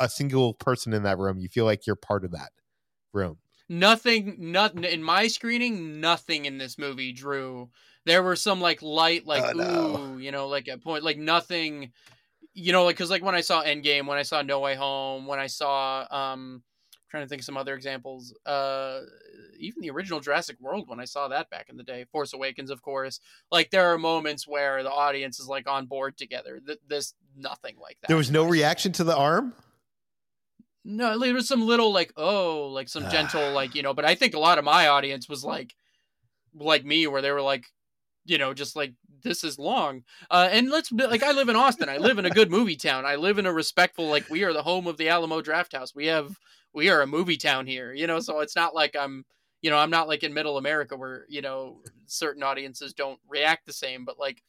a 0.01 0.09
single 0.09 0.55
person 0.55 0.93
in 0.93 1.05
that 1.05 1.19
room. 1.19 1.39
You 1.39 1.49
feel 1.49 1.65
like 1.65 1.87
you're 1.87 1.97
part 1.97 2.25
of 2.25 2.33
that 2.33 2.51
room. 3.13 3.39
Nothing 3.69 4.37
nothing 4.53 4.85
in 4.85 5.03
my 5.03 5.27
screening, 5.27 6.01
nothing 6.01 6.45
in 6.45 6.59
this 6.59 6.79
movie 6.79 7.13
drew. 7.13 7.71
There 8.05 8.23
were 8.23 8.37
some 8.37 8.61
like 8.61 8.83
light 8.83 9.27
like 9.27 9.43
Oh, 9.45 9.53
no. 9.53 9.97
ooh, 10.15 10.19
you 10.19 10.31
know, 10.33 10.49
like 10.49 10.69
a 10.69 10.77
point 10.79 11.03
like 11.05 11.17
nothing 11.19 11.93
you 12.53 12.73
know, 12.73 12.85
like 12.85 12.97
cuz 12.97 13.11
like 13.11 13.23
when 13.23 13.35
I 13.35 13.41
saw 13.41 13.65
Endgame, 13.65 14.07
when 14.07 14.19
I 14.19 14.23
saw 14.23 14.43
No 14.43 14.61
Way 14.61 14.75
Home, 14.75 15.27
when 15.27 15.39
I 15.39 15.47
saw 15.47 16.07
um 16.11 16.63
trying 17.09 17.25
to 17.25 17.29
think 17.29 17.41
of 17.41 17.47
some 17.47 17.57
other 17.57 17.75
examples. 17.75 18.35
Uh 18.45 19.01
even 19.59 19.81
the 19.81 19.91
original 19.91 20.21
Jurassic 20.21 20.61
World 20.61 20.89
when 20.89 21.01
I 21.01 21.05
saw 21.05 21.29
that 21.29 21.49
back 21.49 21.69
in 21.71 21.77
the 21.77 21.85
day, 21.85 22.05
Force 22.05 22.35
Awakens 22.35 22.71
of 22.71 22.83
course. 22.83 23.19
Like 23.51 23.71
there 23.71 23.89
are 23.93 23.99
moments 23.99 24.47
where 24.47 24.83
the 24.83 24.91
audience 24.93 25.41
is 25.41 25.49
like 25.49 25.69
on 25.69 25.87
board 25.87 26.19
together. 26.19 26.61
Th- 26.65 26.79
This 26.87 27.15
nothing 27.35 27.77
like 27.81 27.97
that. 28.03 28.09
There 28.09 28.17
was 28.17 28.31
no 28.31 28.45
reaction 28.45 28.93
to 28.93 29.05
the 29.05 29.17
arm. 29.17 29.55
No, 30.85 31.19
there 31.19 31.35
was 31.35 31.49
some 31.49 31.67
little 31.67 31.93
like 31.93 32.13
oh, 32.17 32.69
like 32.69 32.89
some 32.89 33.09
gentle 33.11 33.53
like 33.53 33.75
you 33.75 33.83
know, 33.85 33.95
but 33.95 34.05
I 34.05 34.15
think 34.15 34.35
a 34.35 34.41
lot 34.41 34.59
of 34.59 34.65
my 34.65 34.89
audience 34.89 35.29
was 35.29 35.45
like 35.45 35.75
like 36.55 36.85
me 36.85 37.07
where 37.07 37.23
they 37.23 37.33
were 37.33 37.43
like 37.43 37.67
you 38.25 38.39
know 38.39 38.55
just 38.55 38.77
like 38.77 38.95
this 39.23 39.45
is 39.45 39.59
long. 39.59 40.03
Uh 40.31 40.49
and 40.51 40.71
let's 40.71 40.93
like 40.93 41.23
i 41.23 41.33
live 41.33 41.49
in 41.49 41.57
austin. 41.57 41.89
I 41.89 41.97
live 41.97 42.19
in 42.19 42.27
a 42.27 42.31
good 42.31 42.51
movie 42.51 42.77
town. 42.77 43.07
I 43.07 43.17
live 43.17 43.39
in 43.39 43.47
a 43.47 43.53
respectful 43.53 44.07
like 44.07 44.29
we 44.31 44.45
are 44.45 44.53
the 44.53 44.63
home 44.63 44.87
of 44.87 44.97
the 44.97 45.09
Alamo 45.09 45.41
Drafthouse. 45.41 45.95
We 45.95 46.07
have 46.07 46.37
we 46.75 46.91
are 46.91 47.01
a 47.01 47.07
movie 47.07 47.37
town 47.37 47.67
here 47.67 47.93
you 47.95 48.07
know 48.07 48.21
so 48.21 48.41
it's 48.41 48.57
not 48.57 48.75
like 48.75 48.95
i'm 48.97 49.25
you 49.63 49.71
know 49.71 49.79
i'm 49.79 49.91
not 49.91 50.09
like 50.09 50.23
in 50.23 50.35
middle 50.35 50.59
america 50.59 50.97
where 50.97 51.25
you 51.29 51.41
know 51.41 51.81
certain 52.07 52.43
audiences 52.43 52.93
don't 52.93 53.21
react 53.29 53.65
the 53.65 53.73
same 53.73 54.05
but 54.05 54.19
like 54.19 54.43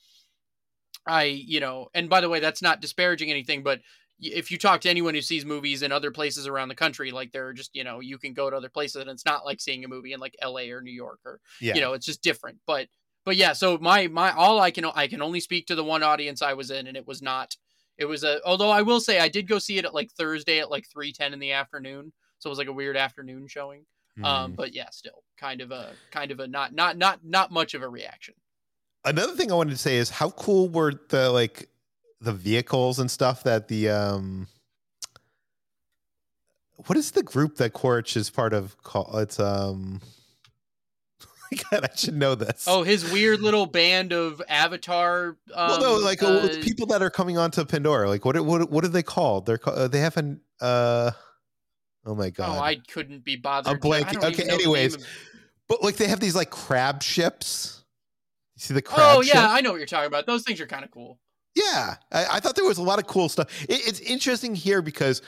i 1.08 1.24
you 1.24 1.60
know 1.60 1.88
and 1.94 2.10
by 2.10 2.20
the 2.20 2.30
way 2.30 2.40
that's 2.40 2.62
not 2.62 2.82
disparaging 2.82 3.30
anything 3.30 3.64
but 3.64 3.80
if 4.20 4.50
you 4.50 4.58
talk 4.58 4.82
to 4.82 4.90
anyone 4.90 5.14
who 5.14 5.22
sees 5.22 5.46
movies 5.46 5.82
in 5.82 5.92
other 5.92 6.10
places 6.12 6.48
around 6.48 6.70
the 6.70 6.76
country, 6.76 7.12
like 7.12 7.32
they're 7.32 7.54
just, 7.54 7.72
you 7.74 7.84
know, 7.84 8.00
you 8.00 8.18
can 8.18 8.34
go 8.34 8.50
to 8.50 8.56
other 8.56 8.70
places 8.70 9.02
and 9.02 9.10
it's 9.10 9.26
not 9.26 9.46
like 9.46 9.60
seeing 9.60 9.84
a 9.84 9.88
movie 9.88 10.14
in 10.14 10.20
like 10.20 10.36
LA 10.44 10.72
or 10.72 10.82
New 10.82 10.92
York 10.94 11.20
or, 11.26 11.40
Yeah. 11.60 11.76
you 11.76 11.82
know, 11.82 11.94
it's 11.94 12.06
just 12.06 12.22
different. 12.22 12.58
But, 12.66 12.88
but 13.26 13.36
yeah, 13.36 13.54
so 13.54 13.78
my, 13.80 14.08
my, 14.08 14.32
all 14.32 14.60
I 14.60 14.72
can, 14.72 14.86
I 14.86 15.08
can 15.08 15.22
only 15.22 15.40
speak 15.42 15.68
to 15.68 15.76
the 15.76 15.84
one 15.84 16.02
audience 16.04 16.42
I 16.42 16.54
was 16.54 16.72
in 16.72 16.88
and 16.88 16.96
it 16.96 17.06
was 17.08 17.22
not, 17.22 17.56
it 17.98 18.06
was 18.06 18.24
a, 18.24 18.40
although 18.46 18.70
I 18.70 18.82
will 18.84 19.00
say 19.02 19.20
I 19.20 19.28
did 19.28 19.48
go 19.48 19.60
see 19.60 19.78
it 19.78 19.86
at 19.86 19.94
like 19.94 20.12
Thursday 20.12 20.60
at 20.60 20.72
like 20.72 20.86
3 20.90 21.12
10 21.12 21.34
in 21.34 21.40
the 21.40 21.52
afternoon. 21.52 22.14
So 22.40 22.50
it 22.50 22.52
was 22.52 22.60
like 22.60 22.68
a 22.68 22.74
weird 22.74 22.98
afternoon 22.98 23.48
showing. 23.48 23.86
Um, 24.24 24.52
Hmm. 24.52 24.56
but 24.56 24.74
yeah, 24.74 24.90
still 24.92 25.24
kind 25.38 25.60
of 25.60 25.72
a, 25.72 25.92
kind 26.12 26.32
of 26.32 26.40
a 26.40 26.48
not, 26.48 26.74
not, 26.74 26.98
not, 26.98 27.20
not 27.26 27.52
much 27.52 27.74
of 27.74 27.82
a 27.82 27.90
reaction. 27.90 28.34
Another 29.04 29.34
thing 29.36 29.52
I 29.52 29.56
wanted 29.56 29.72
to 29.72 29.78
say 29.78 29.98
is 29.98 30.10
how 30.10 30.30
cool 30.32 30.70
were 30.70 30.94
the 31.10 31.30
like 31.32 31.70
the 32.22 32.34
vehicles 32.34 33.00
and 33.00 33.10
stuff 33.12 33.44
that 33.44 33.68
the 33.68 33.90
um 33.90 34.48
what 36.88 36.98
is 36.98 37.12
the 37.12 37.24
group 37.24 37.58
that 37.58 37.74
Quaritch 37.74 38.16
is 38.18 38.30
part 38.30 38.54
of 38.54 38.82
called 38.84 39.16
it's 39.22 39.40
um 39.40 40.02
God, 41.72 41.86
I 41.86 41.96
should 41.96 42.16
know 42.16 42.36
this. 42.36 42.66
Oh, 42.68 42.82
his 42.84 43.10
weird 43.12 43.40
little 43.40 43.66
band 43.68 44.12
of 44.12 44.42
Avatar. 44.50 45.38
Um, 45.54 45.70
well, 45.70 45.80
no, 45.80 45.96
like 46.04 46.22
uh, 46.24 46.28
uh, 46.28 46.48
people 46.62 46.88
that 46.88 47.02
are 47.04 47.12
coming 47.12 47.38
onto 47.38 47.64
Pandora. 47.64 48.10
Like, 48.10 48.26
what 48.26 48.40
what 48.44 48.70
what 48.72 48.84
are 48.84 48.90
they 48.90 49.04
called? 49.04 49.46
They're 49.46 49.60
called, 49.60 49.78
uh, 49.78 49.88
they 49.88 50.00
have 50.00 50.18
an 50.18 50.42
uh. 50.60 51.12
Oh 52.08 52.16
my 52.16 52.30
god! 52.32 52.58
Oh, 52.58 52.62
I 52.62 52.76
couldn't 52.76 53.24
be 53.24 53.36
bothered. 53.36 53.74
I'm 53.74 53.80
blanking. 53.80 54.18
Okay, 54.18 54.28
even 54.30 54.48
know 54.48 54.58
the 54.58 54.64
anyways, 54.64 54.96
of- 54.96 55.08
But 55.70 55.82
like, 55.84 55.96
they 55.98 56.08
have 56.08 56.20
these 56.20 56.36
like 56.36 56.50
crab 56.50 57.02
ships. 57.04 57.84
You 58.56 58.62
see 58.62 58.74
the 58.74 58.82
crab? 58.82 59.18
Oh 59.18 59.22
yeah, 59.22 59.34
ship? 59.34 59.50
I 59.52 59.62
know 59.62 59.72
what 59.72 59.78
you're 59.78 59.86
talking 59.88 60.08
about. 60.08 60.26
Those 60.26 60.44
things 60.44 60.60
are 60.62 60.68
kind 60.68 60.84
of 60.84 60.92
cool. 60.92 61.20
Yeah, 61.56 61.96
I, 62.12 62.26
I 62.34 62.40
thought 62.40 62.56
there 62.56 62.66
was 62.66 62.78
a 62.78 62.84
lot 62.84 63.00
of 63.00 63.08
cool 63.08 63.30
stuff. 63.30 63.64
It, 63.64 63.88
it's 63.88 64.00
interesting 64.02 64.56
here 64.56 64.82
because 64.82 65.22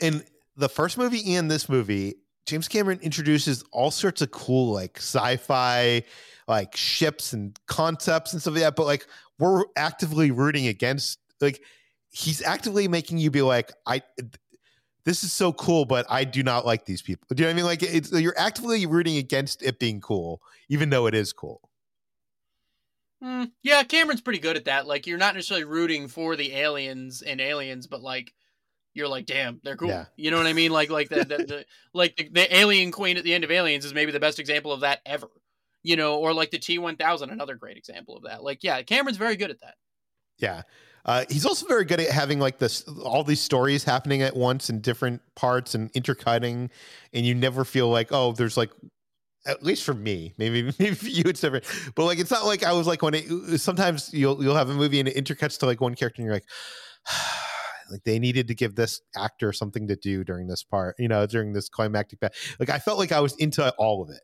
in 0.00 0.24
the 0.56 0.68
first 0.68 0.98
movie 0.98 1.34
and 1.34 1.50
this 1.50 1.68
movie, 1.68 2.14
James 2.46 2.68
Cameron 2.68 2.98
introduces 3.02 3.62
all 3.70 3.90
sorts 3.90 4.22
of 4.22 4.30
cool 4.30 4.72
like 4.72 4.96
sci-fi, 4.96 6.02
like 6.48 6.74
ships 6.74 7.32
and 7.32 7.58
concepts 7.66 8.32
and 8.32 8.40
stuff 8.40 8.54
like 8.54 8.62
that. 8.62 8.76
But 8.76 8.86
like 8.86 9.06
we're 9.38 9.64
actively 9.76 10.30
rooting 10.30 10.66
against 10.66 11.18
like 11.40 11.62
he's 12.10 12.42
actively 12.42 12.88
making 12.88 13.18
you 13.18 13.30
be 13.30 13.42
like 13.42 13.72
I. 13.86 14.02
This 15.04 15.24
is 15.24 15.32
so 15.32 15.52
cool, 15.52 15.84
but 15.84 16.06
I 16.08 16.22
do 16.22 16.44
not 16.44 16.64
like 16.64 16.84
these 16.84 17.02
people. 17.02 17.26
Do 17.34 17.42
you 17.42 17.46
know 17.46 17.50
what 17.50 17.54
I 17.54 17.56
mean? 17.56 17.64
Like 17.64 17.82
it's 17.82 18.12
you're 18.12 18.38
actively 18.38 18.86
rooting 18.86 19.16
against 19.16 19.62
it 19.62 19.78
being 19.78 20.00
cool, 20.00 20.40
even 20.68 20.90
though 20.90 21.06
it 21.06 21.14
is 21.14 21.32
cool. 21.32 21.60
Hmm, 23.22 23.44
yeah, 23.62 23.84
Cameron's 23.84 24.20
pretty 24.20 24.40
good 24.40 24.56
at 24.56 24.64
that. 24.64 24.86
Like, 24.86 25.06
you're 25.06 25.16
not 25.16 25.34
necessarily 25.34 25.64
rooting 25.64 26.08
for 26.08 26.34
the 26.34 26.54
aliens 26.54 27.22
and 27.22 27.40
aliens, 27.40 27.86
but 27.86 28.02
like, 28.02 28.34
you're 28.94 29.08
like, 29.08 29.26
damn, 29.26 29.60
they're 29.62 29.76
cool. 29.76 29.88
Yeah. 29.88 30.06
You 30.16 30.30
know 30.30 30.36
what 30.36 30.46
I 30.46 30.52
mean? 30.52 30.72
Like, 30.72 30.90
like 30.90 31.08
the, 31.08 31.24
the, 31.24 31.36
the 31.36 31.66
like 31.94 32.16
the, 32.16 32.28
the 32.28 32.54
alien 32.54 32.90
queen 32.90 33.16
at 33.16 33.24
the 33.24 33.32
end 33.32 33.44
of 33.44 33.50
Aliens 33.50 33.84
is 33.84 33.94
maybe 33.94 34.12
the 34.12 34.20
best 34.20 34.38
example 34.38 34.72
of 34.72 34.80
that 34.80 35.00
ever. 35.06 35.28
You 35.84 35.96
know, 35.96 36.16
or 36.16 36.32
like 36.32 36.50
the 36.50 36.58
T1000, 36.58 37.32
another 37.32 37.56
great 37.56 37.76
example 37.76 38.16
of 38.16 38.24
that. 38.24 38.44
Like, 38.44 38.62
yeah, 38.62 38.82
Cameron's 38.82 39.16
very 39.16 39.36
good 39.36 39.50
at 39.50 39.60
that. 39.60 39.74
Yeah. 40.38 40.62
Uh, 41.04 41.24
he's 41.28 41.44
also 41.46 41.66
very 41.66 41.84
good 41.84 42.00
at 42.00 42.08
having 42.08 42.38
like 42.38 42.58
this 42.58 42.82
all 43.04 43.24
these 43.24 43.40
stories 43.40 43.82
happening 43.82 44.22
at 44.22 44.36
once 44.36 44.70
in 44.70 44.80
different 44.80 45.20
parts 45.34 45.74
and 45.74 45.90
intercutting, 45.94 46.70
and 47.12 47.26
you 47.26 47.34
never 47.34 47.64
feel 47.64 47.88
like 47.88 48.12
oh, 48.12 48.32
there's 48.32 48.56
like 48.56 48.70
at 49.46 49.62
least 49.62 49.84
for 49.84 49.94
me, 49.94 50.34
maybe 50.38 50.62
maybe 50.78 50.94
for 50.94 51.08
you 51.08 51.24
it's 51.26 51.40
different, 51.40 51.64
but 51.94 52.04
like 52.04 52.18
it's 52.18 52.30
not 52.30 52.44
like 52.44 52.64
I 52.64 52.72
was 52.72 52.86
like 52.86 53.02
when 53.02 53.14
it 53.14 53.60
sometimes 53.60 54.12
you'll 54.12 54.42
you'll 54.42 54.56
have 54.56 54.70
a 54.70 54.74
movie 54.74 55.00
and 55.00 55.08
it 55.08 55.16
intercuts 55.16 55.58
to 55.60 55.66
like 55.66 55.80
one 55.80 55.94
character 55.94 56.22
and 56.22 56.26
you're 56.26 56.34
like. 56.34 56.46
Like 57.90 58.04
they 58.04 58.18
needed 58.18 58.48
to 58.48 58.54
give 58.54 58.74
this 58.74 59.02
actor 59.18 59.52
something 59.52 59.86
to 59.88 59.96
do 59.96 60.24
during 60.24 60.46
this 60.46 60.62
part, 60.62 60.94
you 60.98 61.08
know, 61.08 61.26
during 61.26 61.52
this 61.52 61.68
climactic. 61.68 62.20
Ba- 62.20 62.30
like 62.58 62.70
I 62.70 62.78
felt 62.78 62.98
like 62.98 63.12
I 63.12 63.20
was 63.20 63.36
into 63.36 63.70
all 63.76 64.02
of 64.02 64.08
it, 64.08 64.22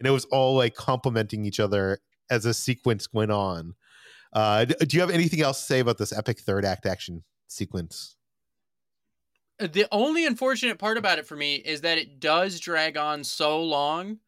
and 0.00 0.06
it 0.06 0.10
was 0.10 0.24
all 0.26 0.56
like 0.56 0.74
complementing 0.74 1.44
each 1.44 1.60
other 1.60 1.98
as 2.30 2.46
a 2.46 2.54
sequence 2.54 3.08
went 3.12 3.30
on. 3.30 3.74
Uh, 4.32 4.64
do 4.64 4.96
you 4.96 5.00
have 5.00 5.10
anything 5.10 5.42
else 5.42 5.60
to 5.60 5.66
say 5.66 5.80
about 5.80 5.98
this 5.98 6.16
epic 6.16 6.40
third 6.40 6.64
act 6.64 6.86
action 6.86 7.24
sequence? 7.46 8.16
Uh, 9.60 9.66
The 9.66 9.86
only 9.92 10.26
unfortunate 10.26 10.78
part 10.78 10.96
about 10.96 11.18
it 11.18 11.26
for 11.26 11.36
me 11.36 11.56
is 11.56 11.82
that 11.82 11.98
it 11.98 12.20
does 12.20 12.58
drag 12.58 12.96
on 12.96 13.22
so 13.22 13.62
long 13.62 14.18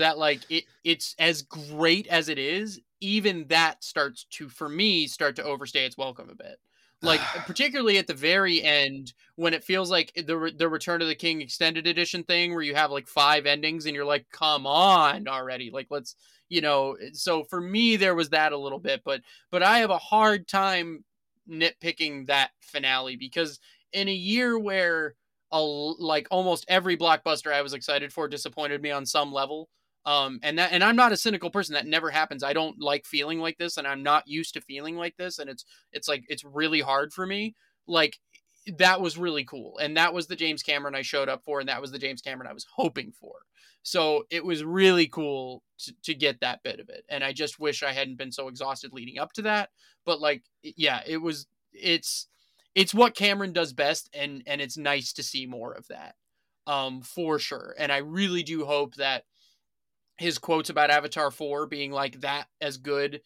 that 0.00 0.18
like 0.18 0.40
it 0.50 0.64
it's 0.84 1.14
as 1.18 1.42
great 1.42 2.06
as 2.08 2.28
it 2.28 2.38
is, 2.38 2.80
even 3.00 3.46
that 3.48 3.82
starts 3.82 4.26
to 4.32 4.48
for 4.48 4.68
me 4.68 5.06
start 5.06 5.36
to 5.36 5.44
overstay 5.44 5.86
its 5.86 5.96
welcome 5.96 6.28
a 6.30 6.34
bit. 6.34 6.58
Like 7.02 7.20
particularly 7.46 7.98
at 7.98 8.06
the 8.06 8.14
very 8.14 8.62
end 8.62 9.12
when 9.36 9.54
it 9.54 9.64
feels 9.64 9.90
like 9.90 10.12
the 10.26 10.36
Re- 10.36 10.54
the 10.56 10.68
Return 10.68 11.02
of 11.02 11.08
the 11.08 11.14
King 11.14 11.40
extended 11.40 11.86
edition 11.86 12.24
thing 12.24 12.52
where 12.52 12.62
you 12.62 12.74
have 12.74 12.90
like 12.90 13.06
five 13.06 13.46
endings 13.46 13.86
and 13.86 13.94
you're 13.94 14.04
like 14.04 14.26
come 14.32 14.66
on 14.66 15.28
already 15.28 15.70
like 15.70 15.86
let's 15.90 16.16
you 16.48 16.60
know 16.60 16.96
so 17.12 17.44
for 17.44 17.60
me 17.60 17.96
there 17.96 18.14
was 18.14 18.30
that 18.30 18.52
a 18.52 18.58
little 18.58 18.78
bit 18.78 19.02
but 19.04 19.22
but 19.50 19.62
I 19.62 19.78
have 19.78 19.90
a 19.90 19.98
hard 19.98 20.48
time 20.48 21.04
nitpicking 21.48 22.26
that 22.26 22.50
finale 22.60 23.16
because 23.16 23.60
in 23.92 24.08
a 24.08 24.12
year 24.12 24.58
where 24.58 25.14
a, 25.52 25.60
like 25.60 26.28
almost 26.30 26.64
every 26.68 26.96
blockbuster 26.96 27.52
I 27.52 27.62
was 27.62 27.72
excited 27.72 28.12
for 28.12 28.28
disappointed 28.28 28.82
me 28.82 28.90
on 28.90 29.06
some 29.06 29.32
level. 29.32 29.68
Um, 30.06 30.40
and 30.42 30.58
that, 30.58 30.72
and 30.72 30.82
I'm 30.82 30.96
not 30.96 31.12
a 31.12 31.16
cynical 31.16 31.50
person. 31.50 31.74
That 31.74 31.86
never 31.86 32.10
happens. 32.10 32.42
I 32.42 32.52
don't 32.52 32.80
like 32.80 33.04
feeling 33.04 33.40
like 33.40 33.58
this, 33.58 33.76
and 33.76 33.86
I'm 33.86 34.02
not 34.02 34.26
used 34.26 34.54
to 34.54 34.60
feeling 34.60 34.96
like 34.96 35.16
this. 35.16 35.38
And 35.38 35.50
it's, 35.50 35.64
it's 35.92 36.08
like 36.08 36.24
it's 36.28 36.44
really 36.44 36.80
hard 36.80 37.12
for 37.12 37.26
me. 37.26 37.54
Like 37.86 38.18
that 38.78 39.00
was 39.00 39.18
really 39.18 39.44
cool, 39.44 39.78
and 39.78 39.96
that 39.96 40.14
was 40.14 40.26
the 40.26 40.36
James 40.36 40.62
Cameron 40.62 40.94
I 40.94 41.02
showed 41.02 41.28
up 41.28 41.44
for, 41.44 41.60
and 41.60 41.68
that 41.68 41.80
was 41.80 41.92
the 41.92 41.98
James 41.98 42.22
Cameron 42.22 42.48
I 42.48 42.54
was 42.54 42.66
hoping 42.76 43.12
for. 43.12 43.34
So 43.82 44.24
it 44.30 44.44
was 44.44 44.62
really 44.62 45.06
cool 45.06 45.62
to, 45.78 45.94
to 46.04 46.14
get 46.14 46.40
that 46.40 46.62
bit 46.62 46.80
of 46.80 46.88
it, 46.88 47.04
and 47.08 47.22
I 47.24 47.32
just 47.32 47.58
wish 47.58 47.82
I 47.82 47.92
hadn't 47.92 48.18
been 48.18 48.32
so 48.32 48.48
exhausted 48.48 48.92
leading 48.92 49.18
up 49.18 49.32
to 49.34 49.42
that. 49.42 49.70
But 50.06 50.20
like, 50.20 50.42
yeah, 50.62 51.02
it 51.06 51.18
was. 51.18 51.46
It's 51.72 52.26
it's 52.74 52.94
what 52.94 53.14
Cameron 53.16 53.52
does 53.52 53.72
best 53.72 54.08
and 54.14 54.42
and 54.46 54.60
it's 54.60 54.76
nice 54.76 55.12
to 55.14 55.22
see 55.22 55.46
more 55.46 55.72
of 55.72 55.86
that. 55.88 56.14
Um 56.66 57.02
for 57.02 57.38
sure. 57.38 57.74
And 57.78 57.90
I 57.92 57.98
really 57.98 58.42
do 58.42 58.64
hope 58.64 58.94
that 58.96 59.24
his 60.20 60.38
quotes 60.38 60.70
about 60.70 60.90
Avatar 60.90 61.30
4 61.30 61.66
being 61.66 61.92
like 61.92 62.20
that 62.20 62.46
as 62.60 62.76
good 62.76 63.22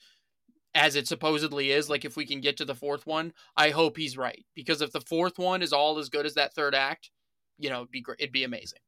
as 0.75 0.97
it 0.97 1.07
supposedly 1.07 1.71
is, 1.71 1.91
like 1.91 2.05
if 2.05 2.17
we 2.17 2.27
can 2.27 2.41
get 2.41 2.57
to 2.57 2.65
the 2.65 2.75
fourth 2.75 3.07
one, 3.07 3.33
I 3.57 3.71
hope 3.71 3.97
he's 3.97 4.17
right 4.17 4.45
because 4.55 4.81
if 4.81 4.93
the 4.93 5.01
fourth 5.01 5.39
one 5.39 5.63
is 5.63 5.73
all 5.73 5.99
as 5.99 6.09
good 6.09 6.27
as 6.27 6.35
that 6.35 6.55
third 6.55 6.75
act, 6.75 7.11
you 7.59 7.69
know, 7.69 7.79
it'd 7.79 7.91
be 7.91 8.01
great. 8.01 8.21
It'd 8.21 8.33
be 8.33 8.45
amazing. 8.45 8.79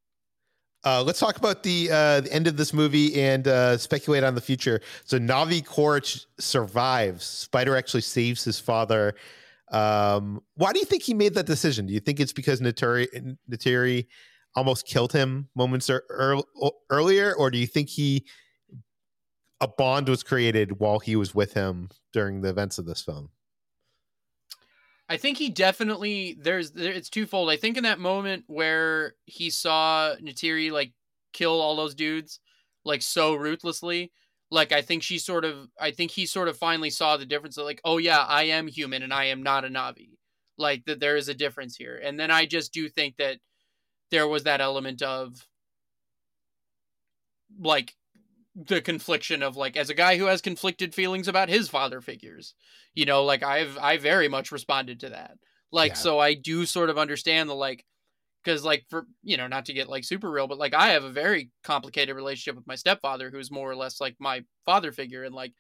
Uh, 0.85 1.03
let's 1.03 1.19
talk 1.19 1.37
about 1.37 1.65
the 1.65 1.89
uh, 1.91 2.21
the 2.21 2.33
end 2.33 2.47
of 2.47 2.57
this 2.57 2.73
movie 2.73 3.21
and 3.21 3.49
uh, 3.49 3.77
speculate 3.77 4.23
on 4.23 4.35
the 4.35 4.41
future. 4.41 4.81
So 5.05 5.19
Navi 5.19 5.65
Quaritch 5.65 6.27
survives. 6.39 7.25
Spider 7.25 7.77
actually 7.77 8.03
saves 8.03 8.45
his 8.45 8.61
father. 8.61 9.15
Um, 9.73 10.43
why 10.55 10.73
do 10.73 10.79
you 10.79 10.85
think 10.85 11.03
he 11.03 11.15
made 11.15 11.35
that 11.35 11.47
decision? 11.47 11.87
Do 11.87 11.93
you 11.93 12.01
think 12.01 12.21
it's 12.21 12.33
because 12.33 12.61
Neytiri 12.61 13.37
Neytiri 13.51 14.07
almost 14.57 14.87
killed 14.87 15.13
him 15.13 15.49
moments 15.55 15.89
er- 15.91 16.05
ear- 16.11 16.71
earlier, 16.91 17.35
or 17.35 17.51
do 17.51 17.59
you 17.59 17.67
think 17.67 17.91
he 17.91 18.25
a 19.61 19.69
bond 19.69 20.09
was 20.09 20.23
created 20.23 20.81
while 20.81 20.99
he 20.99 21.17
was 21.17 21.35
with 21.35 21.55
him 21.55 21.89
during 22.13 22.41
the 22.41 22.49
events 22.49 22.79
of 22.79 22.87
this 22.87 23.03
film? 23.03 23.31
I 25.09 25.17
think 25.17 25.39
he 25.39 25.51
definitely 25.51 26.37
there's 26.41 26.73
there, 26.73 26.93
it's 26.93 27.11
twofold. 27.11 27.51
I 27.51 27.57
think 27.57 27.77
in 27.77 27.85
that 27.85 28.01
moment 28.01 28.45
where 28.49 29.15
he 29.27 29.51
saw 29.51 30.15
Neytiri 30.21 30.73
like 30.73 30.93
kill 31.33 31.61
all 31.61 31.77
those 31.77 31.95
dudes 31.95 32.41
like 32.85 33.03
so 33.03 33.35
ruthlessly, 33.35 34.13
like 34.51 34.73
I 34.73 34.83
think 34.83 35.03
she 35.03 35.19
sort 35.19 35.45
of 35.45 35.69
I 35.81 35.93
think 35.93 36.11
he 36.11 36.27
sort 36.27 36.49
of 36.49 36.57
finally 36.57 36.91
saw 36.91 37.17
the 37.17 37.27
difference 37.27 37.57
of 37.57 37.65
like, 37.65 37.81
oh 37.85 37.99
yeah, 37.99 38.25
I 38.25 38.45
am 38.45 38.67
human 38.67 39.03
and 39.03 39.13
I 39.15 39.27
am 39.27 39.43
not 39.43 39.65
a 39.65 39.69
Navi. 39.69 40.17
Like 40.59 40.85
that 40.87 41.01
there 41.01 41.17
is 41.17 41.29
a 41.29 41.35
difference 41.35 41.77
here. 41.77 42.01
And 42.03 42.19
then 42.19 42.31
I 42.31 42.47
just 42.47 42.73
do 42.73 42.89
think 42.89 43.17
that 43.19 43.39
there 44.11 44.29
was 44.29 44.45
that 44.45 44.61
element 44.61 45.03
of 45.03 45.47
like 47.59 47.95
the 48.55 48.81
confliction 48.81 49.43
of 49.43 49.57
like 49.57 49.77
as 49.77 49.91
a 49.91 49.95
guy 49.95 50.17
who 50.17 50.27
has 50.27 50.41
conflicted 50.41 50.95
feelings 50.95 51.29
about 51.29 51.49
his 51.49 51.69
father 51.69 52.01
figures 52.01 52.55
you 52.95 53.05
know 53.05 53.23
like 53.25 53.43
i've 53.43 53.77
i 53.79 53.99
very 53.99 54.29
much 54.29 54.51
responded 54.51 55.01
to 55.01 55.11
that. 55.11 55.37
Like 55.73 55.93
Yeah. 55.93 55.97
so 55.97 56.19
i 56.19 56.35
do 56.35 56.65
sort 56.65 56.91
of 56.91 56.99
understand 56.99 57.51
the 57.51 57.55
like 57.55 57.85
because 58.43 58.65
like 58.65 58.87
for 58.89 59.07
you 59.23 59.37
know 59.37 59.49
not 59.49 59.67
to 59.67 59.73
get 59.75 59.89
like 59.89 60.05
super 60.05 60.31
real 60.31 60.47
but 60.47 60.59
like 60.59 60.75
i 60.75 60.89
have 60.89 61.05
a 61.05 61.11
very 61.11 61.51
complicated 61.65 62.17
relationship 62.17 62.57
with 62.57 62.67
my 62.67 62.77
stepfather 62.77 63.31
who's 63.31 63.51
more 63.51 63.71
or 63.71 63.77
less 63.77 64.01
like 64.01 64.17
my 64.19 64.45
father 64.65 64.93
figure 64.93 65.25
and 65.25 65.35
like 65.35 65.53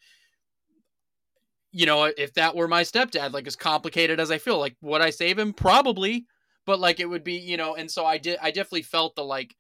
you 1.73 1.87
know 1.87 2.05
if 2.05 2.33
that 2.35 2.55
were 2.57 2.69
my 2.69 2.83
stepdad 2.83 3.33
like 3.33 3.47
as 3.47 3.57
complicated 3.57 4.21
as 4.21 4.31
i 4.31 4.39
feel 4.39 4.59
like 4.59 4.77
would 4.81 5.03
i 5.03 5.11
save 5.11 5.39
him? 5.39 5.53
Probably 5.53 6.27
but 6.67 6.79
like 6.79 7.01
it 7.01 7.07
would 7.07 7.25
be 7.25 7.35
you 7.35 7.57
know 7.57 7.75
and 7.75 7.91
so 7.91 8.05
i 8.05 8.19
did 8.19 8.39
i 8.43 8.51
definitely 8.51 8.83
felt 8.83 9.14
the 9.14 9.25
like 9.25 9.57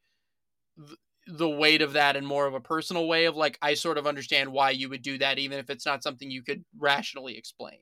th- 0.78 0.98
the 1.28 1.48
weight 1.48 1.82
of 1.82 1.94
that 1.94 2.16
in 2.16 2.24
more 2.24 2.46
of 2.46 2.54
a 2.54 2.60
personal 2.60 3.08
way 3.08 3.24
of 3.24 3.36
like 3.36 3.58
i 3.62 3.74
sort 3.74 3.98
of 3.98 4.06
understand 4.06 4.52
why 4.52 4.70
you 4.70 4.88
would 4.88 5.02
do 5.02 5.18
that 5.18 5.38
even 5.38 5.58
if 5.58 5.70
it's 5.70 5.86
not 5.86 6.02
something 6.02 6.30
you 6.30 6.42
could 6.42 6.64
rationally 6.78 7.36
explain 7.36 7.78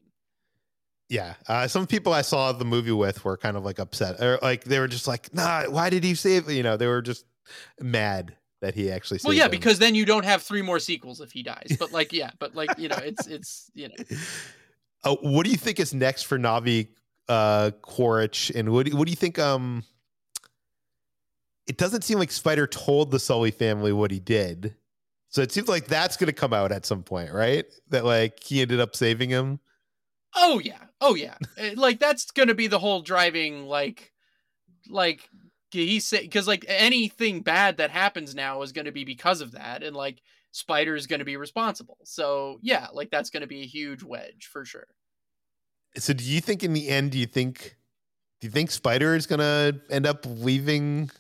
Yeah, 1.11 1.35
uh, 1.49 1.69
some 1.69 1.87
people 1.87 2.15
I 2.15 2.23
saw 2.23 2.53
the 2.53 2.65
movie 2.65 2.91
with 2.91 3.25
were 3.25 3.37
kind 3.37 3.59
of 3.59 3.65
like 3.65 3.79
upset, 3.79 4.21
or 4.23 4.39
like 4.41 4.65
they 4.65 4.81
were 4.81 4.89
just 4.89 5.07
like, 5.07 5.33
"Nah, 5.35 5.65
why 5.69 5.91
did 5.91 6.03
he 6.03 6.15
save?" 6.15 6.51
You 6.51 6.63
know, 6.63 6.79
they 6.79 6.87
were 6.87 7.03
just 7.03 7.27
mad 7.79 8.35
that 8.63 8.75
he 8.75 8.91
actually. 8.91 9.19
Saved 9.19 9.29
well 9.29 9.37
yeah 9.37 9.45
them. 9.45 9.51
because 9.51 9.79
then 9.79 9.95
you 9.95 10.07
don't 10.07 10.25
have 10.25 10.43
three 10.43 10.63
more 10.63 10.79
sequels 10.81 11.21
if 11.21 11.31
he 11.31 11.43
dies 11.43 11.77
but 11.79 11.93
like 11.93 12.13
yeah 12.13 12.31
but 12.39 12.55
like 12.55 12.71
you 12.79 12.89
know 12.89 12.97
it's 12.97 13.27
it's 13.27 13.71
you 13.75 13.89
know 13.89 13.95
Uh, 15.05 15.17
what 15.21 15.45
do 15.45 15.51
you 15.51 15.57
think 15.59 15.79
is 15.79 15.93
next 15.93 16.23
for 16.23 16.39
Navi 16.39 16.89
uh, 17.29 17.71
Quaritch, 17.83 18.51
and 18.55 18.71
what 18.71 18.87
do, 18.87 18.97
what 18.97 19.07
do 19.07 19.11
you 19.11 19.17
think? 19.17 19.39
Um, 19.39 19.85
it 21.67 21.77
doesn't 21.77 22.03
seem 22.03 22.19
like 22.19 22.31
Spider 22.31 22.67
told 22.67 23.11
the 23.11 23.19
Sully 23.19 23.51
family 23.51 23.93
what 23.93 24.11
he 24.11 24.21
did, 24.21 24.75
so 25.35 25.43
it 25.43 25.51
seems 25.51 25.69
like 25.69 25.87
that's 25.87 26.17
going 26.17 26.29
to 26.29 26.33
come 26.33 26.53
out 26.53 26.71
at 26.71 26.87
some 26.87 27.03
point, 27.03 27.33
right? 27.33 27.65
That 27.89 28.05
like 28.05 28.41
he 28.41 28.63
ended 28.63 28.79
up 28.79 28.95
saving 28.95 29.31
him. 29.31 29.59
Oh 30.37 30.61
yeah. 30.61 30.79
Oh 31.01 31.17
yeah. 31.17 31.35
Uh, 31.61 31.71
like 31.75 31.99
that's 31.99 32.31
gonna 32.31 32.55
be 32.55 32.69
the 32.69 32.79
whole 32.79 33.03
driving 33.03 33.67
like 33.67 34.13
like 34.89 35.29
he 35.73 35.99
said 35.99 36.23
because 36.23 36.47
like 36.47 36.65
anything 36.69 37.41
bad 37.41 37.79
that 37.79 37.91
happens 37.91 38.37
now 38.37 38.63
is 38.63 38.71
gonna 38.71 38.93
be 38.93 39.05
because 39.05 39.41
of 39.41 39.53
that 39.53 39.83
and 39.83 39.97
like 39.97 40.23
Spider 40.53 40.95
is 40.95 41.09
gonna 41.09 41.25
be 41.25 41.37
responsible. 41.37 41.99
So 42.05 42.59
yeah, 42.63 42.87
like 42.93 43.11
that's 43.11 43.31
gonna 43.31 43.49
be 43.49 43.63
a 43.63 43.67
huge 43.67 44.05
wedge 44.05 44.49
for 44.53 44.65
sure. 44.65 44.87
So, 45.97 46.13
do 46.13 46.25
you 46.25 46.41
think 46.41 46.63
in 46.63 46.73
the 46.73 46.89
end, 46.89 47.13
do 47.13 47.19
you 47.19 47.27
think, 47.27 47.77
do 48.41 48.47
you 48.47 48.51
think 48.51 48.71
Spider 48.71 49.15
is 49.15 49.27
going 49.27 49.39
to 49.39 49.81
end 49.91 50.07
up 50.07 50.25
leaving 50.27 51.11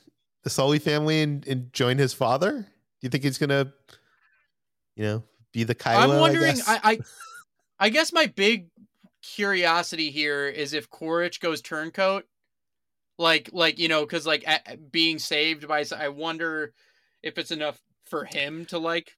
the 0.42 0.50
Sully 0.50 0.78
family 0.78 1.22
and, 1.22 1.46
and 1.46 1.72
join 1.72 1.98
his 1.98 2.12
father? 2.12 2.52
Do 2.52 2.66
you 3.00 3.08
think 3.08 3.24
he's 3.24 3.38
going 3.38 3.50
to, 3.50 3.72
you 4.96 5.04
know, 5.04 5.22
be 5.52 5.64
the 5.64 5.74
Kylo? 5.74 5.96
I'm 5.96 6.20
wondering. 6.20 6.56
guess? 6.56 6.68
I, 6.68 6.80
I 6.82 6.98
I 7.78 7.88
guess 7.88 8.12
my 8.12 8.26
big 8.26 8.68
curiosity 9.22 10.10
here 10.10 10.46
is 10.48 10.72
if 10.72 10.90
Quaritch 10.90 11.40
goes 11.40 11.60
turncoat, 11.60 12.24
like 13.18 13.50
like 13.52 13.78
you 13.78 13.88
know, 13.88 14.02
because 14.02 14.26
like 14.26 14.44
a- 14.46 14.76
being 14.76 15.18
saved 15.18 15.66
by. 15.68 15.84
I 15.96 16.08
wonder 16.08 16.72
if 17.22 17.38
it's 17.38 17.50
enough 17.50 17.80
for 18.04 18.24
him 18.24 18.64
to 18.66 18.78
like 18.78 19.16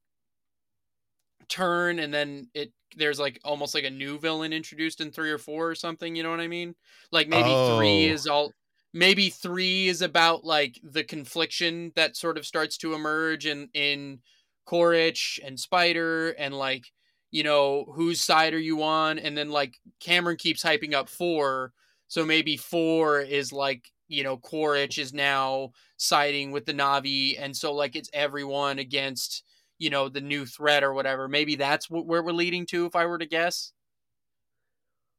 turn 1.48 1.98
and 1.98 2.12
then 2.12 2.48
it 2.54 2.72
there's 2.96 3.18
like 3.18 3.40
almost 3.44 3.74
like 3.74 3.84
a 3.84 3.90
new 3.90 4.18
villain 4.18 4.52
introduced 4.52 5.00
in 5.00 5.10
three 5.10 5.30
or 5.30 5.38
four 5.38 5.68
or 5.68 5.74
something 5.74 6.14
you 6.14 6.22
know 6.22 6.30
what 6.30 6.40
i 6.40 6.48
mean? 6.48 6.74
Like 7.12 7.28
maybe 7.28 7.48
three 7.76 8.10
oh. 8.10 8.14
is 8.14 8.26
all 8.26 8.52
maybe 8.96 9.28
three 9.28 9.88
is 9.88 10.00
about 10.00 10.44
like 10.44 10.80
the 10.82 11.04
confliction 11.04 11.92
that 11.96 12.16
sort 12.16 12.38
of 12.38 12.46
starts 12.46 12.78
to 12.78 12.94
emerge 12.94 13.46
in 13.46 13.68
in 13.74 14.20
Quaritch 14.64 15.38
and 15.44 15.60
Spider 15.60 16.30
and 16.30 16.54
like 16.54 16.86
you 17.30 17.42
know 17.42 17.84
whose 17.94 18.20
side 18.20 18.54
are 18.54 18.58
you 18.58 18.82
on? 18.82 19.18
And 19.18 19.36
then 19.36 19.50
like 19.50 19.74
Cameron 20.00 20.36
keeps 20.36 20.62
hyping 20.62 20.94
up 20.94 21.08
four. 21.08 21.72
So 22.08 22.24
maybe 22.24 22.56
four 22.56 23.20
is 23.20 23.52
like 23.52 23.84
you 24.08 24.24
know 24.24 24.38
Quaritch 24.38 24.98
is 24.98 25.12
now 25.12 25.72
siding 25.98 26.50
with 26.50 26.64
the 26.64 26.74
Na'vi. 26.74 27.36
And 27.38 27.56
so 27.56 27.74
like 27.74 27.96
it's 27.96 28.10
everyone 28.12 28.78
against 28.78 29.44
you 29.78 29.90
know 29.90 30.08
the 30.08 30.20
new 30.20 30.46
threat 30.46 30.82
or 30.82 30.92
whatever 30.94 31.28
maybe 31.28 31.54
that's 31.56 31.88
what 31.90 32.06
where 32.06 32.22
we're 32.22 32.32
leading 32.32 32.64
to 32.66 32.86
if 32.86 32.96
I 32.96 33.06
were 33.06 33.18
to 33.18 33.26
guess 33.26 33.72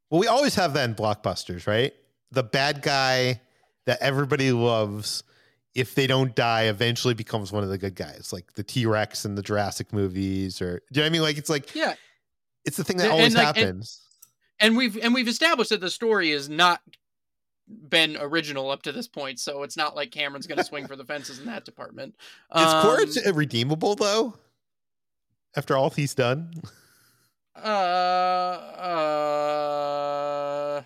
well, 0.09 0.21
we 0.21 0.27
always 0.27 0.55
have 0.55 0.73
that 0.75 0.87
in 0.89 0.95
blockbusters, 0.95 1.67
right? 1.67 1.93
The 2.31 2.43
bad 2.43 2.81
guy 2.81 3.41
that 3.87 4.01
everybody 4.01 4.53
loves, 4.53 5.21
if 5.75 5.95
they 5.95 6.07
don't 6.07 6.33
die, 6.33 6.63
eventually 6.67 7.13
becomes 7.13 7.51
one 7.51 7.61
of 7.63 7.69
the 7.69 7.77
good 7.77 7.93
guys, 7.95 8.31
like 8.31 8.53
the 8.53 8.63
T 8.63 8.85
Rex 8.85 9.25
in 9.25 9.35
the 9.35 9.41
Jurassic 9.41 9.91
movies, 9.91 10.61
or 10.61 10.81
do 10.93 10.99
you 10.99 11.01
know 11.01 11.01
what 11.01 11.05
I 11.07 11.09
mean? 11.11 11.21
Like 11.23 11.37
it's 11.37 11.49
like 11.49 11.75
yeah 11.75 11.93
it's 12.63 12.77
the 12.77 12.83
thing 12.85 12.97
that 12.97 13.05
And, 13.05 13.13
always 13.13 13.35
like, 13.35 13.55
happens. 13.57 14.01
and 14.61 14.77
we've 14.77 14.97
and 14.97 15.13
we've 15.13 15.27
established 15.27 15.71
that 15.71 15.81
the 15.81 15.89
story 15.89 16.31
has 16.31 16.47
not 16.47 16.81
been 17.89 18.15
original 18.21 18.69
up 18.71 18.81
to 18.83 18.93
this 18.93 19.09
point 19.09 19.39
so 19.41 19.63
it's 19.63 19.75
not 19.75 19.93
like 19.93 20.09
Cameron's 20.11 20.47
going 20.47 20.57
to 20.57 20.63
swing 20.63 20.87
for 20.87 20.95
the 20.95 21.03
fences 21.03 21.37
in 21.39 21.45
that 21.47 21.65
department 21.65 22.15
Is 22.55 22.61
Um, 22.61 22.81
Quaritch 22.81 23.17
redeemable 23.35 23.95
though? 23.95 24.35
After 25.57 25.75
all 25.75 25.89
he's 25.89 26.13
done, 26.15 26.53
uh 27.55 27.59
uh 30.77 30.83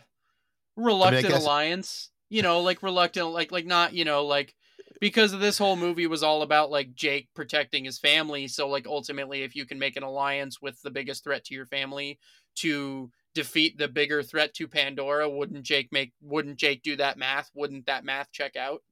reluctant 0.78 1.28
guess- 1.28 1.44
alliance 1.44 2.10
you 2.30 2.42
know 2.42 2.62
like 2.62 2.82
reluctant 2.82 3.28
like 3.28 3.52
like 3.52 3.66
not 3.66 3.94
you 3.94 4.06
know 4.06 4.26
like 4.26 4.56
because 5.02 5.38
this 5.38 5.58
whole 5.58 5.76
movie 5.76 6.08
was 6.08 6.24
all 6.24 6.44
about 6.44 6.72
like 6.72 6.94
Jake 6.94 7.28
protecting 7.34 7.84
his 7.84 7.98
family. 7.98 8.48
So 8.48 8.70
like 8.70 8.86
ultimately 8.88 9.42
if 9.42 9.56
you 9.56 9.66
can 9.66 9.80
make 9.80 9.98
an 9.98 10.04
alliance 10.04 10.62
with 10.62 10.80
the 10.84 10.92
biggest 10.92 11.24
threat 11.24 11.44
to 11.46 11.56
your 11.56 11.66
family 11.66 12.20
to 12.58 13.12
defeat 13.34 13.78
the 13.78 13.88
bigger 13.88 14.22
threat 14.22 14.54
to 14.54 14.68
Pandora 14.68 15.28
wouldn't 15.28 15.64
Jake 15.64 15.92
make 15.92 16.14
wouldn't 16.22 16.58
Jake 16.58 16.84
do 16.84 16.96
that 16.98 17.18
math? 17.18 17.50
Wouldn't 17.56 17.88
that 17.88 18.06
math 18.06 18.32
check 18.32 18.56
out? 18.56 18.84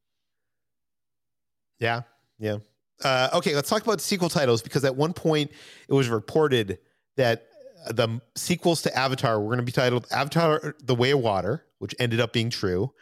Yeah, 1.80 2.02
yeah. 2.40 2.58
Uh, 3.04 3.30
okay, 3.34 3.56
let's 3.56 3.70
talk 3.70 3.84
about 3.84 4.02
sequel 4.02 4.30
titles 4.30 4.62
because 4.62 4.84
at 4.84 4.95
one 4.95 5.14
point 5.14 5.52
it 5.88 5.93
was 5.93 6.10
reported 6.10 6.80
that 7.16 7.45
the 7.88 8.22
sequels 8.36 8.82
to 8.82 8.97
Avatar 8.97 9.39
were 9.39 9.47
going 9.47 9.60
to 9.60 9.64
be 9.64 9.72
titled 9.72 10.06
Avatar: 10.12 10.76
The 10.84 10.95
Way 10.95 11.12
of 11.12 11.20
Water, 11.20 11.66
which 11.80 11.95
ended 12.00 12.20
up 12.20 12.34
being 12.34 12.50
true. 12.50 12.93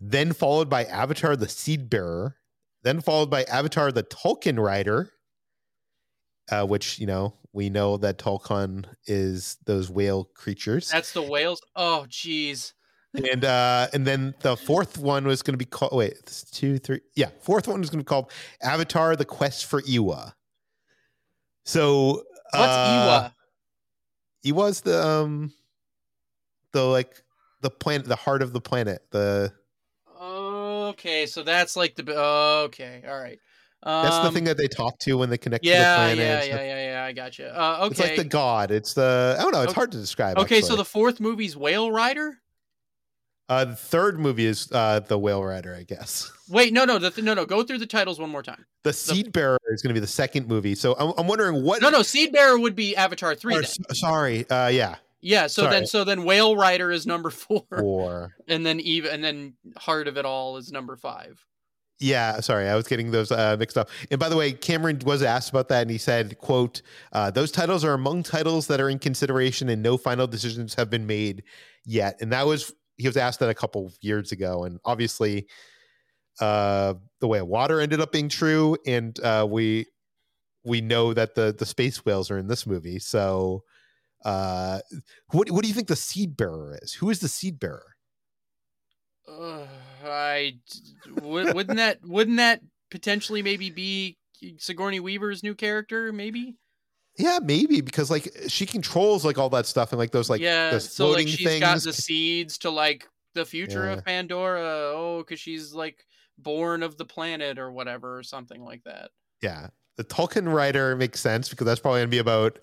Then 0.00 0.32
followed 0.32 0.70
by 0.70 0.84
Avatar: 0.84 1.36
The 1.36 1.48
Seed 1.48 1.90
Bearer. 1.90 2.36
Then 2.82 3.00
followed 3.00 3.28
by 3.28 3.42
Avatar: 3.44 3.90
The 3.92 4.04
Tulkun 4.04 4.58
Rider, 4.62 5.10
uh, 6.50 6.64
which 6.66 6.98
you 6.98 7.06
know 7.06 7.34
we 7.52 7.68
know 7.68 7.96
that 7.96 8.18
Tulkun 8.18 8.86
is 9.06 9.56
those 9.66 9.90
whale 9.90 10.24
creatures. 10.34 10.88
that's 10.88 11.12
the 11.12 11.22
whales 11.22 11.60
oh 11.74 12.06
jeez 12.08 12.72
and 13.14 13.44
uh 13.44 13.88
and 13.92 14.06
then 14.06 14.34
the 14.40 14.56
fourth 14.56 14.98
one 14.98 15.26
was 15.26 15.42
going 15.42 15.54
to 15.54 15.58
be 15.58 15.64
called 15.64 15.92
wait 15.92 16.12
it's 16.12 16.48
two 16.50 16.78
three 16.78 17.00
yeah 17.16 17.28
fourth 17.40 17.66
one 17.66 17.80
was 17.80 17.90
going 17.90 17.98
to 17.98 18.04
be 18.04 18.08
called 18.08 18.30
avatar 18.62 19.16
the 19.16 19.24
quest 19.24 19.66
for 19.66 19.82
Eywa 19.82 20.32
so 21.64 22.22
what's 22.54 22.76
uh, 22.76 22.84
Eywa 22.86 23.32
Eywa's 24.46 24.80
the 24.82 25.04
um 25.04 25.52
the 26.72 26.84
like 26.84 27.22
the 27.62 27.70
planet 27.70 28.06
the 28.06 28.16
heart 28.16 28.42
of 28.42 28.52
the 28.52 28.60
planet 28.60 29.02
the 29.10 29.52
Okay, 30.90 31.26
so 31.26 31.42
that's 31.42 31.76
like 31.76 31.94
the 31.94 32.18
okay, 32.66 33.02
all 33.08 33.18
right. 33.18 33.38
Um, 33.82 34.02
that's 34.02 34.18
the 34.18 34.30
thing 34.30 34.44
that 34.44 34.58
they 34.58 34.68
talk 34.68 34.98
to 35.00 35.16
when 35.16 35.30
they 35.30 35.38
connect 35.38 35.64
to 35.64 35.70
the 35.70 35.76
planet 35.76 36.18
yeah, 36.18 36.42
yeah, 36.42 36.62
yeah, 36.62 36.90
yeah. 36.92 37.04
I 37.04 37.12
got 37.12 37.38
you. 37.38 37.46
Uh, 37.46 37.78
okay, 37.82 37.90
it's 37.90 38.00
like 38.00 38.16
the 38.16 38.24
god 38.24 38.70
it's 38.70 38.92
the 38.92 39.36
i 39.38 39.42
don't 39.42 39.52
know 39.52 39.62
it's 39.62 39.70
Okay. 39.70 39.78
hard 39.78 39.92
to 39.92 39.98
describe 39.98 40.36
okay. 40.38 40.60
So 40.60 40.76
the 40.76 40.84
fourth 40.84 41.20
movie's 41.20 41.56
Whale 41.56 41.90
Rider. 41.90 42.38
Uh 43.50 43.66
the 43.66 43.76
third 43.76 44.18
movie 44.18 44.46
is 44.46 44.70
uh 44.72 45.00
the 45.00 45.18
whale 45.18 45.44
rider 45.44 45.74
i 45.74 45.82
guess 45.82 46.30
Wait, 46.48 46.72
no, 46.72 46.84
no, 46.84 46.98
the 46.98 47.10
th- 47.12 47.24
no, 47.24 47.32
no. 47.32 47.46
Go 47.46 47.62
through 47.62 47.78
the 47.78 47.86
titles 47.86 48.18
one 48.18 48.28
more 48.30 48.42
time. 48.42 48.64
the 48.82 48.92
seed 48.92 49.32
bearer 49.32 49.56
is 49.68 49.82
going 49.82 49.90
to 49.90 49.94
be 49.94 50.00
the 50.00 50.06
second 50.06 50.48
movie 50.48 50.74
so 50.74 50.96
i'm, 50.98 51.12
I'm 51.18 51.26
wondering 51.28 51.62
what 51.62 51.80
No, 51.82 51.90
no. 51.90 52.02
Seed 52.02 52.32
Bearer 52.32 52.58
would 52.58 52.74
be 52.74 52.96
Avatar 52.96 53.34
three. 53.34 53.56
or, 53.56 53.62
sorry 53.62 54.48
uh 54.50 54.68
yeah 54.68 54.96
Yeah. 55.20 55.46
So 55.48 55.62
sorry. 55.62 55.74
then, 55.74 55.86
so 55.86 56.02
then 56.04 56.24
Whale 56.24 56.56
Rider 56.56 56.90
is 56.90 57.06
number 57.06 57.28
four, 57.30 57.66
or 57.70 58.34
and 58.48 58.64
then 58.64 58.80
Eve, 58.80 59.04
and 59.04 59.22
then 59.22 59.52
Heart 59.76 60.08
of 60.08 60.16
It 60.16 60.24
All 60.24 60.56
is 60.56 60.72
number 60.72 60.96
five. 60.96 61.44
yeah 62.00 62.40
sorry 62.40 62.66
i 62.68 62.74
was 62.74 62.88
getting 62.88 63.10
those 63.10 63.30
uh, 63.30 63.56
mixed 63.58 63.76
up 63.78 63.88
and 64.10 64.18
by 64.18 64.28
the 64.30 64.36
way 64.36 64.50
cameron 64.52 64.98
was 65.04 65.22
asked 65.22 65.50
about 65.50 65.68
that 65.68 65.82
and 65.82 65.90
he 65.90 65.98
said 65.98 66.36
quote 66.38 66.80
uh, 67.12 67.30
those 67.30 67.52
titles 67.52 67.84
are 67.84 67.92
among 67.92 68.22
titles 68.22 68.66
that 68.68 68.80
are 68.80 68.88
in 68.88 68.98
consideration 68.98 69.68
and 69.68 69.82
no 69.82 69.96
final 69.98 70.26
decisions 70.26 70.74
have 70.74 70.88
been 70.88 71.06
made 71.06 71.42
yet 71.84 72.16
and 72.22 72.32
that 72.32 72.46
was 72.46 72.72
he 73.00 73.08
was 73.08 73.16
asked 73.16 73.40
that 73.40 73.50
a 73.50 73.54
couple 73.54 73.86
of 73.86 73.96
years 74.00 74.32
ago 74.32 74.64
and 74.64 74.78
obviously 74.84 75.46
uh 76.40 76.94
the 77.20 77.28
way 77.28 77.38
of 77.38 77.46
water 77.48 77.80
ended 77.80 78.00
up 78.00 78.12
being 78.12 78.28
true 78.28 78.76
and 78.86 79.18
uh 79.20 79.46
we 79.48 79.86
we 80.64 80.80
know 80.80 81.12
that 81.14 81.34
the 81.34 81.54
the 81.58 81.66
space 81.66 82.04
whales 82.04 82.30
are 82.30 82.38
in 82.38 82.46
this 82.48 82.66
movie 82.66 82.98
so 82.98 83.62
uh 84.24 84.80
what 85.32 85.50
what 85.50 85.62
do 85.62 85.68
you 85.68 85.74
think 85.74 85.88
the 85.88 85.96
seed 85.96 86.36
bearer 86.36 86.78
is 86.82 86.92
who 86.94 87.10
is 87.10 87.20
the 87.20 87.28
seed 87.28 87.58
bearer 87.58 87.96
Uh, 89.28 89.66
I 90.04 90.58
w- 91.14 91.54
wouldn't 91.54 91.76
that 91.76 91.98
wouldn't 92.02 92.38
that 92.38 92.60
potentially 92.90 93.42
maybe 93.42 93.70
be 93.70 94.18
Sigourney 94.58 95.00
Weaver's 95.00 95.42
new 95.42 95.54
character? 95.54 96.12
Maybe. 96.12 96.56
Yeah, 97.18 97.38
maybe 97.42 97.80
because 97.80 98.10
like 98.10 98.32
she 98.48 98.66
controls 98.66 99.24
like 99.24 99.36
all 99.36 99.50
that 99.50 99.66
stuff 99.66 99.92
and 99.92 99.98
like 99.98 100.10
those 100.10 100.30
like 100.30 100.40
yeah, 100.40 100.70
those 100.70 100.90
so 100.90 101.10
like 101.10 101.28
she's 101.28 101.60
got 101.60 101.80
the 101.82 101.92
seeds 101.92 102.58
to 102.58 102.70
like 102.70 103.08
the 103.34 103.44
future 103.44 103.86
Yeah. 103.86 103.92
of 103.92 104.04
Pandora. 104.04 104.92
Oh, 104.94 105.18
because 105.18 105.40
she's 105.40 105.74
like 105.74 106.06
born 106.38 106.82
of 106.82 106.96
the 106.96 107.04
planet 107.04 107.58
or 107.58 107.70
whatever 107.70 108.16
or 108.18 108.22
something 108.22 108.64
like 108.64 108.82
that. 108.84 109.10
Yeah, 109.42 109.68
the 109.96 110.04
Tulkun 110.04 110.52
writer 110.52 110.96
makes 110.96 111.20
sense 111.20 111.48
because 111.48 111.66
that's 111.66 111.80
probably 111.80 112.00
gonna 112.00 112.08
be 112.08 112.18
about. 112.18 112.58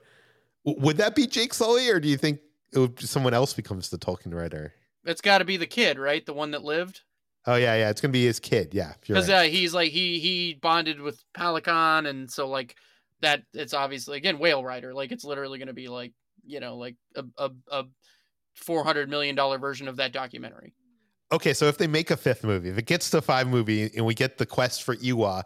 Would 0.63 0.97
that 0.97 1.15
be 1.15 1.27
Jake 1.27 1.53
Sully, 1.53 1.89
or 1.89 1.99
do 1.99 2.07
you 2.07 2.17
think 2.17 2.39
it 2.73 2.79
would 2.79 2.99
someone 2.99 3.33
else 3.33 3.53
becomes 3.53 3.89
the 3.89 3.97
Tulkun 3.97 4.33
writer? 4.33 4.73
It's 5.05 5.21
got 5.21 5.37
to 5.37 5.45
be 5.45 5.55
the 5.55 5.67
kid, 5.67 5.97
right? 5.97 6.25
The 6.25 6.33
one 6.33 6.51
that 6.51 6.63
lived. 6.63 7.01
Oh 7.45 7.55
yeah, 7.55 7.75
yeah. 7.75 7.89
It's 7.89 8.01
gonna 8.01 8.11
be 8.11 8.25
his 8.25 8.39
kid. 8.39 8.73
Yeah, 8.73 8.93
because 8.99 9.29
right. 9.29 9.47
uh, 9.47 9.49
he's 9.49 9.73
like 9.73 9.91
he 9.91 10.19
he 10.19 10.55
bonded 10.55 10.99
with 10.99 11.23
Payakan, 11.33 12.07
and 12.07 12.29
so 12.29 12.49
like 12.49 12.75
that. 13.21 13.43
It's 13.53 13.73
obviously 13.73 14.17
again 14.17 14.39
whale 14.39 14.63
rider. 14.63 14.93
Like 14.93 15.11
it's 15.11 15.23
literally 15.23 15.59
gonna 15.59 15.73
be 15.73 15.87
like 15.87 16.13
you 16.45 16.59
know 16.59 16.77
like 16.77 16.95
a 17.15 17.23
a, 17.37 17.49
a 17.71 17.83
four 18.55 18.83
hundred 18.83 19.09
million 19.09 19.35
dollar 19.35 19.57
version 19.57 19.87
of 19.87 19.97
that 19.97 20.13
documentary. 20.13 20.73
Okay, 21.31 21.53
so 21.53 21.65
if 21.65 21.77
they 21.77 21.87
make 21.87 22.09
a 22.09 22.17
fifth 22.17 22.43
movie, 22.43 22.69
if 22.69 22.77
it 22.77 22.85
gets 22.85 23.09
to 23.09 23.21
five 23.21 23.47
movie, 23.47 23.91
and 23.95 24.05
we 24.05 24.13
get 24.13 24.37
the 24.37 24.45
quest 24.45 24.83
for 24.83 24.95
Eywa, 24.95 25.43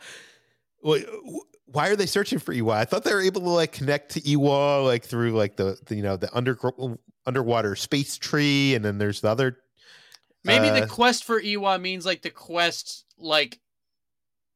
why 1.65 1.87
are 1.87 1.95
they 1.95 2.05
searching 2.05 2.37
for 2.37 2.53
Eywa? 2.53 2.73
I 2.73 2.85
thought 2.85 3.03
they 3.03 3.13
were 3.13 3.21
able 3.21 3.41
to 3.41 3.49
like 3.49 3.71
connect 3.71 4.11
to 4.11 4.21
Eywa 4.21 4.85
like 4.85 5.03
through 5.03 5.31
like 5.31 5.55
the, 5.55 5.77
the 5.87 5.95
you 5.95 6.03
know 6.03 6.17
the 6.17 6.29
under 6.35 6.57
underwater 7.25 7.75
space 7.75 8.17
tree, 8.17 8.75
and 8.75 8.83
then 8.85 8.97
there's 8.97 9.21
the 9.21 9.29
other. 9.29 9.57
Maybe 10.43 10.69
uh, 10.69 10.79
the 10.79 10.87
quest 10.87 11.23
for 11.23 11.41
Eywa 11.41 11.79
means 11.79 12.05
like 12.05 12.21
the 12.21 12.29
quest 12.29 13.05
like, 13.17 13.59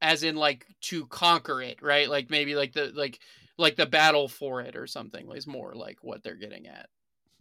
as 0.05 0.23
in 0.23 0.35
like 0.35 0.67
to 0.81 1.07
conquer 1.07 1.61
it, 1.61 1.81
right? 1.81 2.09
Like 2.09 2.29
maybe 2.29 2.55
like 2.55 2.73
the 2.73 2.91
like 2.93 3.19
like 3.57 3.75
the 3.75 3.85
battle 3.85 4.27
for 4.27 4.61
it 4.61 4.75
or 4.75 4.85
something 4.85 5.29
is 5.31 5.47
more 5.47 5.73
like 5.73 5.97
what 6.03 6.23
they're 6.23 6.35
getting 6.35 6.67
at. 6.67 6.89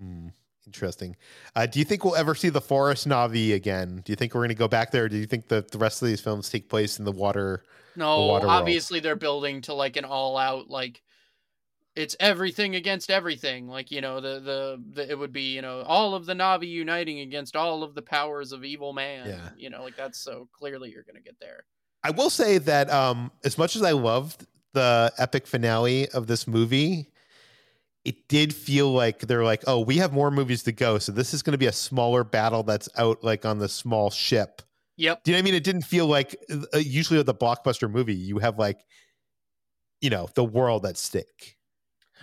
Hmm. 0.01 0.29
Interesting. 0.67 1.15
Uh, 1.55 1.67
do 1.67 1.79
you 1.79 1.85
think 1.85 2.05
we'll 2.05 2.17
ever 2.17 2.35
see 2.35 2.49
the 2.49 2.61
forest 2.61 3.07
Na'vi 3.07 3.53
again? 3.53 4.01
Do 4.03 4.12
you 4.12 4.17
think 4.17 4.35
we're 4.35 4.41
going 4.41 4.49
to 4.49 4.55
go 4.55 4.67
back 4.67 4.93
there? 4.93 5.11
do 5.11 5.19
you 5.19 5.27
think 5.27 5.49
that 5.49 5.71
the 5.71 5.77
rest 5.77 6.01
of 6.01 6.09
these 6.09 6.23
films 6.23 6.49
take 6.49 6.71
place 6.71 6.99
in 6.99 7.05
the 7.05 7.12
water? 7.12 7.65
No, 7.97 8.23
the 8.23 8.27
water 8.29 8.49
obviously 8.49 8.97
world? 8.97 9.05
they're 9.05 9.17
building 9.17 9.61
to 9.62 9.75
like 9.75 9.97
an 9.99 10.07
all-out 10.07 10.71
like 10.71 11.03
it's 11.95 12.17
everything 12.19 12.77
against 12.77 13.11
everything. 13.11 13.69
Like 13.69 13.91
you 13.91 14.01
know 14.01 14.21
the, 14.21 14.41
the 14.41 14.83
the 14.95 15.11
it 15.11 15.19
would 15.19 15.33
be 15.33 15.55
you 15.55 15.61
know 15.61 15.83
all 15.83 16.15
of 16.15 16.25
the 16.25 16.33
Na'vi 16.33 16.67
uniting 16.67 17.21
against 17.21 17.57
all 17.57 17.83
of 17.83 17.95
the 17.95 18.03
powers 18.03 18.53
of 18.53 18.65
evil 18.65 18.95
man. 18.95 19.29
Yeah. 19.29 19.51
You 19.59 19.69
know 19.69 19.83
like 19.83 19.97
that's 19.97 20.19
so 20.19 20.49
clearly 20.53 20.91
you're 20.91 21.05
going 21.05 21.17
to 21.17 21.23
get 21.23 21.39
there. 21.41 21.65
I 22.05 22.11
will 22.11 22.30
say 22.30 22.59
that 22.59 22.90
um 22.90 23.32
as 23.44 23.59
much 23.59 23.74
as 23.74 23.82
I 23.82 23.92
loved 23.92 24.46
the 24.74 25.12
epic 25.18 25.46
finale 25.46 26.09
of 26.11 26.26
this 26.26 26.46
movie, 26.46 27.11
it 28.05 28.28
did 28.28 28.55
feel 28.55 28.92
like 28.92 29.20
they're 29.20 29.44
like, 29.44 29.64
oh, 29.66 29.80
we 29.80 29.96
have 29.96 30.12
more 30.12 30.30
movies 30.30 30.62
to 30.64 30.72
go, 30.72 30.98
so 30.98 31.11
this 31.11 31.32
is 31.32 31.42
going 31.42 31.52
to 31.52 31.59
be 31.59 31.66
a 31.66 31.72
smaller 31.72 32.22
battle 32.22 32.62
that's 32.62 32.88
out 32.96 33.24
like 33.24 33.46
on 33.46 33.59
the 33.59 33.68
small 33.68 34.11
ship. 34.11 34.62
Yep. 34.96 35.24
Do 35.24 35.30
you 35.30 35.34
know 35.34 35.38
what 35.38 35.42
I 35.42 35.44
mean? 35.44 35.55
It 35.55 35.64
didn't 35.64 35.82
feel 35.82 36.07
like 36.07 36.36
uh, 36.50 36.78
usually 36.78 37.16
with 37.16 37.26
the 37.26 37.34
blockbuster 37.34 37.90
movie, 37.90 38.14
you 38.14 38.38
have 38.38 38.59
like, 38.59 38.80
you 40.00 40.11
know, 40.11 40.28
the 40.34 40.44
world 40.44 40.86
at 40.86 40.96
stake. 40.96 41.57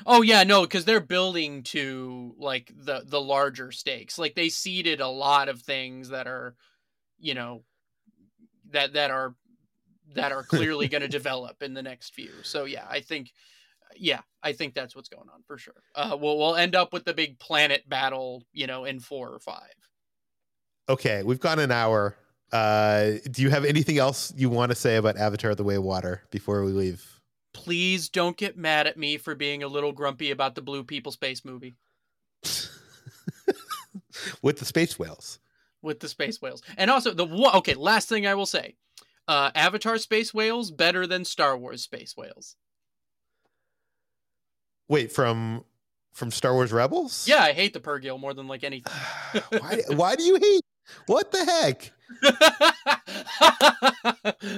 Oh 0.06 0.22
yeah, 0.22 0.44
no, 0.44 0.62
because 0.62 0.86
they're 0.86 1.00
building 1.00 1.64
to 1.64 2.34
like 2.38 2.72
the 2.76 3.04
the 3.06 3.22
larger 3.22 3.72
stakes. 3.72 4.18
Like 4.18 4.36
they 4.36 4.50
seeded 4.50 5.02
a 5.02 5.08
lot 5.08 5.50
of 5.50 5.62
things 5.62 6.10
that 6.10 6.28
are, 6.28 6.56
you 7.20 7.34
know, 7.34 7.64
that 8.72 8.94
that 8.94 9.12
are 9.12 9.36
that 10.16 10.32
are 10.32 10.44
clearly 10.44 10.88
going 10.88 11.02
to 11.04 11.08
develop 11.08 11.62
in 11.62 11.74
the 11.74 11.84
next 11.84 12.14
few. 12.14 12.32
So 12.44 12.66
yeah, 12.66 12.86
I 12.90 13.00
think 13.00 13.32
yeah, 13.98 14.22
I 14.44 14.54
think 14.54 14.74
that's 14.74 14.96
what's 14.96 15.10
going 15.10 15.28
on 15.34 15.44
for 15.46 15.58
sure. 15.58 15.84
Uh, 15.96 16.18
we'll 16.20 16.38
we'll 16.38 16.56
end 16.56 16.76
up 16.76 16.94
with 16.94 17.06
the 17.06 17.14
big 17.14 17.40
planet 17.40 17.88
battle, 17.88 18.44
you 18.54 18.68
know, 18.68 18.86
in 18.86 19.00
four 19.00 19.30
or 19.30 19.40
five. 19.40 19.74
Okay, 20.90 21.24
we've 21.24 21.40
got 21.40 21.60
an 21.60 21.72
hour. 21.72 22.16
Uh, 22.52 23.12
do 23.30 23.42
you 23.42 23.50
have 23.50 23.64
anything 23.64 23.98
else 23.98 24.34
you 24.36 24.50
want 24.50 24.72
to 24.72 24.76
say 24.76 24.98
about 24.98 25.18
Avatar: 25.18 25.56
The 25.56 25.64
Way 25.64 25.76
of 25.76 25.84
Water 25.84 26.24
before 26.32 26.64
we 26.64 26.72
leave? 26.72 27.22
Please 27.54 28.10
don't 28.10 28.38
get 28.38 28.58
mad 28.58 28.88
at 28.88 28.98
me 28.98 29.18
for 29.18 29.36
being 29.36 29.62
a 29.64 29.68
little 29.68 29.92
grumpy 29.92 30.32
about 30.32 30.56
the 30.56 30.62
Blue 30.62 30.84
People 30.84 31.12
Space 31.12 31.44
movie. 31.46 31.76
With 34.42 34.58
the 34.60 34.66
space 34.66 34.98
whales. 34.98 35.40
With 35.82 36.00
the 36.00 36.10
space 36.10 36.42
whales, 36.42 36.62
and 36.78 36.92
also 36.92 37.14
the 37.14 37.26
one. 37.26 37.56
Okay, 37.58 37.74
last 37.74 38.08
thing 38.10 38.28
I 38.28 38.36
will 38.36 38.46
say: 38.46 38.76
uh, 39.32 39.50
Avatar 39.56 39.98
space 39.98 40.34
whales 40.34 40.72
better 40.72 41.08
than 41.08 41.24
Star 41.24 41.58
Wars 41.58 41.82
space 41.82 42.18
whales. 42.18 42.58
Wait, 44.90 45.10
from 45.10 45.64
from 46.12 46.32
Star 46.32 46.54
Wars 46.54 46.74
Rebels? 46.74 47.26
Yeah, 47.30 47.42
I 47.42 47.54
hate 47.54 47.72
the 47.72 47.80
Purrgil 47.80 48.20
more 48.20 48.34
than 48.34 48.50
like 48.50 48.66
anything. 48.66 48.92
why, 49.50 49.82
why 49.88 50.16
do 50.18 50.24
you 50.24 50.36
hate? 50.36 50.62
What 51.06 51.32
the 51.32 51.46
heck? 51.46 51.92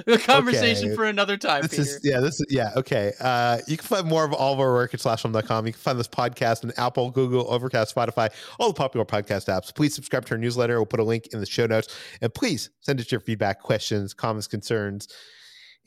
the 0.06 0.20
conversation 0.24 0.88
okay. 0.88 0.96
for 0.96 1.04
another 1.04 1.36
time. 1.36 1.62
This 1.62 1.70
Peter. 1.70 1.82
is 1.82 2.00
yeah, 2.02 2.20
this 2.20 2.40
is 2.40 2.46
yeah, 2.50 2.72
okay. 2.76 3.12
Uh 3.20 3.58
you 3.68 3.76
can 3.76 3.86
find 3.86 4.06
more 4.06 4.24
of 4.24 4.32
all 4.32 4.52
of 4.52 4.60
our 4.60 4.72
work 4.72 4.92
at 4.94 5.00
slashfilm.com. 5.00 5.66
You 5.66 5.72
can 5.72 5.80
find 5.80 5.98
this 5.98 6.08
podcast 6.08 6.64
on 6.64 6.72
Apple, 6.76 7.10
Google, 7.10 7.48
Overcast, 7.50 7.94
Spotify, 7.94 8.30
all 8.58 8.68
the 8.68 8.74
popular 8.74 9.06
podcast 9.06 9.46
apps. 9.48 9.74
Please 9.74 9.94
subscribe 9.94 10.24
to 10.26 10.32
our 10.32 10.38
newsletter. 10.38 10.78
We'll 10.78 10.86
put 10.86 11.00
a 11.00 11.04
link 11.04 11.28
in 11.32 11.40
the 11.40 11.46
show 11.46 11.66
notes. 11.66 11.94
And 12.20 12.32
please 12.34 12.70
send 12.80 13.00
us 13.00 13.10
your 13.12 13.20
feedback, 13.20 13.60
questions, 13.60 14.14
comments, 14.14 14.46
concerns, 14.46 15.08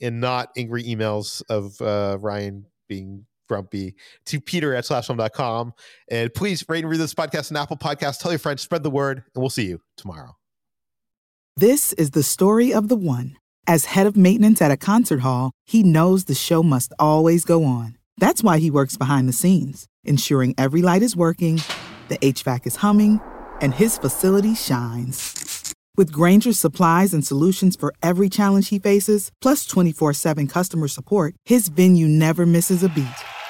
and 0.00 0.20
not 0.20 0.50
angry 0.56 0.84
emails 0.84 1.42
of 1.50 1.80
uh 1.82 2.18
Ryan 2.20 2.64
being 2.88 3.26
grumpy 3.48 3.94
to 4.26 4.40
peter 4.40 4.74
at 4.74 4.84
slashfilm.com. 4.84 5.72
And 6.10 6.32
please 6.32 6.64
rate 6.68 6.84
and 6.84 6.90
read 6.90 7.00
this 7.00 7.14
podcast 7.14 7.50
on 7.50 7.56
Apple 7.56 7.76
Podcasts. 7.76 8.18
Tell 8.18 8.30
your 8.32 8.38
friends, 8.38 8.62
spread 8.62 8.82
the 8.82 8.90
word, 8.90 9.24
and 9.34 9.42
we'll 9.42 9.50
see 9.50 9.66
you 9.66 9.80
tomorrow. 9.96 10.36
This 11.56 11.92
is 11.94 12.12
the 12.12 12.22
story 12.22 12.72
of 12.72 12.88
the 12.88 12.96
one. 12.96 13.36
As 13.66 13.86
head 13.86 14.06
of 14.06 14.16
maintenance 14.16 14.62
at 14.62 14.70
a 14.70 14.76
concert 14.76 15.20
hall, 15.20 15.50
he 15.66 15.82
knows 15.82 16.24
the 16.24 16.34
show 16.34 16.62
must 16.62 16.92
always 16.98 17.44
go 17.44 17.64
on. 17.64 17.98
That's 18.16 18.42
why 18.42 18.58
he 18.58 18.70
works 18.70 18.96
behind 18.96 19.28
the 19.28 19.32
scenes, 19.32 19.86
ensuring 20.04 20.54
every 20.56 20.82
light 20.82 21.02
is 21.02 21.16
working, 21.16 21.60
the 22.08 22.18
HVAC 22.18 22.66
is 22.66 22.76
humming, 22.76 23.20
and 23.60 23.74
his 23.74 23.98
facility 23.98 24.54
shines. 24.54 25.74
With 25.96 26.12
Grainger's 26.12 26.58
supplies 26.60 27.12
and 27.12 27.26
solutions 27.26 27.74
for 27.74 27.92
every 28.02 28.28
challenge 28.28 28.68
he 28.68 28.78
faces, 28.78 29.32
plus 29.40 29.66
24 29.66 30.12
7 30.12 30.46
customer 30.46 30.88
support, 30.88 31.34
his 31.44 31.68
venue 31.68 32.06
never 32.06 32.46
misses 32.46 32.84
a 32.84 32.88
beat. 32.88 33.06